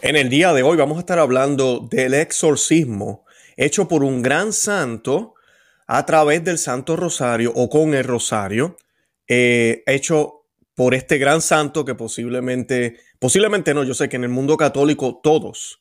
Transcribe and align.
En 0.00 0.14
el 0.14 0.28
día 0.28 0.52
de 0.52 0.62
hoy 0.62 0.76
vamos 0.76 0.96
a 0.96 1.00
estar 1.00 1.18
hablando 1.18 1.88
del 1.90 2.14
exorcismo 2.14 3.24
hecho 3.56 3.88
por 3.88 4.04
un 4.04 4.22
gran 4.22 4.52
santo 4.52 5.34
a 5.88 6.06
través 6.06 6.44
del 6.44 6.56
Santo 6.56 6.94
Rosario 6.94 7.52
o 7.56 7.68
con 7.68 7.94
el 7.94 8.04
Rosario, 8.04 8.76
eh, 9.26 9.82
hecho 9.86 10.44
por 10.76 10.94
este 10.94 11.18
gran 11.18 11.40
santo 11.40 11.84
que 11.84 11.96
posiblemente, 11.96 13.00
posiblemente 13.18 13.74
no, 13.74 13.82
yo 13.82 13.92
sé 13.92 14.08
que 14.08 14.14
en 14.14 14.22
el 14.22 14.28
mundo 14.28 14.56
católico 14.56 15.18
todos, 15.20 15.80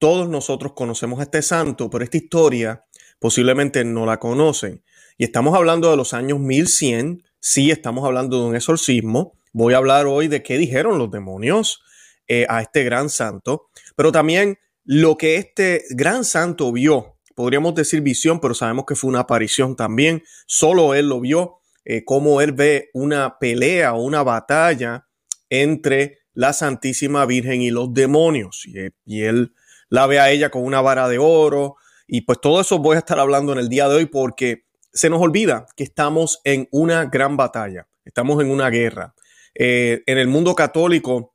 todos 0.00 0.28
nosotros 0.28 0.72
conocemos 0.72 1.20
a 1.20 1.22
este 1.22 1.40
santo, 1.40 1.88
pero 1.90 2.02
esta 2.02 2.16
historia 2.16 2.84
posiblemente 3.20 3.84
no 3.84 4.04
la 4.04 4.18
conocen. 4.18 4.82
Y 5.16 5.22
estamos 5.22 5.54
hablando 5.54 5.92
de 5.92 5.96
los 5.96 6.12
años 6.12 6.40
1100, 6.40 7.22
sí 7.38 7.70
estamos 7.70 8.04
hablando 8.04 8.40
de 8.40 8.48
un 8.48 8.56
exorcismo. 8.56 9.38
Voy 9.52 9.74
a 9.74 9.76
hablar 9.76 10.06
hoy 10.08 10.26
de 10.26 10.42
qué 10.42 10.58
dijeron 10.58 10.98
los 10.98 11.12
demonios 11.12 11.84
eh, 12.28 12.46
a 12.48 12.62
este 12.62 12.84
gran 12.84 13.10
santo, 13.10 13.68
pero 13.96 14.12
también 14.12 14.58
lo 14.84 15.16
que 15.16 15.36
este 15.36 15.84
gran 15.90 16.24
santo 16.24 16.72
vio, 16.72 17.18
podríamos 17.34 17.74
decir 17.74 18.00
visión, 18.00 18.40
pero 18.40 18.54
sabemos 18.54 18.84
que 18.86 18.94
fue 18.94 19.10
una 19.10 19.20
aparición 19.20 19.76
también, 19.76 20.22
solo 20.46 20.94
él 20.94 21.08
lo 21.08 21.20
vio, 21.20 21.60
eh, 21.84 22.04
como 22.04 22.40
él 22.40 22.52
ve 22.52 22.90
una 22.94 23.38
pelea 23.38 23.94
o 23.94 24.02
una 24.02 24.22
batalla 24.22 25.06
entre 25.50 26.20
la 26.32 26.52
Santísima 26.52 27.26
Virgen 27.26 27.62
y 27.62 27.70
los 27.70 27.92
demonios, 27.92 28.64
y, 28.66 28.74
y 29.04 29.22
él 29.22 29.54
la 29.88 30.06
ve 30.06 30.18
a 30.18 30.30
ella 30.30 30.50
con 30.50 30.64
una 30.64 30.80
vara 30.80 31.08
de 31.08 31.18
oro, 31.18 31.76
y 32.06 32.22
pues 32.22 32.40
todo 32.40 32.60
eso 32.60 32.78
voy 32.78 32.96
a 32.96 32.98
estar 32.98 33.18
hablando 33.18 33.52
en 33.52 33.58
el 33.58 33.68
día 33.68 33.88
de 33.88 33.96
hoy 33.96 34.06
porque 34.06 34.64
se 34.92 35.10
nos 35.10 35.20
olvida 35.20 35.66
que 35.76 35.84
estamos 35.84 36.40
en 36.44 36.68
una 36.70 37.06
gran 37.06 37.36
batalla, 37.36 37.88
estamos 38.04 38.40
en 38.42 38.50
una 38.50 38.70
guerra. 38.70 39.14
Eh, 39.54 40.02
en 40.06 40.18
el 40.18 40.28
mundo 40.28 40.54
católico, 40.54 41.33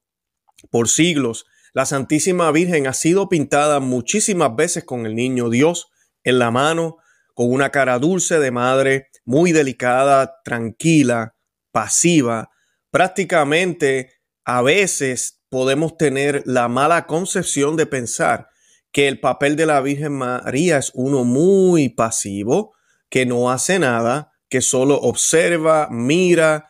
por 0.70 0.90
siglos, 0.90 1.46
la 1.74 1.86
Santísima 1.86 2.52
Virgen 2.52 2.88
ha 2.88 2.94
sido 2.94 3.30
pintada 3.30 3.80
muchísimas 3.80 4.56
veces 4.56 4.84
con 4.84 5.06
el 5.06 5.16
niño 5.16 5.50
Dios 5.50 5.90
en 6.24 6.40
la 6.40 6.52
mano, 6.52 6.98
con 7.34 7.52
una 7.52 7.70
cara 7.70 8.00
dulce 8.00 8.40
de 8.40 8.52
madre, 8.52 9.08
muy 9.24 9.52
delicada, 9.52 10.42
tranquila, 10.44 11.36
pasiva. 11.72 12.50
Prácticamente 12.92 14.14
a 14.44 14.62
veces 14.62 15.42
podemos 15.50 15.98
tener 15.98 16.44
la 16.46 16.68
mala 16.68 17.06
concepción 17.06 17.76
de 17.78 17.86
pensar 17.86 18.50
que 18.92 19.08
el 19.08 19.20
papel 19.20 19.56
de 19.56 19.66
la 19.66 19.82
Virgen 19.82 20.14
María 20.14 20.78
es 20.78 20.92
uno 20.96 21.24
muy 21.24 21.90
pasivo, 21.90 22.74
que 23.10 23.26
no 23.26 23.52
hace 23.52 23.80
nada, 23.80 24.32
que 24.50 24.62
solo 24.62 25.00
observa, 25.00 25.88
mira, 25.92 26.70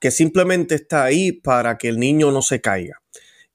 que 0.00 0.10
simplemente 0.10 0.76
está 0.76 1.04
ahí 1.04 1.32
para 1.32 1.76
que 1.76 1.88
el 1.88 1.98
niño 1.98 2.30
no 2.30 2.42
se 2.42 2.60
caiga. 2.60 3.00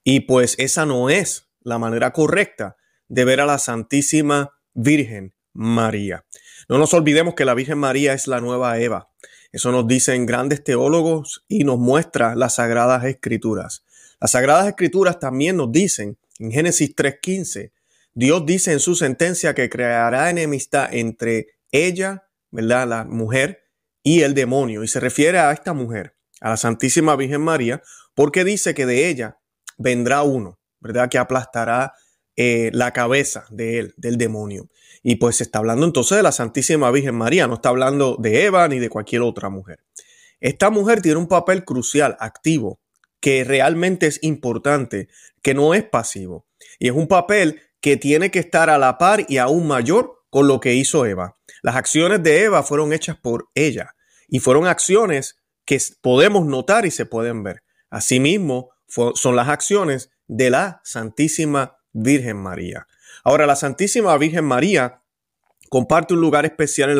Y 0.03 0.21
pues 0.21 0.55
esa 0.57 0.85
no 0.85 1.09
es 1.09 1.47
la 1.61 1.77
manera 1.77 2.11
correcta 2.11 2.75
de 3.07 3.25
ver 3.25 3.41
a 3.41 3.45
la 3.45 3.57
Santísima 3.57 4.51
Virgen 4.73 5.33
María. 5.53 6.25
No 6.67 6.77
nos 6.77 6.93
olvidemos 6.93 7.35
que 7.35 7.45
la 7.45 7.53
Virgen 7.53 7.77
María 7.77 8.13
es 8.13 8.27
la 8.27 8.41
nueva 8.41 8.79
Eva. 8.79 9.09
Eso 9.51 9.71
nos 9.71 9.87
dicen 9.87 10.25
grandes 10.25 10.63
teólogos 10.63 11.45
y 11.47 11.63
nos 11.63 11.77
muestra 11.77 12.35
las 12.35 12.55
Sagradas 12.55 13.05
Escrituras. 13.05 13.85
Las 14.19 14.31
Sagradas 14.31 14.67
Escrituras 14.67 15.19
también 15.19 15.57
nos 15.57 15.71
dicen 15.71 16.17
en 16.39 16.51
Génesis 16.51 16.95
3.15, 16.95 17.71
Dios 18.15 18.45
dice 18.45 18.71
en 18.71 18.79
su 18.79 18.95
sentencia 18.95 19.53
que 19.53 19.69
creará 19.69 20.29
enemistad 20.29 20.93
entre 20.93 21.47
ella, 21.71 22.27
¿verdad? 22.51 22.88
La 22.88 23.03
mujer 23.05 23.63
y 24.03 24.21
el 24.21 24.33
demonio. 24.33 24.83
Y 24.83 24.88
se 24.88 24.99
refiere 24.99 25.39
a 25.39 25.51
esta 25.51 25.73
mujer, 25.73 26.15
a 26.41 26.49
la 26.49 26.57
Santísima 26.57 27.15
Virgen 27.15 27.41
María, 27.41 27.81
porque 28.13 28.43
dice 28.43 28.73
que 28.73 28.85
de 28.85 29.09
ella 29.09 29.39
vendrá 29.77 30.23
uno, 30.23 30.59
¿verdad? 30.79 31.09
Que 31.09 31.17
aplastará 31.17 31.93
eh, 32.35 32.71
la 32.73 32.91
cabeza 32.91 33.45
de 33.49 33.79
él, 33.79 33.93
del 33.97 34.17
demonio. 34.17 34.69
Y 35.03 35.17
pues 35.17 35.38
se 35.38 35.43
está 35.43 35.59
hablando 35.59 35.85
entonces 35.85 36.17
de 36.17 36.23
la 36.23 36.31
Santísima 36.31 36.89
Virgen 36.91 37.16
María, 37.16 37.47
no 37.47 37.55
está 37.55 37.69
hablando 37.69 38.17
de 38.19 38.45
Eva 38.45 38.67
ni 38.67 38.79
de 38.79 38.89
cualquier 38.89 39.21
otra 39.21 39.50
mujer. 39.50 39.84
Esta 40.39 40.69
mujer 40.69 41.01
tiene 41.01 41.19
un 41.19 41.28
papel 41.28 41.63
crucial, 41.63 42.17
activo, 42.19 42.79
que 43.19 43.44
realmente 43.44 44.07
es 44.07 44.19
importante, 44.23 45.07
que 45.41 45.53
no 45.53 45.73
es 45.73 45.84
pasivo. 45.84 46.47
Y 46.79 46.88
es 46.88 46.94
un 46.94 47.07
papel 47.07 47.61
que 47.79 47.97
tiene 47.97 48.31
que 48.31 48.40
estar 48.40 48.69
a 48.69 48.78
la 48.78 48.97
par 48.97 49.25
y 49.28 49.38
aún 49.38 49.67
mayor 49.67 50.23
con 50.29 50.47
lo 50.47 50.59
que 50.59 50.73
hizo 50.73 51.05
Eva. 51.05 51.38
Las 51.61 51.75
acciones 51.75 52.23
de 52.23 52.44
Eva 52.44 52.63
fueron 52.63 52.91
hechas 52.91 53.17
por 53.17 53.50
ella 53.55 53.95
y 54.28 54.40
fueron 54.40 54.67
acciones 54.67 55.38
que 55.66 55.79
podemos 56.01 56.45
notar 56.45 56.85
y 56.85 56.91
se 56.91 57.05
pueden 57.05 57.44
ver. 57.44 57.63
Asimismo, 57.90 58.72
son 59.15 59.35
las 59.35 59.49
acciones 59.49 60.11
de 60.27 60.49
la 60.49 60.81
Santísima 60.83 61.77
Virgen 61.93 62.37
María. 62.37 62.87
Ahora, 63.23 63.45
la 63.45 63.55
Santísima 63.55 64.17
Virgen 64.17 64.45
María 64.45 65.01
comparte 65.69 66.13
un 66.13 66.21
lugar 66.21 66.45
especial 66.45 66.95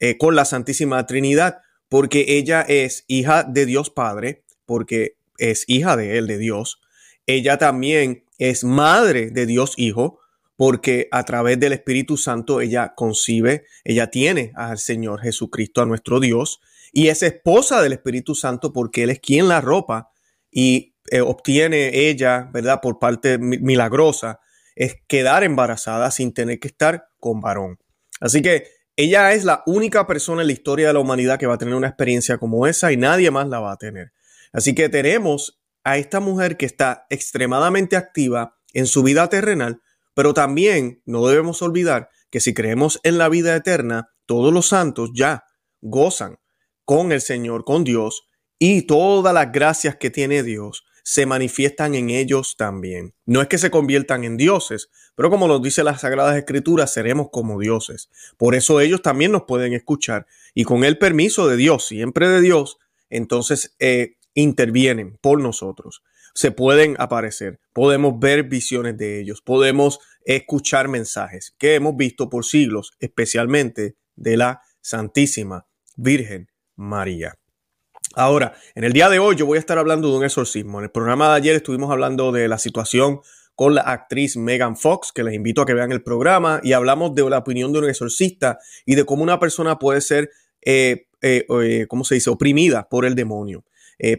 eh, 0.00 0.18
con 0.18 0.34
la 0.34 0.44
Santísima 0.44 1.06
Trinidad, 1.06 1.58
porque 1.88 2.24
ella 2.28 2.62
es 2.62 3.04
hija 3.06 3.44
de 3.44 3.66
Dios 3.66 3.90
Padre, 3.90 4.44
porque 4.66 5.16
es 5.38 5.64
hija 5.68 5.96
de 5.96 6.18
Él, 6.18 6.26
de 6.26 6.38
Dios. 6.38 6.80
Ella 7.26 7.58
también 7.58 8.24
es 8.38 8.64
madre 8.64 9.30
de 9.30 9.46
Dios 9.46 9.74
Hijo, 9.76 10.18
porque 10.56 11.08
a 11.10 11.24
través 11.24 11.58
del 11.58 11.72
Espíritu 11.72 12.16
Santo 12.16 12.60
ella 12.60 12.94
concibe, 12.94 13.64
ella 13.84 14.10
tiene 14.10 14.52
al 14.54 14.78
Señor 14.78 15.20
Jesucristo, 15.20 15.82
a 15.82 15.86
nuestro 15.86 16.20
Dios, 16.20 16.60
y 16.92 17.08
es 17.08 17.22
esposa 17.22 17.82
del 17.82 17.92
Espíritu 17.92 18.34
Santo 18.34 18.72
porque 18.72 19.02
Él 19.02 19.10
es 19.10 19.20
quien 19.20 19.48
la 19.48 19.60
ropa 19.60 20.10
y 20.54 20.94
eh, 21.10 21.20
obtiene 21.20 22.08
ella, 22.08 22.48
¿verdad? 22.52 22.80
Por 22.80 22.98
parte 22.98 23.36
milagrosa, 23.38 24.40
es 24.76 24.96
quedar 25.08 25.44
embarazada 25.44 26.10
sin 26.10 26.32
tener 26.32 26.60
que 26.60 26.68
estar 26.68 27.08
con 27.18 27.40
varón. 27.40 27.78
Así 28.20 28.40
que 28.40 28.68
ella 28.96 29.32
es 29.32 29.44
la 29.44 29.64
única 29.66 30.06
persona 30.06 30.42
en 30.42 30.46
la 30.46 30.52
historia 30.52 30.86
de 30.86 30.92
la 30.94 31.00
humanidad 31.00 31.38
que 31.38 31.48
va 31.48 31.54
a 31.54 31.58
tener 31.58 31.74
una 31.74 31.88
experiencia 31.88 32.38
como 32.38 32.66
esa 32.68 32.92
y 32.92 32.96
nadie 32.96 33.30
más 33.32 33.48
la 33.48 33.58
va 33.58 33.72
a 33.72 33.76
tener. 33.76 34.12
Así 34.52 34.74
que 34.74 34.88
tenemos 34.88 35.60
a 35.82 35.98
esta 35.98 36.20
mujer 36.20 36.56
que 36.56 36.66
está 36.66 37.06
extremadamente 37.10 37.96
activa 37.96 38.56
en 38.72 38.86
su 38.86 39.02
vida 39.02 39.28
terrenal, 39.28 39.82
pero 40.14 40.32
también 40.32 41.02
no 41.04 41.26
debemos 41.26 41.60
olvidar 41.62 42.08
que 42.30 42.40
si 42.40 42.54
creemos 42.54 43.00
en 43.02 43.18
la 43.18 43.28
vida 43.28 43.56
eterna, 43.56 44.10
todos 44.26 44.54
los 44.54 44.68
santos 44.68 45.10
ya 45.12 45.44
gozan 45.80 46.38
con 46.84 47.10
el 47.10 47.20
Señor, 47.20 47.64
con 47.64 47.82
Dios, 47.82 48.28
y 48.58 48.82
todas 48.82 49.34
las 49.34 49.52
gracias 49.52 49.96
que 49.96 50.10
tiene 50.10 50.42
Dios 50.42 50.84
se 51.04 51.26
manifiestan 51.26 51.94
en 51.94 52.08
ellos 52.08 52.56
también. 52.56 53.14
No 53.26 53.42
es 53.42 53.48
que 53.48 53.58
se 53.58 53.70
conviertan 53.70 54.24
en 54.24 54.38
dioses, 54.38 54.88
pero 55.14 55.28
como 55.28 55.46
nos 55.46 55.62
dice 55.62 55.84
las 55.84 56.00
Sagradas 56.00 56.36
Escrituras, 56.36 56.92
seremos 56.92 57.28
como 57.30 57.60
dioses. 57.60 58.08
Por 58.38 58.54
eso 58.54 58.80
ellos 58.80 59.02
también 59.02 59.30
nos 59.30 59.42
pueden 59.42 59.74
escuchar 59.74 60.26
y 60.54 60.64
con 60.64 60.82
el 60.82 60.96
permiso 60.96 61.46
de 61.46 61.56
Dios, 61.56 61.86
siempre 61.86 62.28
de 62.28 62.40
Dios, 62.40 62.78
entonces 63.10 63.76
eh, 63.80 64.16
intervienen 64.32 65.18
por 65.20 65.40
nosotros. 65.40 66.02
Se 66.32 66.50
pueden 66.50 66.96
aparecer, 66.98 67.60
podemos 67.74 68.18
ver 68.18 68.44
visiones 68.44 68.96
de 68.96 69.20
ellos, 69.20 69.42
podemos 69.42 70.00
escuchar 70.24 70.88
mensajes 70.88 71.54
que 71.58 71.74
hemos 71.74 71.96
visto 71.96 72.30
por 72.30 72.46
siglos, 72.46 72.92
especialmente 72.98 73.96
de 74.16 74.38
la 74.38 74.62
Santísima 74.80 75.66
Virgen 75.96 76.48
María. 76.76 77.34
Ahora, 78.16 78.54
en 78.74 78.84
el 78.84 78.92
día 78.92 79.08
de 79.08 79.18
hoy 79.18 79.34
yo 79.34 79.46
voy 79.46 79.56
a 79.56 79.60
estar 79.60 79.78
hablando 79.78 80.10
de 80.10 80.18
un 80.18 80.24
exorcismo. 80.24 80.78
En 80.78 80.84
el 80.84 80.90
programa 80.90 81.30
de 81.30 81.36
ayer 81.36 81.56
estuvimos 81.56 81.90
hablando 81.90 82.30
de 82.30 82.46
la 82.46 82.58
situación 82.58 83.20
con 83.56 83.74
la 83.74 83.82
actriz 83.82 84.36
Megan 84.36 84.76
Fox, 84.76 85.12
que 85.12 85.22
les 85.22 85.34
invito 85.34 85.62
a 85.62 85.66
que 85.66 85.74
vean 85.74 85.92
el 85.92 86.02
programa, 86.02 86.60
y 86.62 86.72
hablamos 86.72 87.14
de 87.14 87.28
la 87.28 87.38
opinión 87.38 87.72
de 87.72 87.80
un 87.80 87.88
exorcista 87.88 88.58
y 88.84 88.94
de 88.94 89.04
cómo 89.04 89.22
una 89.22 89.38
persona 89.38 89.78
puede 89.78 90.00
ser, 90.00 90.30
eh, 90.62 91.06
eh, 91.22 91.46
eh 91.48 91.86
¿cómo 91.88 92.04
se 92.04 92.16
dice?, 92.16 92.30
oprimida 92.30 92.88
por 92.88 93.04
el 93.04 93.14
demonio. 93.14 93.64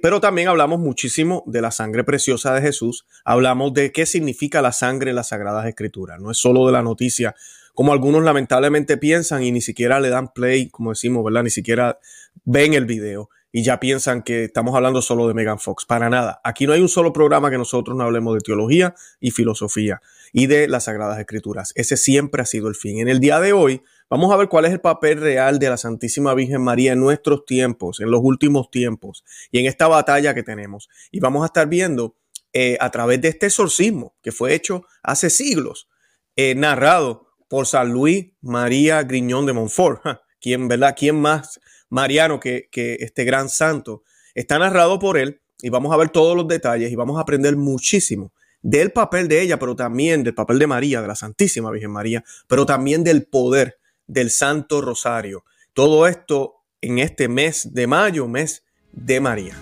Pero 0.01 0.21
también 0.21 0.47
hablamos 0.47 0.79
muchísimo 0.79 1.43
de 1.45 1.61
la 1.61 1.69
sangre 1.69 2.05
preciosa 2.05 2.53
de 2.53 2.61
Jesús, 2.61 3.05
hablamos 3.25 3.73
de 3.73 3.91
qué 3.91 4.05
significa 4.05 4.61
la 4.61 4.71
sangre 4.71 5.09
en 5.09 5.17
las 5.17 5.27
Sagradas 5.27 5.67
Escrituras, 5.67 6.19
no 6.19 6.31
es 6.31 6.37
solo 6.37 6.65
de 6.65 6.71
la 6.71 6.81
noticia, 6.81 7.35
como 7.73 7.91
algunos 7.91 8.23
lamentablemente 8.23 8.97
piensan 8.97 9.43
y 9.43 9.51
ni 9.51 9.61
siquiera 9.61 9.99
le 9.99 10.09
dan 10.09 10.29
play, 10.33 10.69
como 10.69 10.91
decimos, 10.91 11.23
¿verdad? 11.25 11.43
Ni 11.43 11.49
siquiera 11.49 11.99
ven 12.45 12.73
el 12.73 12.85
video 12.85 13.29
y 13.57 13.63
ya 13.63 13.79
piensan 13.79 14.21
que 14.21 14.43
estamos 14.43 14.75
hablando 14.75 15.01
solo 15.01 15.29
de 15.29 15.33
Megan 15.33 15.59
Fox. 15.59 15.85
Para 15.85 16.09
nada. 16.09 16.41
Aquí 16.43 16.67
no 16.67 16.73
hay 16.73 16.81
un 16.81 16.89
solo 16.89 17.13
programa 17.13 17.49
que 17.49 17.57
nosotros 17.57 17.95
no 17.95 18.03
hablemos 18.03 18.33
de 18.33 18.41
teología 18.41 18.95
y 19.21 19.31
filosofía 19.31 20.01
y 20.33 20.47
de 20.47 20.67
las 20.67 20.83
Sagradas 20.83 21.17
Escrituras. 21.19 21.71
Ese 21.75 21.95
siempre 21.95 22.41
ha 22.41 22.45
sido 22.45 22.67
el 22.67 22.75
fin. 22.75 22.99
En 22.99 23.07
el 23.07 23.21
día 23.21 23.39
de 23.39 23.53
hoy 23.53 23.81
vamos 24.09 24.33
a 24.33 24.35
ver 24.35 24.49
cuál 24.49 24.65
es 24.65 24.73
el 24.73 24.81
papel 24.81 25.21
real 25.21 25.57
de 25.57 25.69
la 25.69 25.77
Santísima 25.77 26.33
Virgen 26.33 26.63
María 26.63 26.91
en 26.91 26.99
nuestros 26.99 27.45
tiempos, 27.45 28.01
en 28.01 28.11
los 28.11 28.19
últimos 28.21 28.69
tiempos 28.71 29.23
y 29.51 29.59
en 29.59 29.67
esta 29.67 29.87
batalla 29.87 30.33
que 30.33 30.43
tenemos. 30.43 30.89
Y 31.09 31.21
vamos 31.21 31.43
a 31.43 31.45
estar 31.45 31.69
viendo 31.69 32.17
eh, 32.51 32.75
a 32.81 32.91
través 32.91 33.21
de 33.21 33.29
este 33.29 33.45
exorcismo 33.45 34.17
que 34.21 34.33
fue 34.33 34.53
hecho 34.53 34.83
hace 35.01 35.29
siglos, 35.29 35.87
eh, 36.35 36.55
narrado 36.55 37.29
por 37.47 37.67
San 37.67 37.93
Luis 37.93 38.33
María 38.41 39.01
Griñón 39.03 39.45
de 39.45 39.53
Montfort. 39.53 40.01
¿Quién, 40.41 40.67
verdad? 40.67 40.93
¿Quién 40.99 41.15
más 41.21 41.61
mariano 41.95 42.39
que, 42.39 42.67
este 42.73 43.23
gran 43.23 43.49
santo. 43.49 44.03
Está 44.35 44.59
narrado 44.59 44.99
por 44.99 45.17
él 45.17 45.41
y 45.61 45.69
vamos 45.69 45.93
a 45.93 45.97
ver 45.97 46.09
todos 46.09 46.35
los 46.35 46.45
detalles 46.47 46.91
y 46.91 46.95
vamos 46.95 47.17
a 47.17 47.21
aprender 47.21 47.55
muchísimo 47.55 48.33
del 48.61 48.91
papel 48.91 49.29
de 49.29 49.41
ella, 49.41 49.57
pero 49.57 49.75
también 49.75 50.23
del 50.23 50.33
papel 50.33 50.59
de 50.59 50.67
María, 50.67 51.01
de 51.01 51.07
la 51.07 51.15
Santísima 51.15 51.71
Virgen 51.71 51.91
María, 51.91 52.23
pero 52.47 52.65
también 52.65 53.03
del 53.03 53.25
poder 53.25 53.77
del 54.07 54.29
Santo 54.29 54.81
Rosario. 54.81 55.45
Todo 55.73 56.05
esto 56.05 56.65
en 56.81 56.99
este 56.99 57.29
mes 57.29 57.73
de 57.73 57.87
mayo, 57.87 58.27
mes 58.27 58.65
de 58.91 59.21
María. 59.21 59.55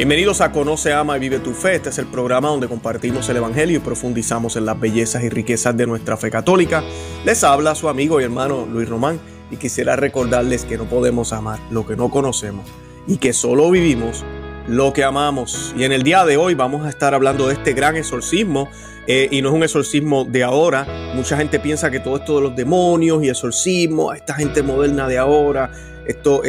Bienvenidos 0.00 0.40
a 0.40 0.50
Conoce, 0.50 0.94
Ama 0.94 1.18
y 1.18 1.20
Vive 1.20 1.40
tu 1.40 1.52
Fe. 1.52 1.74
Este 1.74 1.90
es 1.90 1.98
el 1.98 2.06
programa 2.06 2.48
donde 2.48 2.68
compartimos 2.68 3.28
el 3.28 3.36
Evangelio 3.36 3.76
y 3.76 3.80
profundizamos 3.80 4.56
en 4.56 4.64
las 4.64 4.80
bellezas 4.80 5.22
y 5.22 5.28
riquezas 5.28 5.76
de 5.76 5.86
nuestra 5.86 6.16
fe 6.16 6.30
católica. 6.30 6.82
Les 7.26 7.44
habla 7.44 7.74
su 7.74 7.86
amigo 7.86 8.18
y 8.18 8.24
hermano 8.24 8.64
Luis 8.64 8.88
Román 8.88 9.20
y 9.50 9.58
quisiera 9.58 9.96
recordarles 9.96 10.64
que 10.64 10.78
no 10.78 10.86
podemos 10.86 11.34
amar 11.34 11.58
lo 11.70 11.86
que 11.86 11.96
no 11.96 12.08
conocemos 12.08 12.66
y 13.06 13.18
que 13.18 13.34
solo 13.34 13.70
vivimos 13.70 14.24
lo 14.66 14.94
que 14.94 15.04
amamos. 15.04 15.74
Y 15.76 15.84
en 15.84 15.92
el 15.92 16.02
día 16.02 16.24
de 16.24 16.38
hoy 16.38 16.54
vamos 16.54 16.86
a 16.86 16.88
estar 16.88 17.12
hablando 17.12 17.48
de 17.48 17.52
este 17.52 17.74
gran 17.74 17.94
exorcismo 17.96 18.70
eh, 19.06 19.28
y 19.30 19.42
no 19.42 19.50
es 19.50 19.54
un 19.54 19.64
exorcismo 19.64 20.24
de 20.24 20.42
ahora. 20.42 20.86
Mucha 21.14 21.36
gente 21.36 21.60
piensa 21.60 21.90
que 21.90 22.00
todo 22.00 22.16
esto 22.16 22.36
de 22.36 22.42
los 22.44 22.56
demonios 22.56 23.22
y 23.22 23.28
exorcismo, 23.28 24.14
esta 24.14 24.32
gente 24.32 24.62
moderna 24.62 25.08
de 25.08 25.18
ahora, 25.18 25.70
esto 26.10 26.42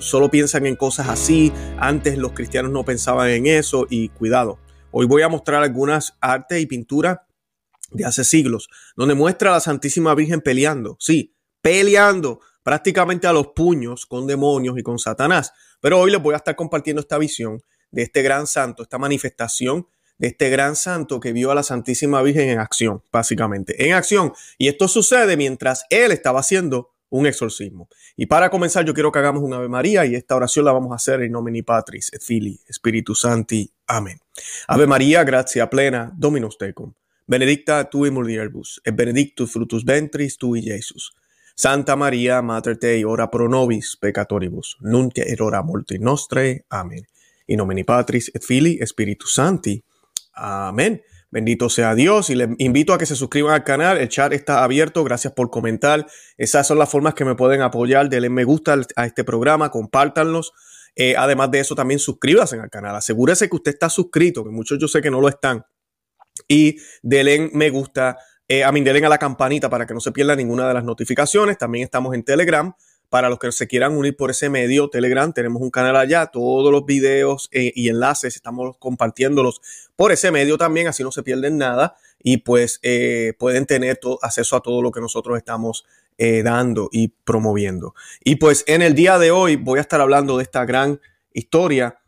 solo 0.00 0.30
piensan 0.30 0.66
en 0.66 0.76
cosas 0.76 1.08
así. 1.08 1.52
Antes 1.78 2.18
los 2.18 2.32
cristianos 2.32 2.72
no 2.72 2.84
pensaban 2.84 3.28
en 3.30 3.46
eso 3.46 3.86
y 3.90 4.08
cuidado. 4.08 4.58
Hoy 4.90 5.06
voy 5.06 5.22
a 5.22 5.28
mostrar 5.28 5.62
algunas 5.62 6.16
artes 6.20 6.60
y 6.60 6.66
pinturas 6.66 7.18
de 7.90 8.04
hace 8.04 8.24
siglos, 8.24 8.68
donde 8.96 9.14
muestra 9.14 9.50
a 9.50 9.54
la 9.54 9.60
Santísima 9.60 10.14
Virgen 10.14 10.40
peleando, 10.40 10.96
sí, 11.00 11.34
peleando 11.60 12.40
prácticamente 12.62 13.26
a 13.26 13.32
los 13.32 13.48
puños 13.48 14.06
con 14.06 14.26
demonios 14.26 14.78
y 14.78 14.82
con 14.82 14.98
Satanás. 14.98 15.52
Pero 15.80 16.00
hoy 16.00 16.10
les 16.10 16.22
voy 16.22 16.34
a 16.34 16.38
estar 16.38 16.56
compartiendo 16.56 17.00
esta 17.00 17.18
visión 17.18 17.62
de 17.90 18.02
este 18.02 18.22
gran 18.22 18.46
santo, 18.46 18.82
esta 18.82 18.98
manifestación 18.98 19.86
de 20.18 20.28
este 20.28 20.50
gran 20.50 20.76
santo 20.76 21.20
que 21.20 21.32
vio 21.32 21.50
a 21.50 21.54
la 21.54 21.62
Santísima 21.62 22.20
Virgen 22.22 22.48
en 22.48 22.58
acción, 22.58 23.02
básicamente, 23.12 23.86
en 23.86 23.94
acción. 23.94 24.32
Y 24.58 24.68
esto 24.68 24.88
sucede 24.88 25.36
mientras 25.36 25.84
él 25.90 26.12
estaba 26.12 26.40
haciendo 26.40 26.90
un 27.10 27.26
exorcismo. 27.26 27.88
Y 28.16 28.26
para 28.26 28.50
comenzar, 28.50 28.84
yo 28.84 28.94
quiero 28.94 29.10
que 29.10 29.18
hagamos 29.18 29.42
una 29.42 29.56
Ave 29.56 29.68
María 29.68 30.04
y 30.04 30.14
esta 30.14 30.36
oración 30.36 30.64
la 30.64 30.72
vamos 30.72 30.92
a 30.92 30.96
hacer 30.96 31.22
en 31.22 31.32
nomine 31.32 31.62
Patris 31.62 32.10
et 32.12 32.22
Filii 32.22 32.60
Spiritu 32.70 33.14
Santi. 33.14 33.70
Amén. 33.86 34.20
Ave 34.66 34.86
María, 34.86 35.24
gracia 35.24 35.68
plena, 35.70 36.12
Dominus 36.16 36.58
tecum. 36.58 36.92
Benedicta 37.26 37.90
tu 37.90 38.06
in 38.06 38.14
mulieribus, 38.14 38.80
et 38.84 38.94
benedictus 38.96 39.52
frutus 39.52 39.84
ventris 39.84 40.38
tui, 40.38 40.62
Jesus. 40.62 41.12
Santa 41.54 41.94
María, 41.94 42.40
Mater 42.40 42.78
Dei, 42.78 43.04
ora 43.04 43.28
pro 43.28 43.48
nobis 43.48 43.98
peccatoribus, 44.00 44.78
nunc 44.80 45.18
et 45.18 45.40
hora 45.40 45.62
mortis 45.62 46.00
nostre. 46.00 46.64
Amén. 46.70 47.06
In 47.46 47.58
nomine 47.58 47.84
Patris 47.84 48.30
et 48.34 48.42
Filii 48.42 48.78
Spiritus 48.86 49.34
Santi. 49.34 49.82
Amén. 50.32 51.02
Bendito 51.30 51.68
sea 51.68 51.94
Dios 51.94 52.30
y 52.30 52.34
les 52.34 52.48
invito 52.56 52.94
a 52.94 52.98
que 52.98 53.04
se 53.04 53.14
suscriban 53.14 53.52
al 53.52 53.62
canal. 53.62 53.98
El 53.98 54.08
chat 54.08 54.32
está 54.32 54.64
abierto. 54.64 55.04
Gracias 55.04 55.34
por 55.34 55.50
comentar. 55.50 56.06
Esas 56.38 56.66
son 56.66 56.78
las 56.78 56.90
formas 56.90 57.14
que 57.14 57.24
me 57.24 57.34
pueden 57.34 57.60
apoyar. 57.60 58.08
Denle 58.08 58.30
me 58.30 58.44
gusta 58.44 58.76
a 58.96 59.04
este 59.04 59.24
programa, 59.24 59.70
compártanlos. 59.70 60.52
Eh, 60.96 61.14
además 61.16 61.50
de 61.50 61.60
eso, 61.60 61.74
también 61.74 62.00
suscríbanse 62.00 62.58
al 62.58 62.70
canal. 62.70 62.96
Asegúrese 62.96 63.48
que 63.48 63.56
usted 63.56 63.72
está 63.72 63.90
suscrito, 63.90 64.42
que 64.42 64.50
muchos 64.50 64.78
yo 64.80 64.88
sé 64.88 65.02
que 65.02 65.10
no 65.10 65.20
lo 65.20 65.28
están. 65.28 65.64
Y 66.48 66.76
denle 67.02 67.50
me 67.52 67.68
gusta. 67.70 68.16
Eh, 68.48 68.64
a 68.64 68.72
mí, 68.72 68.80
denle 68.80 69.04
a 69.04 69.10
la 69.10 69.18
campanita 69.18 69.68
para 69.68 69.86
que 69.86 69.92
no 69.92 70.00
se 70.00 70.12
pierda 70.12 70.34
ninguna 70.34 70.66
de 70.66 70.74
las 70.74 70.84
notificaciones. 70.84 71.58
También 71.58 71.84
estamos 71.84 72.14
en 72.14 72.24
Telegram. 72.24 72.72
Para 73.08 73.30
los 73.30 73.38
que 73.38 73.50
se 73.52 73.66
quieran 73.66 73.96
unir 73.96 74.16
por 74.16 74.30
ese 74.30 74.50
medio, 74.50 74.90
Telegram, 74.90 75.32
tenemos 75.32 75.62
un 75.62 75.70
canal 75.70 75.96
allá, 75.96 76.26
todos 76.26 76.70
los 76.70 76.84
videos 76.84 77.48
eh, 77.52 77.72
y 77.74 77.88
enlaces 77.88 78.36
estamos 78.36 78.76
compartiéndolos 78.78 79.62
por 79.96 80.12
ese 80.12 80.30
medio 80.30 80.58
también, 80.58 80.88
así 80.88 81.02
no 81.02 81.10
se 81.10 81.22
pierden 81.22 81.56
nada 81.56 81.96
y 82.22 82.38
pues 82.38 82.80
eh, 82.82 83.32
pueden 83.38 83.64
tener 83.64 83.98
acceso 84.20 84.56
a 84.56 84.60
todo 84.60 84.82
lo 84.82 84.92
que 84.92 85.00
nosotros 85.00 85.38
estamos 85.38 85.86
eh, 86.18 86.42
dando 86.42 86.90
y 86.92 87.08
promoviendo. 87.08 87.94
Y 88.22 88.36
pues 88.36 88.64
en 88.66 88.82
el 88.82 88.94
día 88.94 89.18
de 89.18 89.30
hoy 89.30 89.56
voy 89.56 89.78
a 89.78 89.82
estar 89.82 90.02
hablando 90.02 90.36
de 90.36 90.42
esta 90.42 90.66
gran 90.66 91.00
historia. 91.32 92.00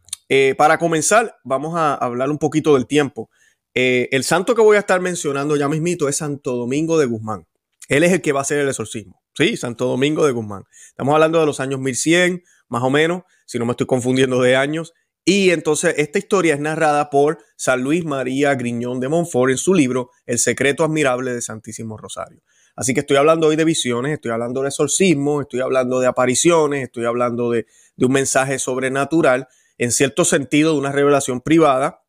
para 0.58 0.79
comenzar, 0.79 1.38
vamos 1.44 1.76
a 1.76 1.94
hablar 1.94 2.31
un 2.31 2.38
poquito 2.38 2.75
del 2.75 2.87
tiempo. 2.87 3.31
el 3.75 4.23
santo 4.23 4.55
que 4.55 4.62
voy 4.62 4.76
a 4.76 4.81
estar 4.81 5.00
mencionando 5.00 5.56
ya 5.56 5.69
mismito 5.69 6.08
es 6.08 6.17
Santo 6.17 6.56
Domingo 6.56 6.99
de 6.99 7.06
Guzmán. 7.06 7.46
Él 7.88 8.05
es 8.05 8.12
el 8.12 8.20
que 8.20 8.32
va 8.32 8.41
a 8.41 8.43
hacer 8.43 8.58
el 8.58 8.69
exorcismo. 8.69 9.19
Sí, 9.35 9.56
Santo 9.56 9.87
Domingo 9.87 10.27
de 10.27 10.32
Guzmán. 10.32 10.65
Estamos 10.88 11.15
hablando 11.15 11.38
de 11.38 11.47
los 11.47 11.61
años 11.61 11.81
1100, 11.81 12.43
más 12.69 12.82
o 12.82 12.91
menos, 12.91 13.23
si 13.47 13.59
no 13.59 13.65
me 13.65 13.73
estoy 13.73 13.87
confundiendo 13.87 14.41
de 14.41 14.56
años. 14.56 14.93
Y 15.25 15.50
entonces 15.50 15.94
esta 15.99 16.19
historia 16.19 16.55
es 16.55 16.61
narrada 16.61 17.11
por 17.11 17.38
San 17.56 17.82
Luis 17.82 18.05
María 18.05 18.55
Griñón 18.55 18.99
de 19.00 19.09
Montfort 19.09 19.53
en 19.53 19.59
su 19.59 19.75
libro 19.75 20.11
El 20.27 20.38
secreto 20.38 20.82
admirable 20.82 21.32
de 21.32 21.43
Santísimo 21.43 21.97
Rosario. 21.97 22.43
Así 22.75 22.94
que 22.94 23.00
estoy 23.00 23.19
hablando 23.19 23.47
hoy 23.47 23.56
de 23.56 23.65
visiones, 23.65 24.15
estoy 24.15 24.32
hablando 24.32 24.62
de 24.62 24.69
exorcismo, 24.69 25.43
estoy 25.43 25.61
hablando 25.61 26.00
de 26.00 26.06
apariciones, 26.06 26.85
estoy 26.85 27.05
hablando 27.05 27.50
de, 27.50 27.67
un 27.99 28.12
mensaje 28.12 28.59
sobrenatural, 28.59 29.47
en 29.77 29.93
cierto 29.93 30.25
sentido 30.25 30.73
de 30.73 30.79
una 30.79 30.91
revelación 30.91 31.43
privada, 31.43 32.03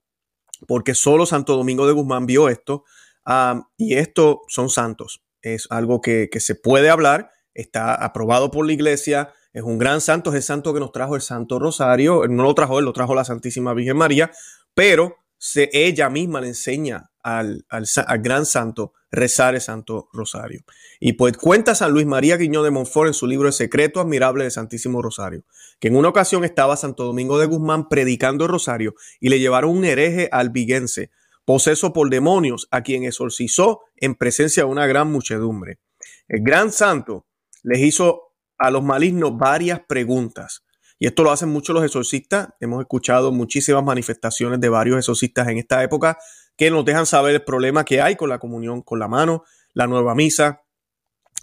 porque 0.68 0.96
solo 0.96 1.26
Santo 1.26 1.58
Domingo 1.58 1.86
de 1.86 1.94
Guzmán 1.94 2.26
vio 2.26 2.48
esto, 2.48 2.86
ah, 3.26 3.68
y 3.78 3.96
estos 3.96 4.38
son 4.48 4.70
santos 4.70 5.22
es 5.42 5.68
algo 5.70 6.02
que, 6.02 6.30
se 6.40 6.56
puede 6.56 6.90
hablar, 6.90 7.32
está 7.54 7.94
aprobado 7.96 8.52
por 8.52 8.66
la 8.66 8.74
iglesia, 8.74 9.34
es 9.54 9.64
un 9.64 9.78
gran 9.78 10.02
santo, 10.02 10.30
es 10.30 10.38
el 10.38 10.44
santo 10.44 10.74
que 10.74 10.80
nos 10.80 10.92
trajo 10.92 11.16
el 11.16 11.22
Santo 11.22 11.60
Rosario, 11.60 12.26
no 12.28 12.44
lo 12.44 12.56
trajo 12.56 12.80
él, 12.80 12.86
lo 12.86 12.94
trajo 12.94 13.16
la 13.16 13.26
Santísima 13.26 13.74
Virgen 13.74 13.98
María, 13.98 14.32
pero 14.74 15.18
ella 15.56 16.10
misma 16.10 16.42
le 16.42 16.50
enseña 16.50 17.10
al, 17.24 17.66
al, 17.70 17.86
gran 18.22 18.46
santo 18.46 18.94
rezar 19.12 19.56
el 19.56 19.62
Santo 19.62 20.08
Rosario. 20.14 20.62
Y 21.00 21.14
pues 21.14 21.36
cuenta 21.36 21.76
San 21.76 21.92
Luis 21.92 22.06
María 22.06 22.38
Guiñón 22.38 22.64
de 22.64 22.72
Montfort 22.72 23.08
en 23.08 23.14
su 23.14 23.28
libro 23.28 23.48
El 23.48 23.54
secreto 23.54 24.00
admirable 24.00 24.44
del 24.44 24.52
Santísimo 24.52 25.02
Rosario, 25.02 25.44
que 25.80 25.88
en 25.88 25.96
una 25.96 26.10
ocasión 26.10 26.46
estaba 26.46 26.78
Santo 26.78 27.04
Domingo 27.04 27.40
de 27.40 27.48
Guzmán 27.48 27.90
predicando 27.90 28.46
el 28.46 28.52
Rosario 28.52 28.96
y 29.20 29.30
le 29.30 29.40
llevaron 29.40 29.76
un 29.76 29.84
hereje 29.84 30.30
albiguense 30.32 31.10
poseso 31.46 31.94
por 31.94 32.10
demonios, 32.10 32.68
a 32.72 32.82
quien 32.82 33.04
exorcizó 33.04 33.82
en 33.98 34.16
presencia 34.16 34.64
de 34.64 34.70
una 34.70 34.88
gran 34.88 35.12
muchedumbre. 35.12 35.80
El 36.28 36.44
gran 36.44 36.72
santo 36.72 37.26
les 37.64 37.80
hizo 37.80 38.34
a 38.58 38.72
los 38.72 38.84
malignos 38.84 39.38
varias 39.38 39.82
preguntas. 39.88 40.64
Y 41.00 41.08
esto 41.08 41.24
lo 41.24 41.32
hacen 41.32 41.50
muchos 41.50 41.74
los 41.74 41.84
exorcistas. 41.84 42.50
Hemos 42.60 42.82
escuchado 42.82 43.32
muchísimas 43.32 43.84
manifestaciones 43.84 44.60
de 44.60 44.70
varios 44.70 44.98
exorcistas 44.98 45.48
en 45.48 45.58
esta 45.58 45.84
época 45.84 46.20
que 46.56 46.70
nos 46.70 46.86
dejan 46.86 47.08
saber 47.08 47.34
el 47.34 47.44
problema 47.44 47.86
que 47.86 48.02
hay 48.02 48.16
con 48.16 48.30
la 48.30 48.38
comunión 48.38 48.84
con 48.84 49.00
la 49.00 49.08
mano, 49.08 49.44
la 49.74 49.88
nueva 49.88 50.14
misa, 50.14 50.62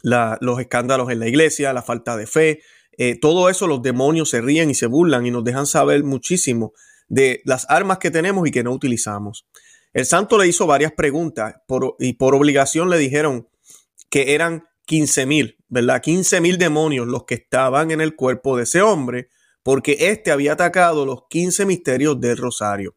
los 0.02 0.61
escándalos 0.61 1.11
en 1.11 1.18
la 1.18 1.26
iglesia, 1.26 1.72
la 1.72 1.82
falta 1.82 2.16
de 2.16 2.28
fe. 2.28 2.61
Eh, 2.96 3.18
todo 3.18 3.49
eso 3.49 3.66
los 3.66 3.82
demonios 3.82 4.30
se 4.30 4.40
ríen 4.40 4.70
y 4.70 4.75
se 4.75 4.87
burlan 4.87 5.26
y 5.26 5.32
nos 5.32 5.42
dejan 5.42 5.66
saber 5.66 6.04
muchísimo 6.04 6.72
de 7.08 7.42
las 7.44 7.68
armas 7.68 7.99
que 7.99 8.12
tenemos 8.12 8.46
y 8.46 8.52
que 8.52 8.62
no 8.62 8.70
utilizamos. 8.70 9.49
El 9.92 10.07
santo 10.07 10.38
le 10.38 10.47
hizo 10.47 10.66
varias 10.66 10.92
preguntas 10.92 11.57
y 11.99 12.12
por 12.14 12.35
obligación 12.35 12.90
le 12.90 12.99
dijeron 12.99 13.49
que 14.11 14.35
eran 14.35 14.64
15 14.87 15.26
mil, 15.26 15.59
¿verdad? 15.68 16.02
15 16.02 16.40
mil 16.40 16.59
demonios 16.59 17.07
los 17.07 17.25
que 17.25 17.35
estaban 17.35 17.90
en 17.90 18.00
el 18.00 18.16
cuerpo 18.16 18.57
de 18.57 18.64
ese 18.64 18.80
hombre, 18.80 19.28
porque 19.62 19.97
éste 20.11 20.30
había 20.30 20.54
atacado 20.54 21.04
los 21.04 21.25
15 21.28 21.66
misterios 21.66 22.21
del 22.21 22.37
rosario. 22.37 22.97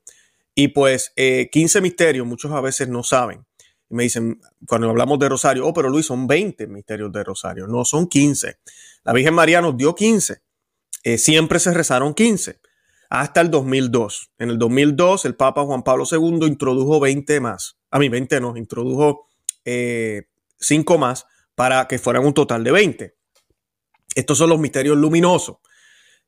Y 0.56 0.70
pues 0.70 1.12
15 1.16 1.78
eh, 1.78 1.82
misterios, 1.82 2.26
muchos 2.26 2.52
a 2.52 2.62
veces 2.62 2.88
no 2.88 3.04
saben. 3.04 3.46
Y 3.90 3.96
me 3.96 4.04
dicen, 4.04 4.40
cuando 4.68 4.90
hablamos 4.90 5.20
de 5.20 5.28
rosario, 5.28 5.68
oh, 5.68 5.74
pero 5.74 5.90
Luis, 5.90 6.06
son 6.06 6.28
20 6.28 6.68
misterios 6.68 7.12
de 7.12 7.24
rosario. 7.24 7.68
No, 7.68 7.84
son 7.84 8.08
15. 8.08 8.60
La 9.04 9.12
Virgen 9.12 9.34
María 9.34 9.62
nos 9.62 9.76
dio 9.76 9.96
15. 9.96 10.42
Eh, 11.04 11.18
siempre 11.18 11.60
se 11.60 11.74
rezaron 11.74 12.14
15 12.14 12.61
hasta 13.12 13.42
el 13.42 13.52
2002. 13.52 14.32
En 14.40 14.50
el 14.52 14.58
2002 14.58 15.26
el 15.26 15.36
Papa 15.36 15.66
Juan 15.66 15.84
Pablo 15.84 16.06
II 16.10 16.48
introdujo 16.48 17.02
20 17.02 17.42
más. 17.42 17.78
A 17.92 18.00
mí 18.00 18.08
20 18.08 18.40
no, 18.40 18.56
introdujo 18.56 19.28
5 19.66 19.66
eh, 19.66 20.98
más 20.98 21.26
para 21.54 21.90
que 21.90 22.00
fueran 22.00 22.26
un 22.26 22.34
total 22.34 22.64
de 22.64 22.72
20. 22.72 23.14
Estos 24.16 24.38
son 24.38 24.50
los 24.50 24.60
misterios 24.60 24.98
luminosos. 24.98 25.58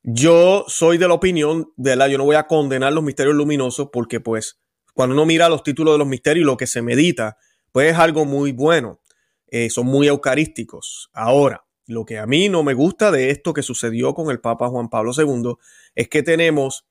Yo 0.04 0.66
soy 0.68 0.98
de 0.98 1.08
la 1.08 1.14
opinión 1.14 1.72
de 1.78 1.96
la, 1.96 2.10
yo 2.10 2.18
no 2.18 2.26
voy 2.26 2.36
a 2.36 2.48
condenar 2.48 2.92
los 2.92 3.04
misterios 3.04 3.36
luminosos 3.36 3.88
porque 3.92 4.20
pues 4.20 4.60
cuando 4.94 5.16
uno 5.16 5.26
mira 5.26 5.48
los 5.48 5.64
títulos 5.64 5.94
de 5.94 6.00
los 6.00 6.08
misterios 6.08 6.44
y 6.44 6.46
lo 6.46 6.58
que 6.58 6.68
se 6.68 6.82
medita, 6.82 7.38
pues 7.72 7.94
es 7.94 7.98
algo 7.98 8.26
muy 8.26 8.52
bueno. 8.52 9.00
Eh, 9.48 9.70
son 9.70 9.86
muy 9.86 10.10
eucarísticos. 10.10 11.10
Ahora, 11.14 11.64
lo 11.88 12.06
que 12.06 12.18
a 12.18 12.26
mí 12.26 12.50
no 12.50 12.64
me 12.64 12.74
gusta 12.74 13.12
de 13.12 13.30
esto 13.30 13.54
que 13.54 13.62
sucedió 13.62 14.14
con 14.14 14.32
el 14.32 14.40
Papa 14.40 14.70
Juan 14.70 14.90
Pablo 14.90 15.12
II 15.18 15.56
es 15.96 16.08
que 16.08 16.24
tenemos 16.24 16.86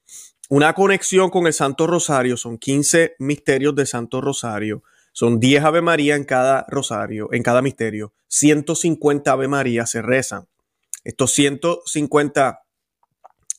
una 0.48 0.74
conexión 0.74 1.30
con 1.30 1.46
el 1.46 1.52
Santo 1.52 1.86
Rosario, 1.86 2.36
son 2.36 2.58
15 2.58 3.16
misterios 3.18 3.74
de 3.74 3.86
Santo 3.86 4.20
Rosario, 4.20 4.82
Son 5.14 5.40
10 5.40 5.64
Ave 5.64 5.82
María 5.82 6.16
en 6.16 6.24
cada 6.24 6.64
rosario, 6.68 7.28
en 7.32 7.42
cada 7.42 7.60
misterio. 7.60 8.14
150 8.28 9.30
Ave 9.30 9.46
María 9.46 9.84
se 9.84 10.00
rezan. 10.00 10.48
Estos 11.04 11.32
150 11.32 12.62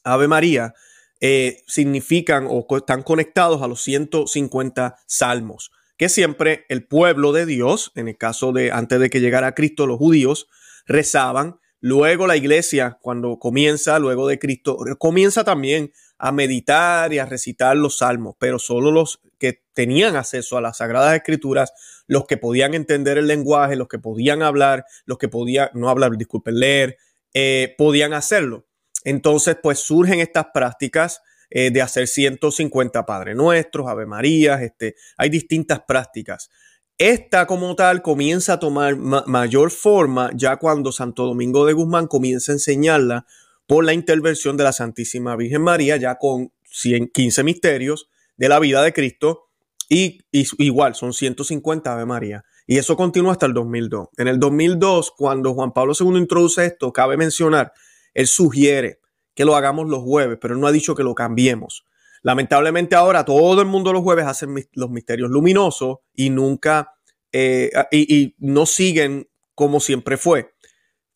Ave 0.03 0.27
María 0.27 0.73
eh, 1.21 1.61
significan 1.67 2.47
o 2.49 2.65
están 2.75 3.03
conectados 3.03 3.61
a 3.61 3.67
los 3.67 3.83
150 3.83 4.97
salmos 5.05 5.71
que 5.97 6.09
siempre 6.09 6.65
el 6.69 6.85
pueblo 6.85 7.31
de 7.31 7.45
Dios, 7.45 7.91
en 7.95 8.07
el 8.07 8.17
caso 8.17 8.51
de 8.51 8.71
antes 8.71 8.99
de 8.99 9.09
que 9.09 9.21
llegara 9.21 9.53
Cristo, 9.53 9.87
los 9.87 9.97
judíos 9.97 10.47
rezaban. 10.85 11.59
Luego 11.79 12.27
la 12.27 12.37
iglesia, 12.37 12.97
cuando 13.01 13.37
comienza, 13.39 13.99
luego 13.99 14.27
de 14.27 14.39
Cristo, 14.39 14.77
comienza 14.97 15.43
también 15.43 15.91
a 16.17 16.31
meditar 16.31 17.11
y 17.11 17.19
a 17.19 17.25
recitar 17.25 17.75
los 17.75 17.97
salmos, 17.97 18.35
pero 18.39 18.57
solo 18.57 18.91
los 18.91 19.19
que 19.37 19.63
tenían 19.73 20.15
acceso 20.15 20.57
a 20.57 20.61
las 20.61 20.77
sagradas 20.77 21.15
escrituras, 21.15 21.73
los 22.07 22.25
que 22.25 22.37
podían 22.37 22.73
entender 22.73 23.17
el 23.17 23.27
lenguaje, 23.27 23.75
los 23.75 23.89
que 23.89 23.99
podían 23.99 24.41
hablar, 24.41 24.85
los 25.05 25.17
que 25.17 25.27
podían, 25.27 25.69
no 25.73 25.89
hablar, 25.89 26.15
disculpen, 26.15 26.59
leer, 26.59 26.97
eh, 27.33 27.75
podían 27.77 28.13
hacerlo. 28.13 28.65
Entonces, 29.03 29.57
pues 29.61 29.79
surgen 29.79 30.21
estas 30.21 30.47
prácticas 30.53 31.21
eh, 31.49 31.71
de 31.71 31.81
hacer 31.81 32.07
150 32.07 33.05
Padre 33.05 33.35
Nuestros, 33.35 33.87
Ave 33.87 34.05
Marías, 34.05 34.61
este, 34.61 34.95
hay 35.17 35.29
distintas 35.29 35.81
prácticas. 35.85 36.49
Esta 36.97 37.47
como 37.47 37.75
tal 37.75 38.01
comienza 38.03 38.53
a 38.53 38.59
tomar 38.59 38.95
mayor 38.97 39.71
forma 39.71 40.29
ya 40.35 40.57
cuando 40.57 40.91
Santo 40.91 41.25
Domingo 41.25 41.65
de 41.65 41.73
Guzmán 41.73 42.07
comienza 42.07 42.51
a 42.51 42.55
enseñarla 42.55 43.25
por 43.65 43.83
la 43.83 43.93
intervención 43.93 44.57
de 44.57 44.63
la 44.63 44.73
Santísima 44.73 45.35
Virgen 45.35 45.63
María, 45.63 45.97
ya 45.97 46.15
con 46.15 46.51
115 46.65 47.43
misterios 47.43 48.09
de 48.38 48.50
la 48.50 48.59
vida 48.59 48.83
de 48.83 48.93
Cristo, 48.93 49.50
y, 49.89 50.19
y, 50.31 50.45
igual 50.59 50.95
son 50.95 51.13
150 51.13 51.91
Ave 51.91 52.05
María. 52.05 52.45
Y 52.67 52.77
eso 52.77 52.95
continúa 52.95 53.33
hasta 53.33 53.47
el 53.47 53.53
2002. 53.53 54.09
En 54.17 54.27
el 54.27 54.39
2002, 54.39 55.12
cuando 55.17 55.53
Juan 55.53 55.73
Pablo 55.73 55.93
II 56.00 56.17
introduce 56.17 56.65
esto, 56.65 56.93
cabe 56.93 57.17
mencionar, 57.17 57.73
él 58.13 58.27
sugiere 58.27 59.00
que 59.35 59.45
lo 59.45 59.55
hagamos 59.55 59.89
los 59.89 60.03
jueves, 60.03 60.38
pero 60.39 60.53
él 60.53 60.59
no 60.59 60.67
ha 60.67 60.71
dicho 60.71 60.95
que 60.95 61.03
lo 61.03 61.15
cambiemos. 61.15 61.85
Lamentablemente 62.23 62.95
ahora 62.95 63.25
todo 63.25 63.61
el 63.61 63.67
mundo 63.67 63.93
los 63.93 64.01
jueves 64.01 64.25
hacen 64.25 64.55
los 64.73 64.89
misterios 64.89 65.29
luminosos 65.29 65.97
y 66.13 66.29
nunca, 66.29 66.93
eh, 67.31 67.69
y, 67.91 68.35
no 68.39 68.65
siguen 68.65 69.29
como 69.53 69.79
siempre 69.79 70.17
fue. 70.17 70.55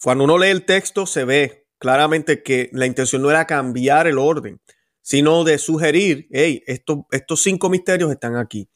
Cuando 0.04 0.26
uno 0.26 0.38
lee 0.38 0.50
el 0.50 0.66
texto 0.66 1.06
se 1.06 1.24
ve 1.24 1.68
claramente 1.80 2.44
que 2.44 2.70
la 2.74 2.86
intención 2.86 3.22
no 3.22 3.32
era 3.32 3.48
cambiar 3.48 4.06
el 4.08 4.18
orden, 4.18 4.62
sino 5.02 5.44
de 5.46 5.58
sugerir, 5.58 6.28
hey, 6.32 6.62
estos, 6.68 7.00
estos 7.12 7.42
cinco 7.42 7.70
misterios 7.70 8.12
están 8.12 8.36
aquí. 8.36 8.70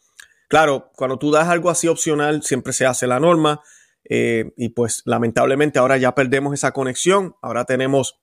Claro, 0.47 0.91
cuando 0.95 1.19
tú 1.19 1.31
das 1.31 1.49
algo 1.49 1.69
así 1.69 1.87
opcional, 1.87 2.43
siempre 2.43 2.73
se 2.73 2.85
hace 2.85 3.07
la 3.07 3.19
norma. 3.19 3.61
Eh, 4.09 4.51
y 4.57 4.69
pues 4.69 5.03
lamentablemente 5.05 5.79
ahora 5.79 5.97
ya 5.97 6.15
perdemos 6.15 6.53
esa 6.53 6.71
conexión. 6.71 7.35
Ahora 7.41 7.65
tenemos 7.65 8.19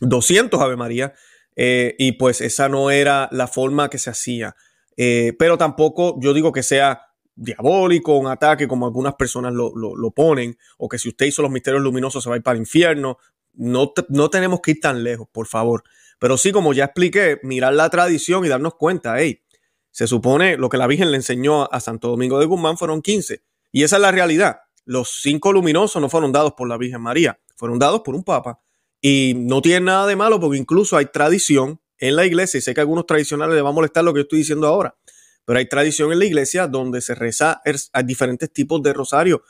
200 0.00 0.60
Ave 0.60 0.76
María, 0.76 1.14
eh, 1.56 1.94
y 1.98 2.12
pues 2.12 2.40
esa 2.40 2.68
no 2.68 2.90
era 2.90 3.28
la 3.32 3.46
forma 3.46 3.88
que 3.88 3.98
se 3.98 4.10
hacía. 4.10 4.56
Eh, 4.96 5.34
pero 5.38 5.58
tampoco 5.58 6.18
yo 6.20 6.32
digo 6.34 6.52
que 6.52 6.62
sea 6.62 7.02
diabólico, 7.34 8.16
un 8.16 8.28
ataque 8.28 8.68
como 8.68 8.86
algunas 8.86 9.14
personas 9.14 9.52
lo, 9.52 10.10
ponen, 10.12 10.56
o 10.78 10.88
que 10.88 10.98
si 10.98 11.08
usted 11.08 11.26
hizo 11.26 11.42
los 11.42 11.50
misterios 11.50 11.82
luminosos 11.82 12.22
se 12.22 12.30
va 12.30 12.36
a 12.36 12.38
ir 12.38 12.42
para 12.42 12.54
el 12.54 12.62
infierno. 12.62 13.18
No, 13.52 13.92
no 14.08 14.30
tenemos 14.30 14.60
que 14.60 14.72
ir 14.72 14.80
tan 14.80 15.04
lejos, 15.04 15.28
por 15.30 15.46
favor. 15.46 15.84
Pero 16.18 16.36
sí, 16.36 16.52
como 16.52 16.72
ya 16.72 16.86
expliqué, 16.86 17.38
mirar 17.42 17.74
la 17.74 17.88
tradición 17.90 18.44
y 18.44 18.48
darnos 18.48 18.74
cuenta, 18.74 19.18
hey, 19.18 19.42
se 19.90 20.06
supone 20.08 20.56
lo 20.56 20.68
que 20.68 20.76
la 20.76 20.88
Virgen 20.88 21.10
le 21.10 21.16
enseñó 21.16 21.70
a 21.70 21.80
Santo 21.80 22.08
Domingo 22.08 22.40
de 22.40 22.46
Guzmán 22.46 22.76
fueron 22.76 23.00
15. 23.00 23.44
Y 23.70 23.84
esa 23.84 23.96
es 23.96 24.02
la 24.02 24.10
realidad. 24.10 24.60
Los 24.84 25.20
cinco 25.22 25.52
luminosos 25.52 26.02
no 26.02 26.08
fueron 26.08 26.32
dados 26.32 26.54
por 26.54 26.68
la 26.68 26.76
Virgen 26.76 27.00
María, 27.00 27.38
fueron 27.56 27.78
dados 27.78 28.00
por 28.00 28.14
un 28.14 28.24
papa 28.24 28.60
y 29.06 29.34
no 29.36 29.60
tiene 29.60 29.80
nada 29.80 30.06
de 30.06 30.16
malo 30.16 30.40
porque 30.40 30.56
incluso 30.56 30.96
hay 30.96 31.04
tradición 31.04 31.78
en 31.98 32.16
la 32.16 32.24
iglesia, 32.24 32.56
y 32.56 32.62
sé 32.62 32.72
que 32.72 32.80
a 32.80 32.84
algunos 32.84 33.04
tradicionales 33.04 33.54
les 33.54 33.62
va 33.62 33.68
a 33.68 33.72
molestar 33.72 34.02
lo 34.02 34.14
que 34.14 34.20
yo 34.20 34.22
estoy 34.22 34.38
diciendo 34.38 34.66
ahora, 34.66 34.96
pero 35.44 35.58
hay 35.58 35.68
tradición 35.68 36.10
en 36.10 36.20
la 36.20 36.24
iglesia 36.24 36.68
donde 36.68 37.02
se 37.02 37.14
reza 37.14 37.60
a 37.92 38.02
diferentes 38.02 38.50
tipos 38.50 38.82
de 38.82 38.94
rosario. 38.94 39.42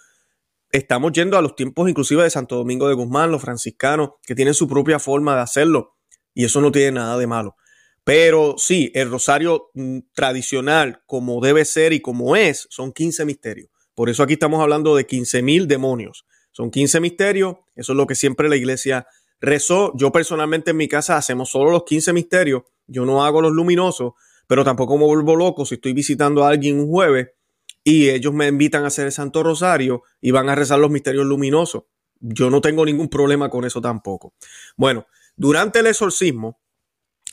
Estamos 0.72 1.12
yendo 1.12 1.38
a 1.38 1.42
los 1.42 1.54
tiempos 1.54 1.88
inclusive 1.88 2.24
de 2.24 2.30
Santo 2.30 2.56
Domingo 2.56 2.88
de 2.88 2.94
Guzmán, 2.94 3.30
los 3.30 3.42
franciscanos, 3.42 4.14
que 4.26 4.34
tienen 4.34 4.54
su 4.54 4.66
propia 4.66 4.98
forma 4.98 5.36
de 5.36 5.42
hacerlo, 5.42 5.98
y 6.34 6.44
eso 6.44 6.60
no 6.60 6.72
tiene 6.72 6.90
nada 6.90 7.16
de 7.16 7.28
malo. 7.28 7.54
Pero 8.02 8.56
sí, 8.58 8.90
el 8.92 9.08
rosario 9.08 9.70
mm, 9.74 9.98
tradicional, 10.14 11.04
como 11.06 11.40
debe 11.40 11.64
ser 11.64 11.92
y 11.92 12.00
como 12.00 12.34
es, 12.34 12.66
son 12.70 12.92
15 12.92 13.24
misterios. 13.24 13.70
Por 13.94 14.10
eso 14.10 14.24
aquí 14.24 14.32
estamos 14.32 14.60
hablando 14.60 14.96
de 14.96 15.06
15 15.06 15.42
mil 15.42 15.68
demonios. 15.68 16.26
Son 16.50 16.72
15 16.72 16.98
misterios, 16.98 17.54
eso 17.76 17.92
es 17.92 17.96
lo 17.96 18.08
que 18.08 18.16
siempre 18.16 18.48
la 18.48 18.56
iglesia 18.56 19.06
Rezo, 19.44 19.92
yo 19.94 20.10
personalmente 20.10 20.70
en 20.70 20.76
mi 20.76 20.88
casa 20.88 21.16
hacemos 21.16 21.50
solo 21.50 21.70
los 21.70 21.84
15 21.84 22.12
misterios, 22.12 22.62
yo 22.86 23.04
no 23.04 23.24
hago 23.24 23.40
los 23.40 23.52
luminosos, 23.52 24.14
pero 24.46 24.64
tampoco 24.64 24.96
me 24.98 25.04
vuelvo 25.04 25.36
loco 25.36 25.64
si 25.66 25.76
estoy 25.76 25.92
visitando 25.92 26.44
a 26.44 26.48
alguien 26.48 26.78
un 26.78 26.88
jueves 26.88 27.28
y 27.82 28.08
ellos 28.08 28.32
me 28.32 28.48
invitan 28.48 28.84
a 28.84 28.88
hacer 28.88 29.06
el 29.06 29.12
Santo 29.12 29.42
Rosario 29.42 30.02
y 30.20 30.30
van 30.30 30.48
a 30.48 30.54
rezar 30.54 30.78
los 30.78 30.90
misterios 30.90 31.26
luminosos. 31.26 31.84
Yo 32.20 32.48
no 32.48 32.60
tengo 32.60 32.84
ningún 32.86 33.08
problema 33.08 33.50
con 33.50 33.64
eso 33.64 33.80
tampoco. 33.80 34.34
Bueno, 34.76 35.06
durante 35.36 35.80
el 35.80 35.86
exorcismo, 35.86 36.60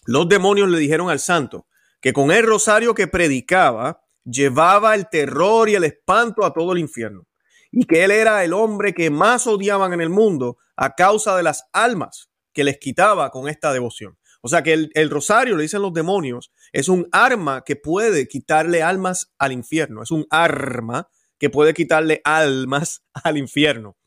los 0.05 0.27
demonios 0.27 0.69
le 0.69 0.79
dijeron 0.79 1.09
al 1.09 1.19
santo 1.19 1.67
que 2.01 2.13
con 2.13 2.31
el 2.31 2.45
rosario 2.45 2.93
que 2.93 3.07
predicaba 3.07 4.01
llevaba 4.25 4.95
el 4.95 5.07
terror 5.09 5.69
y 5.69 5.75
el 5.75 5.85
espanto 5.85 6.43
a 6.43 6.51
todo 6.53 6.73
el 6.73 6.79
infierno 6.79 7.25
y 7.71 7.85
que 7.85 8.03
él 8.03 8.11
era 8.11 8.43
el 8.43 8.53
hombre 8.53 8.93
que 8.93 9.09
más 9.09 9.47
odiaban 9.47 9.93
en 9.93 10.01
el 10.01 10.09
mundo 10.09 10.57
a 10.75 10.95
causa 10.95 11.35
de 11.37 11.43
las 11.43 11.63
almas 11.73 12.29
que 12.53 12.63
les 12.63 12.77
quitaba 12.77 13.29
con 13.31 13.47
esta 13.47 13.71
devoción. 13.71 14.17
O 14.41 14.49
sea 14.49 14.63
que 14.63 14.89
el, 14.93 15.09
rosario, 15.09 15.55
le 15.55 15.63
dicen 15.63 15.81
los 15.81 15.93
demonios, 15.93 16.51
es 16.71 16.89
un 16.89 17.07
arma 17.11 17.63
que 17.63 17.75
puede 17.75 18.27
quitarle 18.27 18.81
almas 18.81 19.31
al 19.37 19.51
infierno. 19.51 20.01
Es 20.01 20.11
un 20.11 20.25
arma 20.31 21.09
que 21.37 21.49
puede 21.49 21.73
quitarle 21.73 22.21
almas 22.23 23.03
al 23.23 23.37
infierno. 23.37 23.97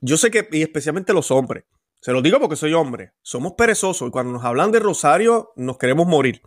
Yo 0.00 0.16
sé 0.16 0.30
que, 0.30 0.48
y 0.52 0.62
especialmente 0.62 1.12
los 1.12 1.30
hombres, 1.30 1.64
se 2.00 2.12
lo 2.12 2.22
digo 2.22 2.38
porque 2.38 2.54
soy 2.54 2.74
hombre, 2.74 3.12
somos 3.22 3.54
perezosos 3.54 4.08
y 4.08 4.10
cuando 4.12 4.32
nos 4.32 4.44
hablan 4.44 4.70
de 4.70 4.78
rosario 4.78 5.52
nos 5.56 5.78
queremos 5.78 6.06
morir. 6.06 6.42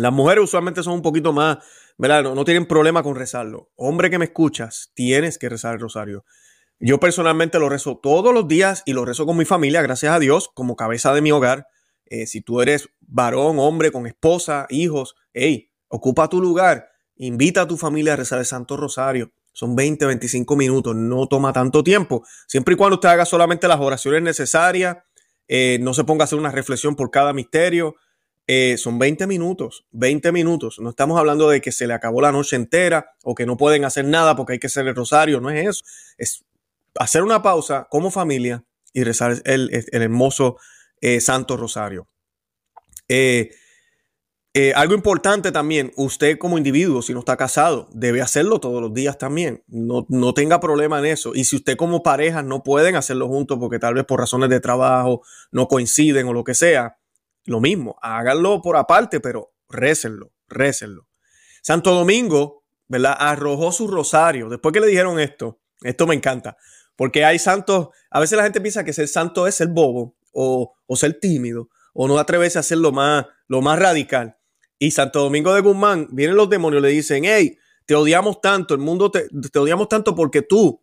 Las 0.00 0.12
mujeres 0.12 0.44
usualmente 0.44 0.82
son 0.82 0.94
un 0.94 1.02
poquito 1.02 1.32
más 1.32 1.58
¿verdad? 2.00 2.22
No, 2.22 2.44
tienen 2.46 2.64
problema 2.64 3.02
con 3.02 3.14
rezarlo. 3.14 3.70
Hombre 3.76 4.08
que 4.08 4.18
me 4.18 4.24
escuchas, 4.24 4.90
tienes 4.94 5.36
que 5.36 5.50
rezar 5.50 5.74
el 5.74 5.80
rosario. 5.80 6.24
Yo 6.78 6.98
personalmente 6.98 7.58
lo 7.58 7.68
rezo 7.68 7.98
todos 7.98 8.32
los 8.32 8.48
días 8.48 8.82
y 8.86 8.94
lo 8.94 9.04
rezo 9.04 9.26
con 9.26 9.36
mi 9.36 9.44
familia, 9.44 9.82
gracias 9.82 10.10
a 10.14 10.18
Dios, 10.18 10.48
como 10.54 10.76
cabeza 10.76 11.12
de 11.12 11.20
mi 11.20 11.30
hogar. 11.30 11.66
Eh, 12.06 12.26
si 12.26 12.40
tú 12.40 12.62
eres 12.62 12.88
varón, 13.00 13.58
hombre, 13.58 13.92
con 13.92 14.06
esposa, 14.06 14.66
hijos, 14.70 15.14
hey, 15.34 15.70
ocupa 15.88 16.30
tu 16.30 16.40
lugar, 16.40 16.88
invita 17.16 17.60
a 17.60 17.68
tu 17.68 17.76
familia 17.76 18.14
a 18.14 18.16
rezar 18.16 18.38
el 18.38 18.46
Santo 18.46 18.78
Rosario. 18.78 19.32
Son 19.52 19.76
20, 19.76 20.06
25 20.06 20.56
minutos, 20.56 20.96
no 20.96 21.26
toma 21.26 21.52
tanto 21.52 21.84
tiempo. 21.84 22.24
Siempre 22.48 22.74
y 22.74 22.76
cuando 22.78 22.94
usted 22.94 23.10
haga 23.10 23.26
solamente 23.26 23.68
las 23.68 23.78
oraciones 23.78 24.22
necesarias, 24.22 24.96
eh, 25.48 25.78
no 25.82 25.92
se 25.92 26.04
ponga 26.04 26.22
a 26.22 26.24
hacer 26.24 26.38
una 26.38 26.50
reflexión 26.50 26.96
por 26.96 27.10
cada 27.10 27.34
misterio, 27.34 27.96
eh, 28.52 28.76
son 28.78 28.98
20 28.98 29.28
minutos, 29.28 29.86
20 29.92 30.32
minutos. 30.32 30.80
No 30.80 30.90
estamos 30.90 31.16
hablando 31.16 31.48
de 31.48 31.60
que 31.60 31.70
se 31.70 31.86
le 31.86 31.94
acabó 31.94 32.20
la 32.20 32.32
noche 32.32 32.56
entera 32.56 33.14
o 33.22 33.32
que 33.32 33.46
no 33.46 33.56
pueden 33.56 33.84
hacer 33.84 34.04
nada 34.04 34.34
porque 34.34 34.54
hay 34.54 34.58
que 34.58 34.66
hacer 34.66 34.88
el 34.88 34.96
rosario, 34.96 35.40
no 35.40 35.50
es 35.50 35.68
eso. 35.68 35.84
Es 36.18 36.44
hacer 36.96 37.22
una 37.22 37.42
pausa 37.42 37.86
como 37.88 38.10
familia 38.10 38.64
y 38.92 39.04
rezar 39.04 39.40
el, 39.44 39.70
hermoso 39.92 40.56
eh, 41.00 41.20
Santo 41.20 41.56
Rosario. 41.56 42.08
Eh, 43.06 43.52
algo 44.74 44.94
importante 44.94 45.52
también, 45.52 45.92
usted 45.94 46.36
como 46.36 46.58
individuo, 46.58 47.02
si 47.02 47.12
no 47.12 47.20
está 47.20 47.36
casado, 47.36 47.88
debe 47.92 48.20
hacerlo 48.20 48.58
todos 48.58 48.82
los 48.82 48.92
días 48.92 49.16
también. 49.16 49.62
No, 49.68 50.06
no, 50.08 50.34
tenga 50.34 50.58
problema 50.58 50.98
en 50.98 51.04
eso. 51.04 51.36
Y 51.36 51.44
si 51.44 51.54
usted 51.54 51.76
como 51.76 52.02
pareja 52.02 52.42
no 52.42 52.64
pueden 52.64 52.96
hacerlo 52.96 53.28
juntos 53.28 53.58
porque 53.60 53.78
tal 53.78 53.94
vez 53.94 54.04
por 54.06 54.18
razones 54.18 54.50
de 54.50 54.58
trabajo 54.58 55.22
no 55.52 55.68
coinciden 55.68 56.26
o 56.26 56.32
lo 56.32 56.42
que 56.42 56.54
sea, 56.54 56.96
lo 57.44 57.60
mismo, 57.60 57.96
háganlo 58.02 58.60
por 58.62 58.76
aparte, 58.76 59.20
pero 59.20 59.52
récenlo, 59.68 60.32
récenlo. 60.48 61.06
Santo 61.62 61.92
Domingo, 61.92 62.64
¿verdad? 62.88 63.16
Arrojó 63.18 63.72
su 63.72 63.88
rosario. 63.88 64.48
Después 64.48 64.72
que 64.72 64.80
le 64.80 64.86
dijeron 64.86 65.18
esto, 65.20 65.60
esto 65.82 66.06
me 66.06 66.14
encanta, 66.14 66.56
porque 66.96 67.24
hay 67.24 67.38
santos, 67.38 67.88
a 68.10 68.20
veces 68.20 68.36
la 68.36 68.44
gente 68.44 68.60
piensa 68.60 68.84
que 68.84 68.92
ser 68.92 69.08
santo 69.08 69.46
es 69.46 69.54
ser 69.54 69.68
bobo 69.68 70.16
o, 70.32 70.74
ser 70.96 71.18
tímido 71.18 71.68
o 71.94 72.06
no 72.06 72.18
atreverse 72.18 72.58
a 72.58 72.60
hacer 72.60 72.78
lo 72.78 72.92
más, 72.92 73.26
lo 73.48 73.62
más 73.62 73.78
radical. 73.78 74.36
Y 74.78 74.92
Santo 74.92 75.20
Domingo 75.20 75.54
de 75.54 75.60
Guzmán, 75.60 76.08
vienen 76.10 76.36
los 76.36 76.48
demonios, 76.48 76.82
le 76.82 76.88
dicen, 76.88 77.24
hey, 77.24 77.58
te 77.86 77.94
odiamos 77.94 78.40
tanto, 78.40 78.74
el 78.74 78.80
mundo 78.80 79.10
te, 79.10 79.28
te 79.28 79.58
odiamos 79.58 79.88
tanto 79.88 80.14
porque 80.14 80.42
tú 80.42 80.82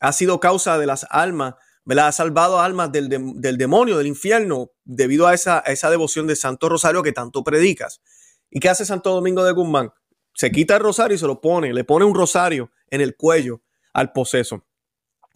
has 0.00 0.16
sido 0.16 0.40
causa 0.40 0.78
de 0.78 0.86
las 0.86 1.06
almas 1.10 1.54
ha 1.96 2.12
salvado 2.12 2.60
almas 2.60 2.92
del, 2.92 3.08
demonio, 3.08 3.98
del 3.98 4.06
infierno, 4.06 4.72
debido 4.84 5.26
a 5.26 5.34
esa, 5.34 5.60
esa 5.60 5.90
devoción 5.90 6.26
de 6.26 6.36
Santo 6.36 6.68
Rosario 6.68 7.02
que 7.02 7.12
tanto 7.12 7.44
predicas. 7.44 8.00
¿Y 8.50 8.60
qué 8.60 8.68
hace 8.68 8.84
Santo 8.84 9.10
Domingo 9.10 9.44
de 9.44 9.52
Guzmán? 9.52 9.92
se 10.38 10.52
quita 10.52 10.76
el 10.76 10.82
rosario 10.82 11.16
y 11.16 11.18
se 11.18 11.26
lo 11.26 11.40
pone, 11.40 11.74
le 11.74 11.82
pone 11.82 12.04
un 12.04 12.14
rosario 12.14 12.70
en 12.90 13.00
el 13.00 13.16
cuello 13.16 13.60
al 13.92 14.12
poseso. 14.12 14.64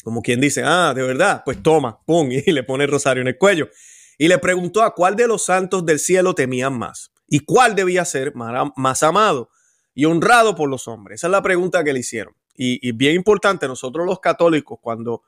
Como 0.04 0.22
quien 0.22 0.40
dice, 0.40 0.62
ah, 0.64 0.92
de 0.94 1.02
verdad, 1.02 1.42
pues 1.44 1.60
toma, 1.60 2.00
pum, 2.06 2.30
y 2.30 2.52
le 2.52 2.62
pone 2.62 2.84
el 2.84 2.90
rosario 2.90 3.20
en 3.20 3.26
el 3.26 3.36
cuello. 3.36 3.68
Y 4.16 4.28
le 4.28 4.38
preguntó 4.38 4.80
a 4.80 4.94
cuál 4.94 5.16
de 5.16 5.26
los 5.26 5.44
santos 5.44 5.84
del 5.84 5.98
cielo 5.98 6.36
temían 6.36 6.78
más 6.78 7.10
y 7.26 7.40
cuál 7.40 7.74
debía 7.74 8.04
ser 8.04 8.32
más 8.36 9.02
amado 9.02 9.50
y 9.92 10.04
honrado 10.04 10.54
por 10.54 10.70
los 10.70 10.86
hombres. 10.86 11.16
Esa 11.16 11.26
es 11.26 11.32
la 11.32 11.42
pregunta 11.42 11.82
que 11.82 11.92
le 11.92 11.98
hicieron. 11.98 12.36
Y, 12.54 12.86
y 12.86 12.92
bien 12.92 13.16
importante, 13.16 13.66
nosotros 13.66 14.06
los 14.06 14.20
católicos, 14.20 14.78
cuando 14.80 15.22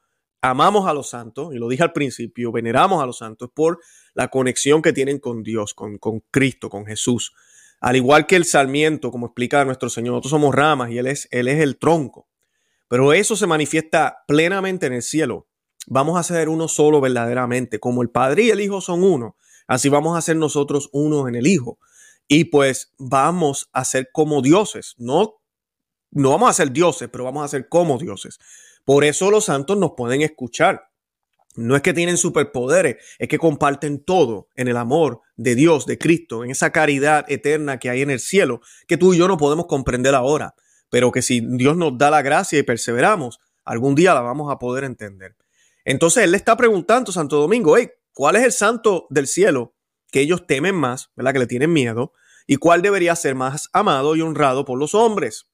amamos 0.45 0.87
a 0.87 0.93
los 0.93 1.09
santos, 1.09 1.55
y 1.55 1.59
lo 1.59 1.69
dije 1.69 1.83
al 1.83 1.93
principio, 1.93 2.53
veneramos 2.53 3.03
a 3.03 3.07
los 3.07 3.19
santos 3.19 3.51
por 3.55 3.81
la 4.13 4.29
conexión 4.29 4.83
que 4.83 4.93
tienen 4.93 5.19
con 5.19 5.43
Dios, 5.43 5.73
con, 5.73 5.99
Cristo, 6.31 6.69
con 6.69 6.85
Jesús. 6.85 7.33
Al 7.81 7.97
igual 7.97 8.27
que 8.27 8.37
el 8.37 8.45
sarmiento, 8.45 9.11
como 9.11 9.27
explica 9.27 9.65
nuestro 9.65 9.89
Señor, 9.89 10.13
nosotros 10.13 10.31
somos 10.31 10.55
ramas 10.55 10.91
y 10.91 10.99
Él 10.99 11.07
es, 11.07 11.29
él 11.31 11.49
es 11.49 11.61
el 11.61 11.79
tronco. 11.79 12.29
Pero 12.89 13.15
eso 13.15 13.37
se 13.37 13.47
manifiesta 13.47 14.19
plenamente 14.29 14.87
en 14.87 14.93
el 14.93 15.03
cielo. 15.03 15.49
Vamos 15.87 16.19
a 16.19 16.23
ser 16.23 16.51
uno 16.51 16.69
solo 16.69 17.01
verdaderamente. 17.01 17.81
Como 17.81 18.03
el 18.03 18.11
Padre 18.11 18.45
y 18.45 18.51
el 18.51 18.61
Hijo 18.61 18.83
son 18.83 19.03
uno, 19.03 19.37
así 19.67 19.89
vamos 19.89 20.17
a 20.17 20.21
ser 20.21 20.37
nosotros 20.37 20.91
uno 20.93 21.27
en 21.27 21.37
el 21.37 21.47
Hijo. 21.47 21.79
Y 22.29 22.45
pues 22.45 22.93
vamos 22.99 23.71
a 23.73 23.85
ser 23.87 24.11
como 24.13 24.43
dioses. 24.43 24.95
No, 24.99 25.41
no 26.11 26.31
vamos 26.31 26.51
a 26.51 26.53
ser 26.53 26.71
dioses, 26.71 27.09
pero 27.11 27.25
vamos 27.25 27.45
a 27.45 27.49
ser 27.49 27.69
como 27.69 27.99
dioses. 27.99 28.39
Por 28.85 29.05
eso 29.05 29.31
los 29.31 29.47
santos 29.47 29.79
nos 29.79 29.93
pueden 29.97 30.23
escuchar. 30.23 30.91
No 31.57 31.77
es 31.77 31.83
que 31.83 31.95
tienen 31.95 32.17
superpoderes, 32.17 32.97
es 33.19 33.29
que 33.29 33.39
comparten 33.39 34.05
todo 34.05 34.49
en 34.57 34.67
el 34.67 34.77
amor 34.77 35.21
de 35.37 35.55
Dios, 35.55 35.87
de 35.87 35.99
Cristo, 35.99 36.45
en 36.45 36.51
esa 36.51 36.71
caridad 36.71 37.25
eterna 37.29 37.79
que 37.79 37.91
hay 37.91 38.03
en 38.03 38.11
el 38.11 38.19
cielo, 38.19 38.61
que 38.89 38.97
tú 38.97 39.15
y 39.15 39.19
yo 39.19 39.29
no 39.29 39.37
podemos 39.37 39.67
comprender 39.67 40.15
ahora, 40.17 40.55
pero 40.91 41.13
que 41.13 41.23
si 41.23 41.41
Dios 41.41 41.77
nos 41.77 41.97
da 41.97 42.11
la 42.11 42.23
gracia 42.23 42.59
y 42.59 42.65
perseveramos, 42.65 43.39
algún 43.65 43.95
día 43.95 44.15
la 44.15 44.21
vamos 44.21 44.53
a 44.53 44.59
poder 44.59 44.83
entender. 44.83 45.37
Entonces 45.85 46.25
él 46.25 46.33
le 46.33 46.37
está 46.37 46.57
preguntando 46.57 47.11
a 47.11 47.15
Santo 47.15 47.37
Domingo, 47.37 47.77
¿cuál 48.13 48.37
es 48.37 48.43
el 48.43 48.53
santo 48.53 49.07
del 49.11 49.29
cielo 49.29 49.75
que 50.11 50.21
ellos 50.21 50.47
temen 50.47 50.75
más, 50.75 51.11
¿verdad? 51.15 51.35
que 51.35 51.39
le 51.39 51.47
tienen 51.47 51.73
miedo? 51.73 52.13
¿Y 52.47 52.57
cuál 52.57 52.83
debería 52.83 53.15
ser 53.17 53.37
más 53.37 53.71
amado 53.73 54.17
y 54.17 54.23
honrado 54.23 54.65
por 54.65 54.79
los 54.79 54.95
hombres? 54.95 55.47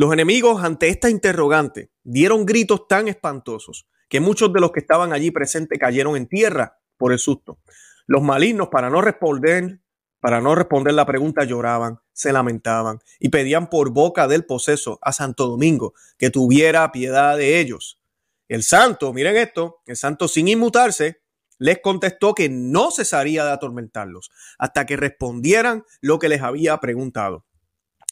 Los 0.00 0.14
enemigos 0.14 0.64
ante 0.64 0.88
esta 0.88 1.10
interrogante 1.10 1.90
dieron 2.04 2.46
gritos 2.46 2.88
tan 2.88 3.06
espantosos 3.06 3.86
que 4.08 4.18
muchos 4.18 4.50
de 4.50 4.58
los 4.58 4.72
que 4.72 4.80
estaban 4.80 5.12
allí 5.12 5.30
presentes 5.30 5.78
cayeron 5.78 6.16
en 6.16 6.26
tierra 6.26 6.78
por 6.96 7.12
el 7.12 7.18
susto. 7.18 7.58
Los 8.06 8.22
malignos, 8.22 8.68
para 8.68 8.88
no 8.88 9.02
responder, 9.02 9.82
para 10.18 10.40
no 10.40 10.54
responder 10.54 10.94
la 10.94 11.04
pregunta, 11.04 11.44
lloraban, 11.44 11.98
se 12.14 12.32
lamentaban 12.32 13.00
y 13.18 13.28
pedían 13.28 13.68
por 13.68 13.90
boca 13.90 14.26
del 14.26 14.46
poseso 14.46 14.98
a 15.02 15.12
Santo 15.12 15.46
Domingo 15.46 15.92
que 16.16 16.30
tuviera 16.30 16.92
piedad 16.92 17.36
de 17.36 17.60
ellos. 17.60 18.00
El 18.48 18.62
santo, 18.62 19.12
miren 19.12 19.36
esto, 19.36 19.82
el 19.84 19.98
santo 19.98 20.28
sin 20.28 20.48
inmutarse, 20.48 21.20
les 21.58 21.80
contestó 21.82 22.34
que 22.34 22.48
no 22.48 22.90
cesaría 22.90 23.44
de 23.44 23.50
atormentarlos 23.50 24.30
hasta 24.58 24.86
que 24.86 24.96
respondieran 24.96 25.84
lo 26.00 26.18
que 26.18 26.30
les 26.30 26.40
había 26.40 26.78
preguntado. 26.78 27.44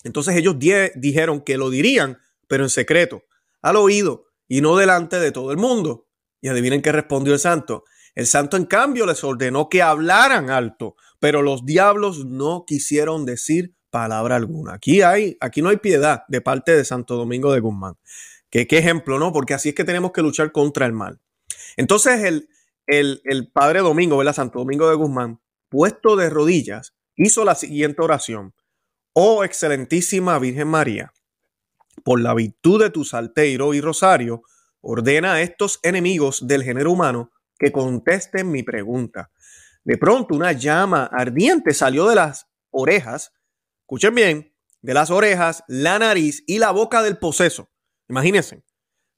Entonces 0.04 0.36
ellos 0.36 0.56
dijeron 0.58 1.40
que 1.40 1.58
lo 1.58 1.70
dirían, 1.70 2.18
pero 2.46 2.64
en 2.64 2.70
secreto, 2.70 3.24
al 3.62 3.76
oído 3.76 4.26
y 4.46 4.60
no 4.60 4.76
delante 4.76 5.18
de 5.18 5.32
todo 5.32 5.50
el 5.50 5.58
mundo. 5.58 6.06
Y 6.40 6.48
adivinen 6.48 6.82
qué 6.82 6.92
respondió 6.92 7.34
el 7.34 7.40
santo. 7.40 7.84
El 8.14 8.26
santo 8.26 8.56
en 8.56 8.64
cambio 8.64 9.06
les 9.06 9.22
ordenó 9.22 9.68
que 9.68 9.82
hablaran 9.82 10.50
alto, 10.50 10.96
pero 11.20 11.42
los 11.42 11.64
diablos 11.64 12.24
no 12.24 12.64
quisieron 12.66 13.24
decir 13.26 13.74
palabra 13.90 14.36
alguna. 14.36 14.74
Aquí 14.74 15.02
hay, 15.02 15.36
aquí 15.40 15.62
no 15.62 15.68
hay 15.68 15.78
piedad 15.78 16.22
de 16.28 16.40
parte 16.40 16.76
de 16.76 16.84
Santo 16.84 17.16
Domingo 17.16 17.52
de 17.52 17.60
Guzmán. 17.60 17.96
Que 18.50 18.66
qué 18.66 18.78
ejemplo, 18.78 19.18
¿no? 19.18 19.32
Porque 19.32 19.54
así 19.54 19.70
es 19.70 19.74
que 19.74 19.84
tenemos 19.84 20.12
que 20.12 20.22
luchar 20.22 20.52
contra 20.52 20.86
el 20.86 20.92
mal. 20.92 21.20
Entonces 21.76 22.24
el, 22.24 22.48
el, 22.86 23.20
el 23.24 23.50
padre 23.50 23.80
Domingo, 23.80 24.16
¿verdad? 24.16 24.34
Santo 24.34 24.58
Domingo 24.60 24.88
de 24.88 24.96
Guzmán, 24.96 25.40
puesto 25.68 26.16
de 26.16 26.30
rodillas, 26.30 26.94
hizo 27.16 27.44
la 27.44 27.54
siguiente 27.54 28.02
oración. 28.02 28.54
Oh 29.12 29.44
excelentísima 29.44 30.38
Virgen 30.38 30.68
María, 30.68 31.12
por 32.04 32.20
la 32.20 32.34
virtud 32.34 32.82
de 32.82 32.90
tu 32.90 33.04
salteiro 33.04 33.74
y 33.74 33.80
rosario, 33.80 34.42
ordena 34.80 35.34
a 35.34 35.42
estos 35.42 35.80
enemigos 35.82 36.46
del 36.46 36.62
género 36.62 36.92
humano 36.92 37.30
que 37.58 37.72
contesten 37.72 38.50
mi 38.50 38.62
pregunta. 38.62 39.30
De 39.84 39.96
pronto 39.98 40.34
una 40.34 40.52
llama 40.52 41.08
ardiente 41.12 41.74
salió 41.74 42.06
de 42.06 42.14
las 42.14 42.46
orejas, 42.70 43.32
escuchen 43.80 44.14
bien, 44.14 44.54
de 44.82 44.94
las 44.94 45.10
orejas, 45.10 45.64
la 45.66 45.98
nariz 45.98 46.44
y 46.46 46.58
la 46.58 46.70
boca 46.70 47.02
del 47.02 47.18
poseso. 47.18 47.70
Imagínense, 48.08 48.64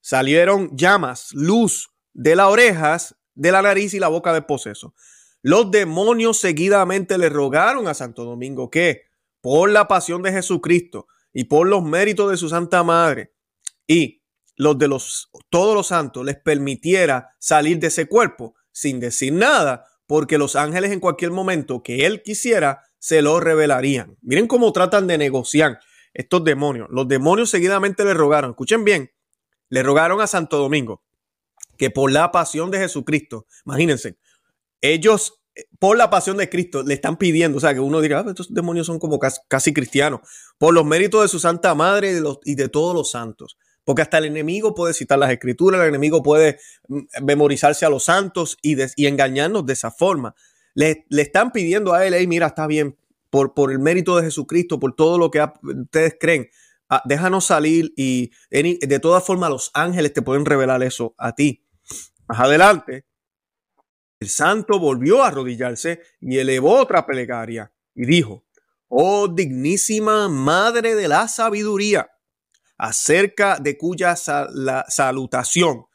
salieron 0.01 0.77
llamas, 0.77 1.29
luz 1.33 1.91
de 2.13 2.37
las 2.37 2.47
orejas, 2.47 3.17
de 3.35 3.53
la 3.53 3.63
nariz 3.63 3.95
y 3.95 3.99
la 3.99 4.09
boca 4.09 4.33
del 4.33 4.47
poseso. 4.47 4.95
Los 5.43 5.71
demonios 5.71 6.39
seguidamente 6.39 7.19
le 7.19 7.29
rogaron 7.29 7.89
a 7.89 7.95
Santo 7.95 8.25
Domingo 8.25 8.71
que 8.71 9.10
por 9.41 9.71
la 9.71 9.89
pasión 9.89 10.23
de 10.23 10.33
Jesucristo 10.33 11.07
y 11.33 11.45
por 11.45 11.67
los 11.67 11.83
méritos 11.83 12.31
de 12.31 12.37
su 12.37 12.49
Santa 12.49 12.83
Madre 12.83 13.35
y 13.87 14.23
los 14.57 14.79
de 14.79 14.89
los 14.89 15.31
todos 15.49 15.75
los 15.75 15.87
santos 15.89 16.25
les 16.25 16.37
permitiera 16.37 17.35
salir 17.39 17.79
de 17.79 17.87
ese 17.87 18.07
cuerpo 18.07 18.55
sin 18.73 19.01
decir 19.01 19.33
nada, 19.33 19.87
porque 20.07 20.39
los 20.39 20.57
ángeles 20.57 20.93
en 20.93 21.01
cualquier 21.01 21.31
momento 21.31 21.83
que 21.83 22.07
él 22.07 22.23
quisiera 22.23 22.83
se 22.99 23.23
lo 23.23 23.41
revelarían. 23.41 24.17
Miren 24.21 24.47
cómo 24.47 24.73
tratan 24.73 25.07
de 25.07 25.19
negociar 25.19 25.81
estos 26.13 26.45
demonios. 26.45 26.89
Los 26.91 27.09
demonios 27.09 27.51
seguidamente 27.51 28.05
le 28.05 28.15
rogaron, 28.15 28.51
escuchen 28.51 28.85
bien, 28.85 29.13
le 29.69 29.83
rogaron 29.83 30.21
a 30.21 30.27
Santo 30.27 30.59
Domingo 30.59 31.03
que 31.79 31.91
por 31.91 32.13
la 32.13 32.31
pasión 32.31 32.71
de 32.71 32.79
Jesucristo, 32.79 33.47
imagínense, 33.65 34.19
ellos 34.83 35.40
por 35.79 35.97
la 35.97 36.11
pasión 36.11 36.37
de 36.37 36.49
Cristo 36.49 36.83
le 36.83 36.95
están 36.95 37.17
pidiendo, 37.17 37.59
o 37.59 37.61
sea, 37.61 37.75
que 37.75 37.81
uno 37.81 38.01
dirá, 38.01 38.21
ah, 38.21 38.25
estos 38.29 38.53
demonios 38.53 38.87
son 38.87 38.99
como 38.99 39.19
casi, 39.19 39.73
cristianos, 39.73 40.21
por 40.59 40.75
los 40.75 40.85
méritos 40.85 41.23
de 41.23 41.29
su 41.29 41.39
Santa 41.39 41.75
Madre 41.75 42.21
y 42.45 42.55
de, 42.55 42.69
todos 42.69 42.95
los 42.95 43.11
santos. 43.11 43.59
Porque 43.85 44.03
hasta 44.03 44.19
el 44.19 44.27
enemigo 44.27 44.75
puede 44.75 44.95
citar 44.95 45.19
las 45.19 45.31
escrituras, 45.31 45.81
el 45.81 45.89
enemigo 45.89 46.23
puede 46.23 46.59
mm, 46.89 47.25
memorizarse 47.25 47.87
a 47.87 47.91
los 47.91 48.05
santos 48.05 48.57
y, 48.63 48.77
y 48.97 49.07
engañarnos 49.07 49.67
de 49.67 49.73
esa 49.73 49.91
forma. 49.91 50.35
Le, 50.75 51.07
le, 51.09 51.23
están 51.23 51.51
pidiendo 51.51 51.93
a 51.93 52.07
él, 52.07 52.15
hey, 52.15 52.27
mira, 52.27 52.49
está 52.49 52.67
bien, 52.67 52.97
por, 53.31 53.55
por 53.55 53.73
el 53.73 53.79
mérito 53.79 54.17
de 54.17 54.25
Jesucristo, 54.25 54.79
por 54.79 54.95
todo 54.95 55.19
lo 55.19 55.31
que 55.31 55.45
ustedes 55.63 56.17
creen, 56.21 56.49
ah, 56.89 57.03
déjanos 57.05 57.47
salir 57.47 57.93
y 57.97 58.31
de 58.51 58.99
todas 59.01 59.25
formas 59.25 59.51
los 59.51 59.71
ángeles 59.75 60.13
te 60.13 60.23
pueden 60.23 60.45
revelar 60.45 60.83
eso 60.83 61.15
a 61.19 61.35
ti. 61.35 61.65
Más 62.29 62.39
adelante, 62.41 63.07
el 64.21 64.29
santo 64.29 64.79
volvió 64.79 65.23
a 65.23 65.29
arrodillarse 65.29 66.03
y 66.21 66.39
elevó 66.39 66.79
otra 66.79 67.07
plegaria 67.07 67.73
y 67.95 68.05
dijo, 68.05 68.45
Oh 68.89 69.29
dignísima 69.29 70.29
Madre 70.29 70.95
de 70.95 71.09
la 71.09 71.27
Sabiduría, 71.27 72.11
acerca 72.77 73.59
de 73.59 73.79
cuya 73.79 74.17
salutación, 74.17 75.87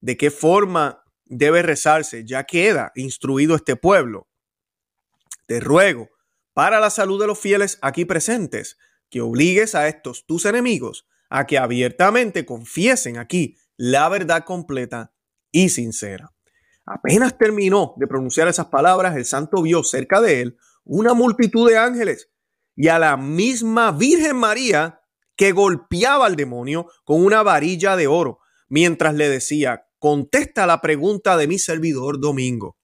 de 0.00 0.16
qué 0.16 0.30
forma 0.30 1.02
debe 1.24 1.62
rezarse, 1.62 2.24
ya 2.24 2.44
queda 2.44 2.92
instruido 2.94 3.56
este 3.56 3.74
pueblo. 3.74 4.28
Te 5.46 5.58
ruego, 5.60 6.10
para 6.52 6.78
la 6.78 6.90
salud 6.90 7.20
de 7.20 7.26
los 7.26 7.38
fieles 7.38 7.78
aquí 7.82 8.04
presentes, 8.04 8.78
que 9.10 9.20
obligues 9.20 9.74
a 9.74 9.88
estos 9.88 10.24
tus 10.26 10.44
enemigos 10.44 11.06
a 11.30 11.46
que 11.46 11.58
abiertamente 11.58 12.44
confiesen 12.44 13.18
aquí 13.18 13.56
la 13.76 14.08
verdad 14.08 14.44
completa 14.44 15.14
y 15.50 15.70
sincera. 15.70 16.31
Apenas 16.84 17.38
terminó 17.38 17.94
de 17.96 18.06
pronunciar 18.06 18.48
esas 18.48 18.66
palabras, 18.66 19.16
el 19.16 19.24
santo 19.24 19.62
vio 19.62 19.84
cerca 19.84 20.20
de 20.20 20.40
él 20.40 20.58
una 20.84 21.14
multitud 21.14 21.68
de 21.68 21.78
ángeles 21.78 22.28
y 22.74 22.88
a 22.88 22.98
la 22.98 23.16
misma 23.16 23.92
Virgen 23.92 24.36
María 24.36 25.00
que 25.36 25.52
golpeaba 25.52 26.26
al 26.26 26.36
demonio 26.36 26.88
con 27.04 27.24
una 27.24 27.42
varilla 27.42 27.96
de 27.96 28.06
oro, 28.06 28.40
mientras 28.68 29.14
le 29.14 29.28
decía, 29.28 29.86
contesta 29.98 30.66
la 30.66 30.80
pregunta 30.80 31.36
de 31.36 31.46
mi 31.46 31.58
servidor 31.58 32.20
Domingo. 32.20 32.76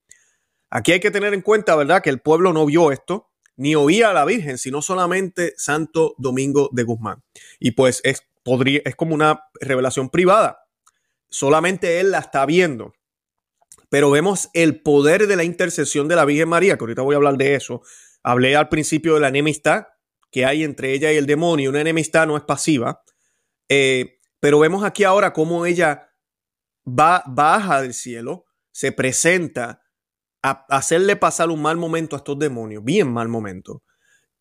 Aquí 0.71 0.93
hay 0.93 1.01
que 1.01 1.11
tener 1.11 1.35
en 1.35 1.43
cuenta, 1.43 1.75
¿verdad?, 1.77 2.03
que 2.03 2.11
el 2.11 2.21
pueblo 2.21 2.53
no 2.53 2.67
vio 2.67 2.93
esto, 2.93 3.31
ni 3.57 3.75
oía 3.75 4.11
a 4.11 4.15
la 4.15 4.25
Virgen, 4.25 4.59
sino 4.59 4.83
solamente 4.83 5.55
Santo 5.57 6.15
Domingo 6.19 6.69
de 6.73 6.85
Guzmán. 6.85 7.25
Y 7.59 7.73
pues 7.73 8.01
es, 8.05 8.23
podría, 8.45 8.83
es 8.85 8.95
como 8.95 9.15
una 9.15 9.43
revelación 9.61 10.11
privada. 10.11 10.61
Solamente 11.29 11.99
él 12.01 12.13
la 12.13 12.21
está 12.21 12.47
viendo 12.47 12.93
pero 13.89 14.11
vemos 14.11 14.51
el 14.53 14.83
poder 14.83 15.27
de 15.27 15.37
la 15.37 15.45
intercesión 15.45 16.09
de 16.09 16.17
la 16.17 16.25
Virgen 16.25 16.49
María, 16.49 16.77
que 16.77 16.85
ahorita 16.85 17.03
voy 17.03 17.15
a 17.15 17.17
hablar 17.17 17.37
de 17.37 17.55
eso. 17.55 17.83
Hablé 18.23 18.57
al 18.57 18.69
principio 18.69 19.15
de 19.15 19.21
la 19.21 19.29
enemistad 19.29 19.87
que 20.31 20.45
hay 20.45 20.63
entre 20.63 20.93
ella 20.93 21.13
y 21.13 21.17
el 21.17 21.27
demonio. 21.27 21.71
Una 21.71 21.81
enemistad 21.81 22.27
no 22.27 22.37
es 22.37 22.43
pasiva, 22.43 23.03
eh, 23.69 24.19
pero 24.41 24.59
vemos 24.59 24.85
aquí 24.85 25.05
ahora 25.05 25.33
cómo 25.33 25.65
ella 25.65 26.11
va, 26.87 27.23
baja 27.27 27.81
del 27.83 27.95
cielo, 27.95 28.45
se 28.71 28.93
presenta 28.93 29.83
a 30.43 30.67
hacerle 30.69 31.17
pasar 31.17 31.49
un 31.51 31.63
mal 31.63 31.77
momento 31.77 32.15
a 32.15 32.19
estos 32.19 32.39
demonios, 32.39 32.85
bien 32.85 33.11
mal 33.11 33.29
momento. 33.29 33.83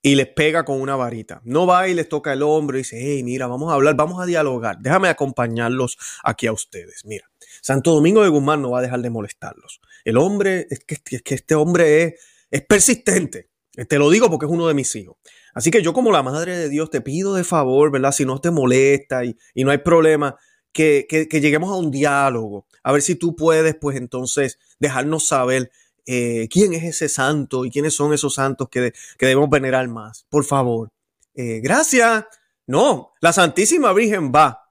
y 0.01 0.15
les 0.15 0.27
pega 0.27 0.63
con 0.63 0.79
una 0.79 0.95
varita. 0.95 1.41
No 1.43 1.67
va 1.67 1.87
y 1.87 1.93
les 1.93 2.07
toca 2.07 2.31
el 2.33 2.43
hombro 2.43 2.77
y 2.77 2.81
dice, 2.81 2.97
hey, 2.99 3.23
mira, 3.23 3.47
vamos 3.47 3.71
a 3.71 3.75
hablar, 3.75 3.95
vamos 3.95 4.21
a 4.21 4.25
dialogar, 4.25 4.77
déjame 4.79 5.09
acompañarlos 5.09 5.97
aquí 6.23 6.47
a 6.47 6.53
ustedes. 6.53 7.03
Mira, 7.05 7.29
Santo 7.61 7.93
Domingo 7.93 8.23
de 8.23 8.29
Guzmán 8.29 8.61
no 8.61 8.71
va 8.71 8.79
a 8.79 8.81
dejar 8.81 9.01
de 9.01 9.09
molestarlos. 9.09 9.81
El 10.05 10.17
hombre, 10.17 10.67
es 10.69 10.79
que, 10.85 11.35
este 11.35 11.55
hombre 11.55 12.15
es, 12.51 12.61
persistente. 12.61 13.49
Te 13.87 13.99
lo 13.99 14.09
digo 14.09 14.29
porque 14.29 14.45
es 14.45 14.51
uno 14.51 14.67
de 14.67 14.73
mis 14.73 14.95
hijos. 14.95 15.17
Así 15.53 15.69
que 15.69 15.81
yo 15.81 15.93
como 15.93 16.11
la 16.11 16.23
madre 16.23 16.57
de 16.57 16.69
Dios 16.69 16.89
te 16.89 17.01
pido 17.01 17.35
de 17.35 17.43
favor, 17.43 17.91
¿verdad? 17.91 18.11
Si 18.11 18.25
no 18.25 18.39
te 18.39 18.51
molesta 18.51 19.23
y, 19.25 19.35
no 19.55 19.71
hay 19.71 19.79
problema, 19.79 20.35
que, 20.71 21.05
que, 21.09 21.41
lleguemos 21.41 21.71
a 21.71 21.75
un 21.75 21.91
diálogo. 21.91 22.67
A 22.83 22.91
ver 22.91 23.01
si 23.01 23.15
tú 23.15 23.35
puedes, 23.35 23.75
pues 23.75 23.97
entonces, 23.97 24.59
dejarnos 24.79 25.27
saber 25.27 25.71
eh, 26.05 26.47
quién 26.49 26.73
es 26.73 26.83
ese 26.83 27.09
santo 27.09 27.65
y 27.65 27.71
quiénes 27.71 27.93
son 27.93 28.13
esos 28.13 28.35
santos 28.35 28.69
que, 28.69 28.93
que 29.17 29.25
debemos 29.25 29.49
venerar 29.49 29.87
más. 29.87 30.25
Por 30.29 30.45
favor. 30.45 30.89
Eh, 31.35 31.59
gracias. 31.61 32.25
No, 32.65 33.13
la 33.21 33.31
Santísima 33.31 33.93
Virgen 33.93 34.31
va. 34.33 34.66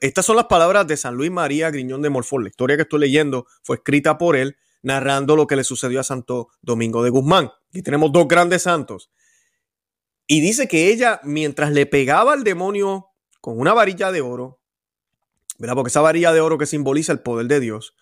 Estas 0.00 0.26
son 0.26 0.36
las 0.36 0.46
palabras 0.46 0.86
de 0.86 0.96
San 0.96 1.14
Luis 1.14 1.30
María 1.30 1.70
Griñón 1.70 2.02
de 2.02 2.10
Morfón. 2.10 2.42
La 2.42 2.50
historia 2.50 2.76
que 2.76 2.82
estoy 2.82 3.00
leyendo 3.00 3.46
fue 3.62 3.76
escrita 3.76 4.18
por 4.18 4.36
él, 4.36 4.56
narrando 4.82 5.34
lo 5.34 5.46
que 5.46 5.56
le 5.56 5.64
sucedió 5.64 6.00
a 6.00 6.04
Santo 6.04 6.48
Domingo 6.60 7.02
de 7.02 7.10
Guzmán. 7.10 7.50
Y 7.72 7.82
tenemos 7.82 8.12
dos 8.12 8.28
grandes 8.28 8.62
santos. 8.62 9.10
Y 10.26 10.40
dice 10.40 10.68
que 10.68 10.92
ella, 10.92 11.20
mientras 11.24 11.72
le 11.72 11.86
pegaba 11.86 12.34
al 12.34 12.44
demonio 12.44 13.08
con 13.40 13.58
una 13.58 13.72
varilla 13.72 14.12
de 14.12 14.20
oro, 14.20 14.60
¿verdad? 15.58 15.74
Porque 15.74 15.88
esa 15.88 16.02
varilla 16.02 16.32
de 16.32 16.40
oro 16.40 16.58
que 16.58 16.66
simboliza 16.66 17.12
el 17.12 17.20
poder 17.20 17.46
de 17.46 17.60
Dios, 17.60 17.94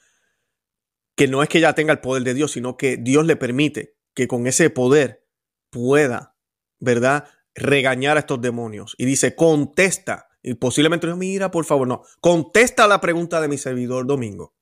que 1.14 1.28
no 1.28 1.42
es 1.42 1.48
que 1.48 1.58
ella 1.58 1.74
tenga 1.74 1.92
el 1.92 2.00
poder 2.00 2.24
de 2.24 2.34
Dios, 2.34 2.52
sino 2.52 2.76
que 2.76 2.96
Dios 2.96 3.24
le 3.26 3.36
permite 3.36 3.96
que 4.12 4.26
con 4.26 4.46
ese 4.46 4.70
poder 4.70 5.24
pueda, 5.70 6.36
¿verdad? 6.78 7.28
Regañar 7.54 8.16
a 8.16 8.20
estos 8.20 8.40
demonios. 8.40 8.94
Y 8.98 9.04
dice, 9.06 9.34
contesta. 9.34 10.28
Posiblemente 10.54 11.06
no, 11.06 11.16
mira, 11.16 11.50
por 11.50 11.64
favor, 11.64 11.88
no. 11.88 12.02
Contesta 12.20 12.86
la 12.86 13.00
pregunta 13.00 13.40
de 13.40 13.48
mi 13.48 13.58
servidor 13.58 14.06
Domingo. 14.06 14.54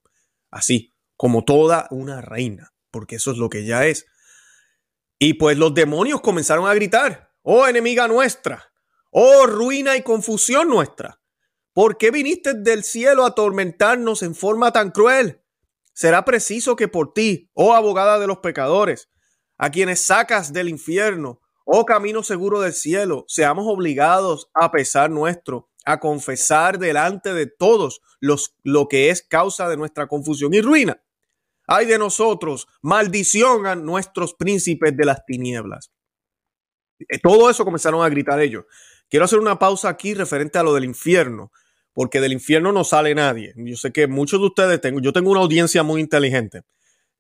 Así, 0.51 0.91
como 1.17 1.45
toda 1.45 1.87
una 1.91 2.21
reina, 2.21 2.73
porque 2.91 3.17
eso 3.17 3.31
es 3.31 3.39
lo 3.39 3.51
que 3.51 3.61
ella 3.61 3.87
es. 3.87 4.07
Y 5.19 5.35
pues 5.35 5.59
los 5.59 5.75
demonios 5.75 6.21
comenzaron 6.21 6.67
a 6.67 6.75
gritar, 6.75 7.33
oh 7.43 7.67
enemiga 7.67 8.09
nuestra, 8.09 8.73
oh 9.11 9.47
ruina 9.47 9.97
y 9.97 10.03
confusión 10.03 10.69
nuestra. 10.69 11.21
¿Por 11.73 11.99
qué 11.99 12.11
viniste 12.11 12.55
del 12.55 12.85
cielo 12.85 13.25
a 13.25 13.29
atormentarnos 13.29 14.23
en 14.23 14.35
forma 14.35 14.73
tan 14.73 14.91
cruel? 14.91 15.45
será 15.95 16.25
preciso 16.25 16.77
que 16.77 16.89
por 16.89 17.15
ti, 17.15 17.51
oh 17.55 17.73
abogada 17.73 18.19
de 18.19 18.27
los 18.27 18.39
pecadores, 18.39 19.09
a 19.57 19.71
quienes 19.71 20.01
sacas 20.01 20.53
del 20.53 20.69
infierno, 20.69 21.41
oh 21.65 21.87
camino 21.87 22.23
seguro 22.23 22.61
del 22.61 22.75
cielo, 22.75 23.25
seamos 23.29 23.65
obligados 23.69 24.51
a 24.53 24.71
pesar 24.71 25.11
nuestro, 25.11 25.71
a 25.85 26.01
confesar 26.01 26.79
delante 26.79 27.35
de 27.35 27.47
todos 27.47 28.01
los, 28.21 28.55
lo 28.63 28.89
que 28.89 29.11
es 29.11 29.23
causa 29.23 29.69
de 29.69 29.77
nuestra 29.77 30.07
confusión 30.07 30.55
y 30.55 30.61
ruina. 30.61 31.03
Ay 31.67 31.87
de 31.87 31.99
nosotros, 31.99 32.67
maldición 32.83 33.67
a 33.67 33.75
nuestros 33.75 34.35
príncipes 34.35 34.97
de 34.97 35.05
las 35.05 35.25
tinieblas. 35.25 35.91
Eh, 37.09 37.19
todo 37.23 37.51
eso 37.51 37.65
comenzaron 37.65 38.05
a 38.05 38.09
gritar 38.09 38.41
ellos. 38.41 38.65
Quiero 39.09 39.25
hacer 39.25 39.39
una 39.39 39.59
pausa 39.59 39.89
aquí 39.89 40.15
referente 40.15 40.59
a 40.59 40.63
lo 40.63 40.75
del 40.75 40.85
infierno 40.85 41.53
porque 41.95 42.21
del 42.21 42.33
infierno 42.33 42.73
no 42.73 42.85
sale 42.85 43.15
nadie. 43.15 43.55
Yo 43.57 43.77
sé 43.77 43.93
que 43.93 44.07
muchos 44.07 44.41
de 44.41 44.47
ustedes, 44.47 44.81
tengo, 44.81 45.01
yo 45.01 45.13
tengo 45.13 45.31
una 45.31 45.41
audiencia 45.41 45.83
muy 45.83 46.01
inteligente. 46.01 46.63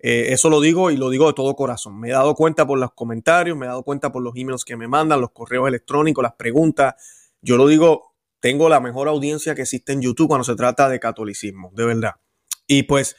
Eh, 0.01 0.33
eso 0.33 0.51
lo 0.51 0.61
digo 0.61 0.91
y 0.91 0.97
lo 0.97 1.09
digo 1.09 1.29
de 1.29 1.33
todo 1.33 1.55
corazón. 1.55 1.99
Me 1.99 2.09
he 2.09 2.13
dado 2.13 2.35
cuenta 2.35 2.67
por 2.67 2.79
los 2.79 2.93
comentarios, 2.93 3.57
me 3.57 3.65
he 3.65 3.69
dado 3.69 3.85
cuenta 3.85 4.13
por 4.13 4.23
los 4.23 4.35
emails 4.37 4.65
que 4.65 4.77
me 4.77 4.89
mandan, 4.89 5.21
los 5.21 5.31
correos 5.31 5.69
electrónicos, 5.69 6.23
las 6.23 6.35
preguntas. 6.35 6.95
Yo 7.41 7.57
lo 7.57 7.69
digo, 7.69 8.14
tengo 8.45 8.69
la 8.69 8.79
mejor 8.79 9.09
audiencia 9.09 9.55
que 9.55 9.63
existe 9.63 9.95
en 9.95 10.03
YouTube 10.03 10.29
cuando 10.29 10.45
se 10.45 10.55
trata 10.55 10.91
de 10.91 11.01
catolicismo, 11.01 11.73
de 11.75 11.87
verdad. 11.87 12.11
Y 12.67 12.83
pues 12.83 13.17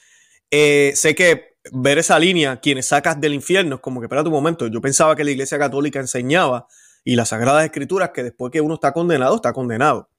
eh, 0.51 0.91
sé 0.93 1.15
que 1.15 1.55
ver 1.71 1.97
esa 1.97 2.19
línea, 2.19 2.59
quienes 2.59 2.85
sacas 2.85 3.19
del 3.19 3.33
infierno, 3.33 3.77
es 3.77 3.81
como 3.81 3.99
que, 3.99 4.05
espera 4.05 4.21
un 4.21 4.29
momento, 4.29 4.67
yo 4.67 4.81
pensaba 4.81 5.15
que 5.15 5.23
la 5.23 5.31
Iglesia 5.31 5.57
Católica 5.57 5.99
enseñaba 5.99 6.67
y 7.03 7.15
las 7.15 7.29
Sagradas 7.29 7.65
Escrituras 7.65 8.11
que 8.13 8.21
después 8.21 8.51
que 8.51 8.61
uno 8.61 8.75
está 8.75 8.93
condenado, 8.93 9.37
está 9.37 9.51
condenado. 9.51 10.11